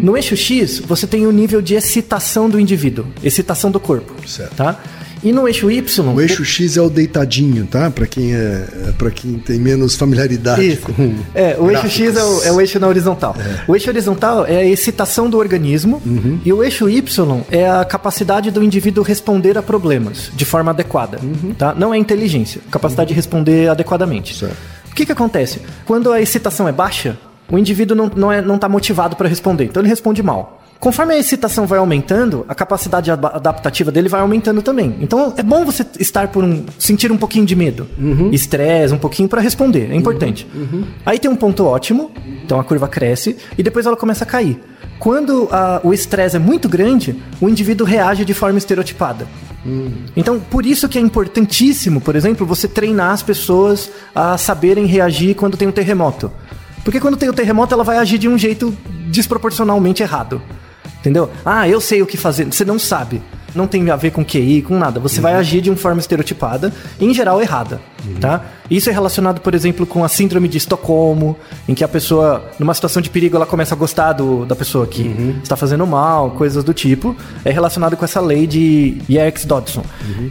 No 0.02 0.16
eixo 0.16 0.36
x, 0.36 0.80
você 0.80 1.06
tem 1.06 1.26
o 1.26 1.30
nível 1.30 1.60
de 1.60 1.74
excitação 1.74 2.48
do 2.48 2.58
indivíduo, 2.58 3.06
excitação 3.22 3.70
do 3.70 3.78
corpo. 3.78 4.14
Certo. 4.26 4.56
Tá? 4.56 4.80
E 5.26 5.32
no 5.32 5.48
eixo 5.48 5.68
y, 5.70 5.82
O 6.14 6.20
eixo 6.20 6.44
X 6.44 6.76
é 6.76 6.80
o 6.80 6.88
deitadinho, 6.88 7.66
tá? 7.66 7.90
Pra 7.90 8.06
quem 8.06 8.32
é, 8.34 8.38
é 8.88 8.92
para 8.96 9.10
quem 9.10 9.38
tem 9.38 9.58
menos 9.58 9.96
familiaridade 9.96 10.64
Isso. 10.64 10.82
com 10.82 11.14
É, 11.34 11.56
o 11.58 11.68
eixo 11.70 11.88
X 11.88 12.00
é 12.00 12.10
o, 12.10 12.12
gráficos. 12.12 12.46
é 12.46 12.52
o 12.52 12.60
eixo 12.60 12.78
na 12.78 12.86
horizontal. 12.86 13.36
O 13.66 13.74
eixo 13.74 13.90
horizontal 13.90 14.46
é 14.46 14.58
a 14.58 14.64
excitação 14.64 15.28
do 15.28 15.36
organismo 15.36 16.00
Uhum. 16.06 16.38
e 16.44 16.52
o 16.52 16.62
eixo 16.62 16.88
Y 16.88 17.40
é 17.50 17.68
a 17.68 17.84
capacidade 17.84 18.50
do 18.52 18.62
indivíduo 18.62 19.02
responder 19.02 19.58
a 19.58 19.62
problemas 19.62 20.30
de 20.34 20.44
forma 20.44 20.70
adequada. 20.70 21.18
Tá? 21.58 21.74
Não 21.74 21.92
é 21.92 21.98
inteligência, 21.98 22.60
capacidade 22.70 23.08
de 23.08 23.14
responder 23.14 23.68
adequadamente. 23.68 24.32
Uhum. 24.34 24.38
Certo. 24.48 24.56
O 24.92 24.94
que, 24.94 25.04
que 25.04 25.12
acontece? 25.12 25.60
Quando 25.84 26.12
a 26.12 26.20
excitação 26.22 26.68
é 26.68 26.72
baixa, 26.72 27.18
o 27.50 27.58
indivíduo 27.58 27.96
não, 27.96 28.10
não, 28.14 28.32
é, 28.32 28.40
não 28.40 28.58
tá 28.58 28.68
motivado 28.68 29.16
para 29.16 29.28
responder, 29.28 29.64
então 29.64 29.82
ele 29.82 29.88
responde 29.88 30.22
mal. 30.22 30.62
Conforme 30.78 31.14
a 31.14 31.18
excitação 31.18 31.66
vai 31.66 31.78
aumentando, 31.78 32.44
a 32.48 32.54
capacidade 32.54 33.10
ad- 33.10 33.24
adaptativa 33.26 33.90
dele 33.90 34.08
vai 34.08 34.20
aumentando 34.20 34.60
também. 34.62 34.96
Então 35.00 35.32
é 35.36 35.42
bom 35.42 35.64
você 35.64 35.84
estar 35.98 36.28
por 36.28 36.44
um. 36.44 36.64
sentir 36.78 37.10
um 37.10 37.16
pouquinho 37.16 37.44
de 37.46 37.56
medo, 37.56 37.88
estresse, 38.32 38.92
um 38.94 38.98
pouquinho 38.98 39.28
para 39.28 39.40
responder. 39.40 39.90
É 39.90 39.94
importante. 39.96 40.46
Aí 41.04 41.18
tem 41.18 41.30
um 41.30 41.36
ponto 41.36 41.64
ótimo, 41.64 42.10
então 42.44 42.60
a 42.60 42.64
curva 42.64 42.86
cresce 42.88 43.36
e 43.56 43.62
depois 43.62 43.86
ela 43.86 43.96
começa 43.96 44.24
a 44.24 44.26
cair. 44.26 44.60
Quando 44.98 45.48
a- 45.50 45.80
o 45.82 45.92
estresse 45.92 46.36
é 46.36 46.38
muito 46.38 46.68
grande, 46.68 47.16
o 47.40 47.48
indivíduo 47.48 47.86
reage 47.86 48.24
de 48.24 48.32
forma 48.34 48.58
estereotipada. 48.58 49.26
Então, 50.16 50.38
por 50.38 50.64
isso 50.64 50.88
que 50.88 50.96
é 50.96 51.00
importantíssimo, 51.00 52.00
por 52.00 52.14
exemplo, 52.14 52.46
você 52.46 52.68
treinar 52.68 53.10
as 53.12 53.22
pessoas 53.22 53.90
a 54.14 54.38
saberem 54.38 54.86
reagir 54.86 55.34
quando 55.34 55.56
tem 55.56 55.66
um 55.66 55.72
terremoto. 55.72 56.30
Porque 56.84 57.00
quando 57.00 57.16
tem 57.16 57.28
o 57.28 57.32
terremoto, 57.32 57.74
ela 57.74 57.82
vai 57.82 57.98
agir 57.98 58.16
de 58.16 58.28
um 58.28 58.38
jeito 58.38 58.72
desproporcionalmente 59.10 60.02
errado. 60.04 60.40
Entendeu? 61.06 61.30
Ah, 61.44 61.68
eu 61.68 61.80
sei 61.80 62.02
o 62.02 62.06
que 62.06 62.16
fazer. 62.16 62.44
Você 62.46 62.64
não 62.64 62.80
sabe. 62.80 63.22
Não 63.54 63.68
tem 63.68 63.88
a 63.90 63.96
ver 63.96 64.10
com 64.10 64.24
QI, 64.24 64.60
com 64.60 64.76
nada. 64.76 64.98
Você 64.98 65.20
vai 65.20 65.34
agir 65.34 65.60
de 65.60 65.70
uma 65.70 65.76
forma 65.76 66.00
estereotipada, 66.00 66.72
em 67.00 67.14
geral 67.14 67.40
errada, 67.40 67.80
tá? 68.20 68.44
Isso 68.70 68.90
é 68.90 68.92
relacionado, 68.92 69.40
por 69.40 69.54
exemplo, 69.54 69.86
com 69.86 70.04
a 70.04 70.08
síndrome 70.08 70.48
de 70.48 70.58
Estocolmo, 70.58 71.36
em 71.68 71.74
que 71.74 71.84
a 71.84 71.88
pessoa, 71.88 72.50
numa 72.58 72.74
situação 72.74 73.00
de 73.00 73.10
perigo, 73.10 73.36
ela 73.36 73.46
começa 73.46 73.74
a 73.74 73.78
gostar 73.78 74.12
do, 74.12 74.44
da 74.44 74.56
pessoa 74.56 74.86
que 74.86 75.36
está 75.42 75.56
fazendo 75.56 75.86
mal, 75.86 76.32
coisas 76.32 76.64
do 76.64 76.74
tipo. 76.74 77.14
É 77.44 77.50
relacionado 77.50 77.96
com 77.96 78.04
essa 78.04 78.20
lei 78.20 78.46
de 78.46 78.98
Yerkes-Dodson. 79.08 79.82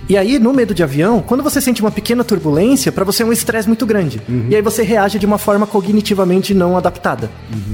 E 0.10 0.18
aí, 0.18 0.38
no 0.40 0.54
medo 0.54 0.74
de 0.74 0.84
avião, 0.84 1.22
quando 1.26 1.44
você 1.44 1.62
sente 1.62 1.82
uma 1.82 1.92
pequena 1.92 2.24
turbulência, 2.24 2.92
para 2.92 3.06
você 3.06 3.24
é 3.24 3.26
um 3.26 3.32
estresse 3.32 3.68
muito 3.68 3.86
grande. 3.86 4.22
E 4.50 4.56
aí 4.56 4.62
você 4.62 4.84
reage 4.84 5.18
de 5.18 5.26
uma 5.26 5.38
forma 5.38 5.66
cognitivamente 5.66 6.54
não 6.54 6.78
adaptada, 6.78 7.30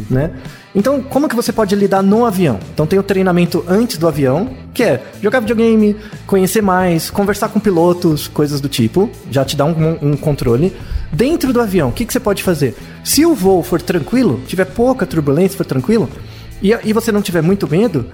né? 0.09 0.31
Então, 0.73 1.01
como 1.01 1.27
que 1.27 1.35
você 1.35 1.51
pode 1.51 1.75
lidar 1.75 2.01
no 2.01 2.25
avião? 2.25 2.57
Então 2.73 2.87
tem 2.87 2.97
o 2.97 3.03
treinamento 3.03 3.63
antes 3.67 3.97
do 3.97 4.07
avião, 4.07 4.49
que 4.73 4.83
é 4.83 5.03
jogar 5.21 5.41
videogame, 5.41 5.97
conhecer 6.25 6.61
mais, 6.61 7.09
conversar 7.09 7.49
com 7.49 7.59
pilotos, 7.59 8.27
coisas 8.27 8.61
do 8.61 8.69
tipo, 8.69 9.09
já 9.29 9.43
te 9.43 9.57
dá 9.57 9.65
um, 9.65 9.90
um 10.01 10.15
controle. 10.15 10.73
Dentro 11.11 11.51
do 11.51 11.59
avião, 11.61 11.89
o 11.89 11.91
que, 11.91 12.05
que 12.05 12.13
você 12.13 12.19
pode 12.19 12.41
fazer? 12.43 12.75
Se 13.03 13.25
o 13.25 13.33
voo 13.35 13.61
for 13.63 13.81
tranquilo, 13.81 14.41
tiver 14.47 14.65
pouca 14.65 15.05
turbulência, 15.05 15.57
for 15.57 15.65
tranquilo, 15.65 16.09
e, 16.61 16.71
e 16.83 16.93
você 16.93 17.11
não 17.11 17.21
tiver 17.21 17.41
muito 17.41 17.67
medo, 17.69 18.05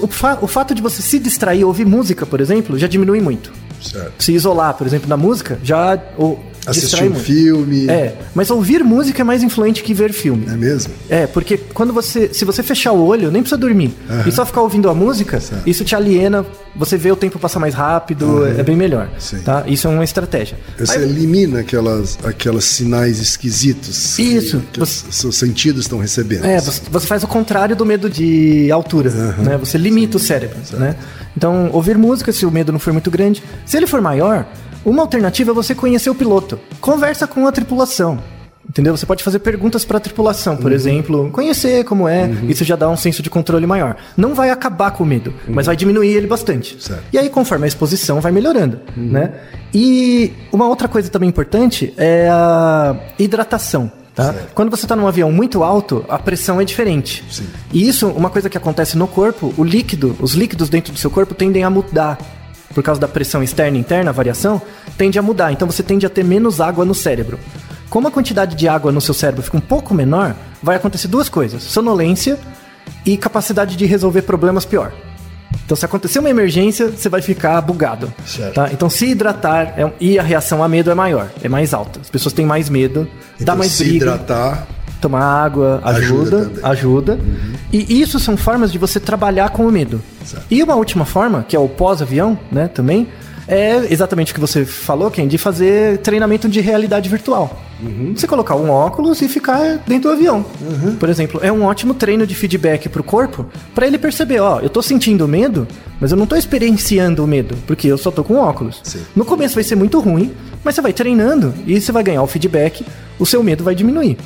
o, 0.00 0.06
fa- 0.06 0.38
o 0.40 0.46
fato 0.46 0.74
de 0.74 0.80
você 0.80 1.02
se 1.02 1.18
distrair, 1.18 1.64
ouvir 1.64 1.84
música, 1.86 2.24
por 2.24 2.40
exemplo, 2.40 2.78
já 2.78 2.86
diminui 2.86 3.20
muito. 3.20 3.52
Certo. 3.82 4.22
Se 4.22 4.32
isolar, 4.32 4.74
por 4.74 4.86
exemplo, 4.86 5.08
na 5.08 5.16
música, 5.16 5.58
já 5.62 5.98
Assistir 6.66 7.04
um 7.04 7.10
muito. 7.10 7.20
filme. 7.20 7.88
É, 7.88 8.14
mas 8.34 8.50
ouvir 8.50 8.84
música 8.84 9.22
é 9.22 9.24
mais 9.24 9.42
influente 9.42 9.82
que 9.82 9.94
ver 9.94 10.12
filme. 10.12 10.46
É 10.48 10.56
mesmo? 10.56 10.92
É, 11.08 11.26
porque 11.26 11.56
quando 11.72 11.92
você. 11.92 12.32
Se 12.32 12.44
você 12.44 12.62
fechar 12.62 12.92
o 12.92 13.04
olho, 13.04 13.30
nem 13.30 13.42
precisa 13.42 13.58
dormir. 13.58 13.94
E 14.26 14.32
só 14.32 14.44
ficar 14.44 14.60
ouvindo 14.62 14.88
a 14.90 14.94
música, 14.94 15.40
isso 15.66 15.84
te 15.84 15.94
aliena, 15.94 16.44
você 16.76 16.96
vê 16.96 17.10
o 17.10 17.16
tempo 17.16 17.38
passar 17.38 17.58
mais 17.58 17.74
rápido, 17.74 18.46
é 18.46 18.62
bem 18.62 18.76
melhor. 18.76 19.08
Sim. 19.18 19.38
Tá? 19.40 19.64
Isso 19.66 19.86
é 19.86 19.90
uma 19.90 20.04
estratégia. 20.04 20.58
Você 20.78 20.98
Aí- 20.98 21.02
elimina 21.04 21.60
aquelas, 21.60 22.18
aquelas 22.24 22.64
sinais 22.64 23.18
esquisitos 23.18 24.16
que- 24.16 24.22
Isso. 24.22 24.62
que, 24.72 24.82
os 24.82 25.04
seus 25.10 25.36
sentidos 25.36 25.82
estão 25.84 25.98
recebendo. 25.98 26.44
É, 26.44 26.60
você, 26.60 26.80
você 26.90 27.06
faz 27.06 27.22
o 27.24 27.26
contrário 27.26 27.74
do 27.74 27.84
medo 27.84 28.08
de 28.10 28.70
altura, 28.70 29.10
né? 29.38 29.56
Você 29.58 29.76
limita 29.78 30.16
o 30.16 30.20
cérebro, 30.20 30.56
né? 30.74 30.94
Então, 31.36 31.70
ouvir 31.72 31.96
música 31.98 32.30
se 32.32 32.44
o 32.44 32.50
medo 32.50 32.72
não 32.72 32.78
for 32.78 32.92
muito 32.92 33.10
grande. 33.10 33.42
Se 33.64 33.76
ele 33.76 33.86
for 33.86 34.00
maior, 34.00 34.46
uma 34.84 35.02
alternativa 35.02 35.50
é 35.50 35.54
você 35.54 35.74
conhecer 35.74 36.08
o 36.10 36.14
piloto. 36.14 36.47
Conversa 36.80 37.26
com 37.26 37.46
a 37.46 37.52
tripulação. 37.52 38.18
Entendeu? 38.68 38.94
Você 38.94 39.06
pode 39.06 39.24
fazer 39.24 39.38
perguntas 39.38 39.82
para 39.82 39.96
a 39.96 40.00
tripulação, 40.00 40.52
Uhum. 40.52 40.60
por 40.60 40.72
exemplo, 40.72 41.30
conhecer 41.30 41.84
como 41.84 42.06
é, 42.06 42.30
isso 42.46 42.64
já 42.64 42.76
dá 42.76 42.86
um 42.88 42.98
senso 42.98 43.22
de 43.22 43.30
controle 43.30 43.66
maior. 43.66 43.96
Não 44.14 44.34
vai 44.34 44.50
acabar 44.50 44.90
com 44.90 45.04
o 45.04 45.06
medo, 45.06 45.32
mas 45.48 45.64
vai 45.64 45.74
diminuir 45.74 46.08
ele 46.08 46.26
bastante. 46.26 46.74
Uhum. 46.74 46.80
Certo. 46.80 47.00
Uhum. 47.00 47.06
E 47.14 47.18
aí, 47.18 47.30
conforme 47.30 47.64
a 47.64 47.68
exposição, 47.68 48.20
vai 48.20 48.30
melhorando, 48.30 48.78
né? 48.94 49.32
E 49.72 50.32
uma 50.52 50.68
outra 50.68 50.86
coisa 50.86 51.08
também 51.08 51.30
importante 51.30 51.94
é 51.96 52.28
a 52.30 52.94
hidratação. 53.18 53.90
Tá? 54.14 54.34
Quando 54.52 54.68
você 54.68 54.84
está 54.84 54.96
num 54.96 55.06
avião 55.06 55.30
muito 55.30 55.62
alto, 55.62 56.04
a 56.08 56.18
pressão 56.18 56.60
é 56.60 56.64
diferente. 56.64 57.24
Sim. 57.30 57.46
E 57.72 57.88
isso, 57.88 58.08
uma 58.08 58.28
coisa 58.28 58.50
que 58.50 58.58
acontece 58.58 58.98
no 58.98 59.06
corpo, 59.06 59.54
o 59.56 59.62
líquido, 59.62 60.16
os 60.20 60.34
líquidos 60.34 60.68
dentro 60.68 60.92
do 60.92 60.98
seu 60.98 61.08
corpo 61.08 61.34
tendem 61.34 61.62
a 61.62 61.70
mudar. 61.70 62.18
Por 62.74 62.82
causa 62.82 63.00
da 63.00 63.08
pressão 63.08 63.42
externa 63.42 63.76
e 63.76 63.80
interna, 63.80 64.10
a 64.10 64.12
variação, 64.12 64.60
tende 64.96 65.18
a 65.18 65.22
mudar. 65.22 65.52
Então 65.52 65.68
você 65.70 65.82
tende 65.82 66.04
a 66.06 66.10
ter 66.10 66.24
menos 66.24 66.60
água 66.60 66.84
no 66.84 66.94
cérebro. 66.94 67.38
Como 67.90 68.06
a 68.06 68.10
quantidade 68.10 68.54
de 68.54 68.68
água 68.68 68.92
no 68.92 69.00
seu 69.00 69.14
cérebro 69.14 69.42
fica 69.42 69.56
um 69.56 69.60
pouco 69.60 69.94
menor, 69.94 70.34
vai 70.62 70.76
acontecer 70.76 71.08
duas 71.08 71.28
coisas: 71.28 71.62
sonolência 71.62 72.38
e 73.06 73.16
capacidade 73.16 73.76
de 73.76 73.86
resolver 73.86 74.22
problemas 74.22 74.64
pior. 74.64 74.92
Então, 75.64 75.76
se 75.76 75.84
acontecer 75.84 76.18
uma 76.18 76.30
emergência, 76.30 76.88
você 76.88 77.08
vai 77.10 77.20
ficar 77.20 77.60
bugado. 77.60 78.12
Certo. 78.26 78.54
Tá? 78.54 78.68
Então, 78.72 78.88
se 78.88 79.06
hidratar 79.06 79.74
é- 79.78 79.92
e 80.00 80.18
a 80.18 80.22
reação 80.22 80.62
a 80.62 80.68
medo 80.68 80.90
é 80.90 80.94
maior, 80.94 81.28
é 81.42 81.48
mais 81.48 81.74
alta. 81.74 82.00
As 82.00 82.08
pessoas 82.10 82.32
têm 82.32 82.46
mais 82.46 82.68
medo, 82.70 83.04
dá 83.38 83.42
Então, 83.42 83.56
mais 83.56 83.72
se 83.72 83.84
briga. 83.84 83.96
hidratar. 83.96 84.66
Tomar 85.00 85.22
água 85.22 85.80
Ajuda 85.84 86.38
ajuda, 86.38 86.68
ajuda. 86.68 87.20
E 87.72 88.00
isso 88.00 88.18
são 88.18 88.36
formas 88.36 88.72
de 88.72 88.78
você 88.78 88.98
trabalhar 88.98 89.50
com 89.50 89.66
o 89.66 89.70
medo. 89.70 90.00
Certo. 90.24 90.44
E 90.50 90.62
uma 90.62 90.74
última 90.74 91.04
forma, 91.04 91.44
que 91.46 91.54
é 91.54 91.58
o 91.58 91.68
pós-avião, 91.68 92.38
né, 92.50 92.68
também, 92.68 93.08
é 93.46 93.90
exatamente 93.90 94.32
o 94.32 94.34
que 94.34 94.40
você 94.40 94.64
falou, 94.64 95.10
Ken, 95.10 95.26
de 95.26 95.38
fazer 95.38 95.98
treinamento 95.98 96.48
de 96.48 96.60
realidade 96.60 97.08
virtual. 97.08 97.62
Você 98.14 98.26
colocar 98.26 98.56
um 98.56 98.70
óculos 98.70 99.22
e 99.22 99.28
ficar 99.28 99.78
dentro 99.86 100.10
do 100.10 100.14
avião. 100.14 100.44
Por 100.98 101.08
exemplo, 101.08 101.40
é 101.42 101.50
um 101.50 101.62
ótimo 101.62 101.94
treino 101.94 102.26
de 102.26 102.34
feedback 102.34 102.88
pro 102.88 103.04
corpo 103.04 103.46
para 103.72 103.86
ele 103.86 103.96
perceber, 103.96 104.40
ó, 104.40 104.58
eu 104.58 104.68
tô 104.68 104.82
sentindo 104.82 105.28
medo, 105.28 105.66
mas 106.00 106.10
eu 106.10 106.16
não 106.16 106.26
tô 106.26 106.34
experienciando 106.34 107.22
o 107.22 107.26
medo, 107.26 107.56
porque 107.66 107.86
eu 107.86 107.96
só 107.96 108.10
tô 108.10 108.24
com 108.24 108.34
óculos. 108.34 108.80
Sim. 108.82 109.00
No 109.14 109.24
começo 109.24 109.54
vai 109.54 109.62
ser 109.62 109.76
muito 109.76 110.00
ruim, 110.00 110.32
mas 110.64 110.74
você 110.74 110.80
vai 110.80 110.92
treinando 110.92 111.54
e 111.66 111.80
você 111.80 111.92
vai 111.92 112.02
ganhar 112.02 112.22
o 112.22 112.26
feedback, 112.26 112.84
o 113.16 113.24
seu 113.24 113.42
medo 113.44 113.62
vai 113.62 113.76
diminuir. 113.76 114.18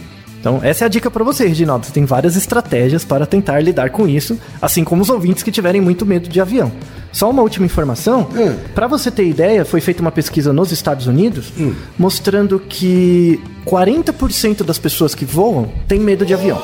Então, 0.42 0.58
essa 0.60 0.84
é 0.84 0.86
a 0.86 0.88
dica 0.88 1.08
para 1.08 1.22
você, 1.22 1.46
Reginaldo. 1.46 1.86
Você 1.86 1.92
tem 1.92 2.04
várias 2.04 2.34
estratégias 2.34 3.04
para 3.04 3.24
tentar 3.24 3.60
lidar 3.60 3.90
com 3.90 4.08
isso, 4.08 4.36
assim 4.60 4.82
como 4.82 5.00
os 5.00 5.08
ouvintes 5.08 5.44
que 5.44 5.52
tiverem 5.52 5.80
muito 5.80 6.04
medo 6.04 6.28
de 6.28 6.40
avião. 6.40 6.72
Só 7.12 7.30
uma 7.30 7.42
última 7.42 7.64
informação: 7.64 8.26
Hum. 8.34 8.56
para 8.74 8.88
você 8.88 9.08
ter 9.08 9.24
ideia, 9.24 9.64
foi 9.64 9.80
feita 9.80 10.02
uma 10.02 10.10
pesquisa 10.10 10.52
nos 10.52 10.72
Estados 10.72 11.06
Unidos 11.06 11.52
mostrando 11.96 12.58
que 12.58 13.40
40% 13.64 14.64
das 14.64 14.80
pessoas 14.80 15.14
que 15.14 15.24
voam 15.24 15.70
têm 15.86 16.00
medo 16.00 16.26
de 16.26 16.34
avião. 16.34 16.60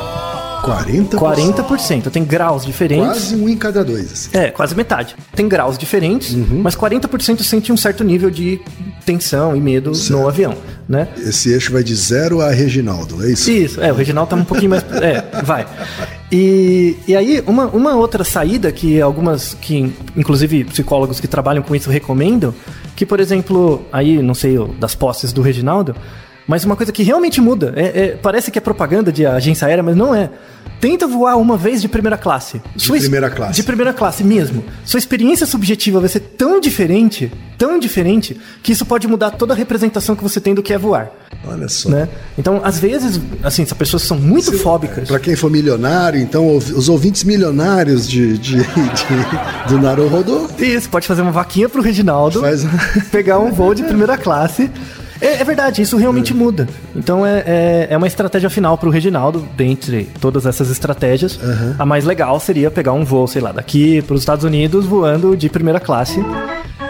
40%. 0.63 1.11
40%. 1.17 2.11
Tem 2.11 2.25
graus 2.25 2.65
diferentes. 2.65 3.07
Quase 3.07 3.37
um 3.37 3.49
em 3.49 3.57
cada 3.57 3.85
dois. 3.85 4.13
assim. 4.13 4.31
É, 4.33 4.51
quase 4.51 4.75
metade. 4.75 5.15
Tem 5.35 5.49
graus 5.49 5.77
diferentes, 5.79 6.33
Uhum. 6.35 6.61
mas 6.63 6.75
40% 6.77 7.43
sente 7.43 7.73
um 7.73 7.77
certo 7.77 8.03
nível 8.05 8.31
de 8.31 8.61
tensão 9.05 9.57
e 9.57 9.61
medo 9.61 9.95
Certo. 9.95 10.21
no 10.21 10.29
avião, 10.29 10.55
né? 10.89 11.09
Esse 11.19 11.51
eixo 11.53 11.73
vai 11.73 11.83
de 11.83 11.95
zero 11.95 12.41
a 12.41 12.51
Reginaldo, 12.51 13.25
é 13.27 13.31
isso? 13.33 13.51
Isso, 13.51 13.81
é, 13.81 13.91
o 13.91 13.95
Reginaldo 13.95 14.31
tá 14.31 14.37
um 14.37 14.45
pouquinho 14.45 14.71
mais. 14.71 14.85
É, 15.01 15.43
vai. 15.43 15.67
E, 16.31 16.97
e 17.07 17.17
aí, 17.17 17.43
uma, 17.47 17.67
uma 17.67 17.95
outra 17.95 18.23
saída 18.25 18.71
que 18.71 19.01
algumas, 19.01 19.55
que 19.55 19.93
inclusive 20.17 20.65
psicólogos 20.65 21.21
que 21.21 21.27
trabalham 21.29 21.63
com 21.63 21.75
isso 21.75 21.89
recomendam, 21.89 22.53
que, 22.95 23.07
por 23.07 23.19
exemplo, 23.21 23.83
aí, 23.93 24.21
não 24.21 24.35
sei, 24.35 24.59
das 24.79 24.95
posses 24.95 25.33
do 25.33 25.41
Reginaldo, 25.41 25.95
mas 26.49 26.65
uma 26.65 26.75
coisa 26.75 26.91
que 26.91 27.03
realmente 27.05 27.41
muda, 27.41 27.73
é- 27.77 28.01
é- 28.07 28.19
parece 28.21 28.51
que 28.51 28.59
é 28.59 28.61
propaganda 28.61 29.13
de 29.13 29.25
agência 29.25 29.69
aérea, 29.69 29.83
mas 29.85 29.95
não 29.95 30.13
é. 30.15 30.31
Tenta 30.81 31.09
voar 31.09 31.35
uma 31.37 31.57
vez 31.57 31.83
de 31.83 31.89
primeira 31.89 32.17
classe. 32.17 32.63
De 32.77 32.89
primeira 32.89 33.29
classe. 33.29 33.55
De 33.55 33.63
primeira 33.65 33.93
classe 33.93 34.23
mesmo. 34.23 34.63
Sua 34.85 34.99
experiência 34.99 35.45
subjetiva 35.45 35.99
vai 35.99 36.09
ser 36.09 36.21
tão 36.21 36.61
diferente, 36.61 37.33
tão 37.59 37.81
diferente, 37.81 38.37
que 38.63 38.71
isso 38.71 38.87
pode 38.87 39.09
mudar 39.09 39.33
toda 39.33 39.53
a 39.55 39.57
representação 39.57 40.15
que 40.15 40.23
você 40.23 40.41
tem 40.41 40.55
do 40.55 40.63
que 40.63 40.73
é 40.73 40.79
voar. 40.79 41.11
Olha 41.45 41.69
só. 41.69 41.89
Né? 41.89 42.09
Então, 42.39 42.61
às 42.63 42.79
vezes, 42.79 43.21
assim, 43.43 43.65
se 43.65 43.73
as 43.73 43.79
pessoas 43.79 44.05
são 44.05 44.17
muito 44.17 44.57
fóbicas. 44.57 45.09
Pra 45.09 45.19
quem 45.19 45.35
for 45.35 45.51
milionário, 45.51 46.21
então 46.21 46.57
os 46.57 46.89
ouvintes 46.89 47.25
milionários 47.25 48.09
de, 48.09 48.39
de, 48.39 48.59
de- 48.59 48.65
do 49.69 49.81
Naruhodô 49.81 50.49
Isso, 50.61 50.89
pode 50.89 51.09
fazer 51.09 51.23
uma 51.23 51.33
vaquinha 51.33 51.69
pro 51.69 51.83
Reginaldo, 51.83 52.41
Faz 52.41 52.65
pegar 53.11 53.41
um 53.41 53.51
voo 53.51 53.75
de 53.75 53.83
primeira 53.83 54.17
classe. 54.17 54.71
É, 55.21 55.41
é 55.41 55.45
verdade, 55.45 55.83
isso 55.83 55.97
realmente 55.97 56.33
muda. 56.33 56.69
Então 56.95 57.25
é, 57.25 57.43
é, 57.47 57.87
é 57.91 57.97
uma 57.97 58.07
estratégia 58.07 58.49
final 58.49 58.77
pro 58.79 58.91
Reginaldo, 58.91 59.47
dentre 59.57 60.09
todas 60.21 60.47
essas 60.47 60.71
estratégias. 60.71 61.39
A 61.79 61.85
mais 61.87 62.05
legal 62.05 62.39
seria 62.41 62.71
pegar 62.71 62.93
um 62.93 63.05
voo, 63.05 63.27
sei 63.27 63.43
lá, 63.43 63.53
daqui 63.53 64.03
pros 64.03 64.21
Estados 64.21 64.45
Unidos 64.45 64.87
voando 64.87 65.37
de 65.37 65.49
primeira 65.49 65.81
classe 65.81 66.21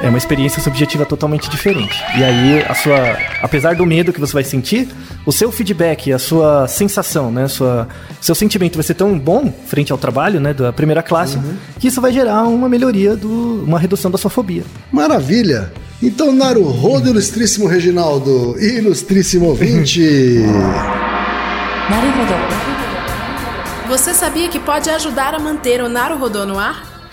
é 0.02 0.08
uma 0.08 0.18
experiência 0.18 0.62
subjetiva 0.62 1.04
totalmente 1.04 1.50
diferente. 1.50 2.02
E 2.16 2.24
aí, 2.24 2.64
a 2.68 2.74
sua, 2.74 3.18
apesar 3.42 3.74
do 3.74 3.84
medo 3.84 4.12
que 4.12 4.20
você 4.20 4.32
vai 4.32 4.44
sentir, 4.44 4.88
o 5.26 5.32
seu 5.32 5.50
feedback, 5.50 6.12
a 6.12 6.18
sua 6.18 6.68
sensação, 6.68 7.30
né, 7.30 7.48
sua, 7.48 7.88
seu 8.20 8.34
sentimento 8.34 8.76
vai 8.76 8.84
ser 8.84 8.94
tão 8.94 9.18
bom 9.18 9.52
frente 9.66 9.92
ao 9.92 9.98
trabalho, 9.98 10.40
né, 10.40 10.54
da 10.54 10.72
primeira 10.72 11.02
classe, 11.02 11.36
uhum. 11.36 11.56
que 11.78 11.88
isso 11.88 12.00
vai 12.00 12.12
gerar 12.12 12.44
uma 12.44 12.68
melhoria 12.68 13.16
do, 13.16 13.64
uma 13.64 13.78
redução 13.78 14.10
da 14.10 14.18
sua 14.18 14.30
fobia. 14.30 14.62
Maravilha. 14.92 15.72
Então, 16.02 16.32
Naruhodo, 16.32 17.08
ilustríssimo 17.10 17.66
Reginaldo, 17.66 18.56
ilustríssimo 18.58 19.46
ouvinte. 19.46 20.00
Naruhodo. 21.90 22.68
Você 23.88 24.14
sabia 24.14 24.48
que 24.48 24.60
pode 24.60 24.90
ajudar 24.90 25.34
a 25.34 25.38
manter 25.38 25.82
o 25.82 25.88
Naruhodo 25.88 26.46
no 26.46 26.58
ar? 26.58 26.87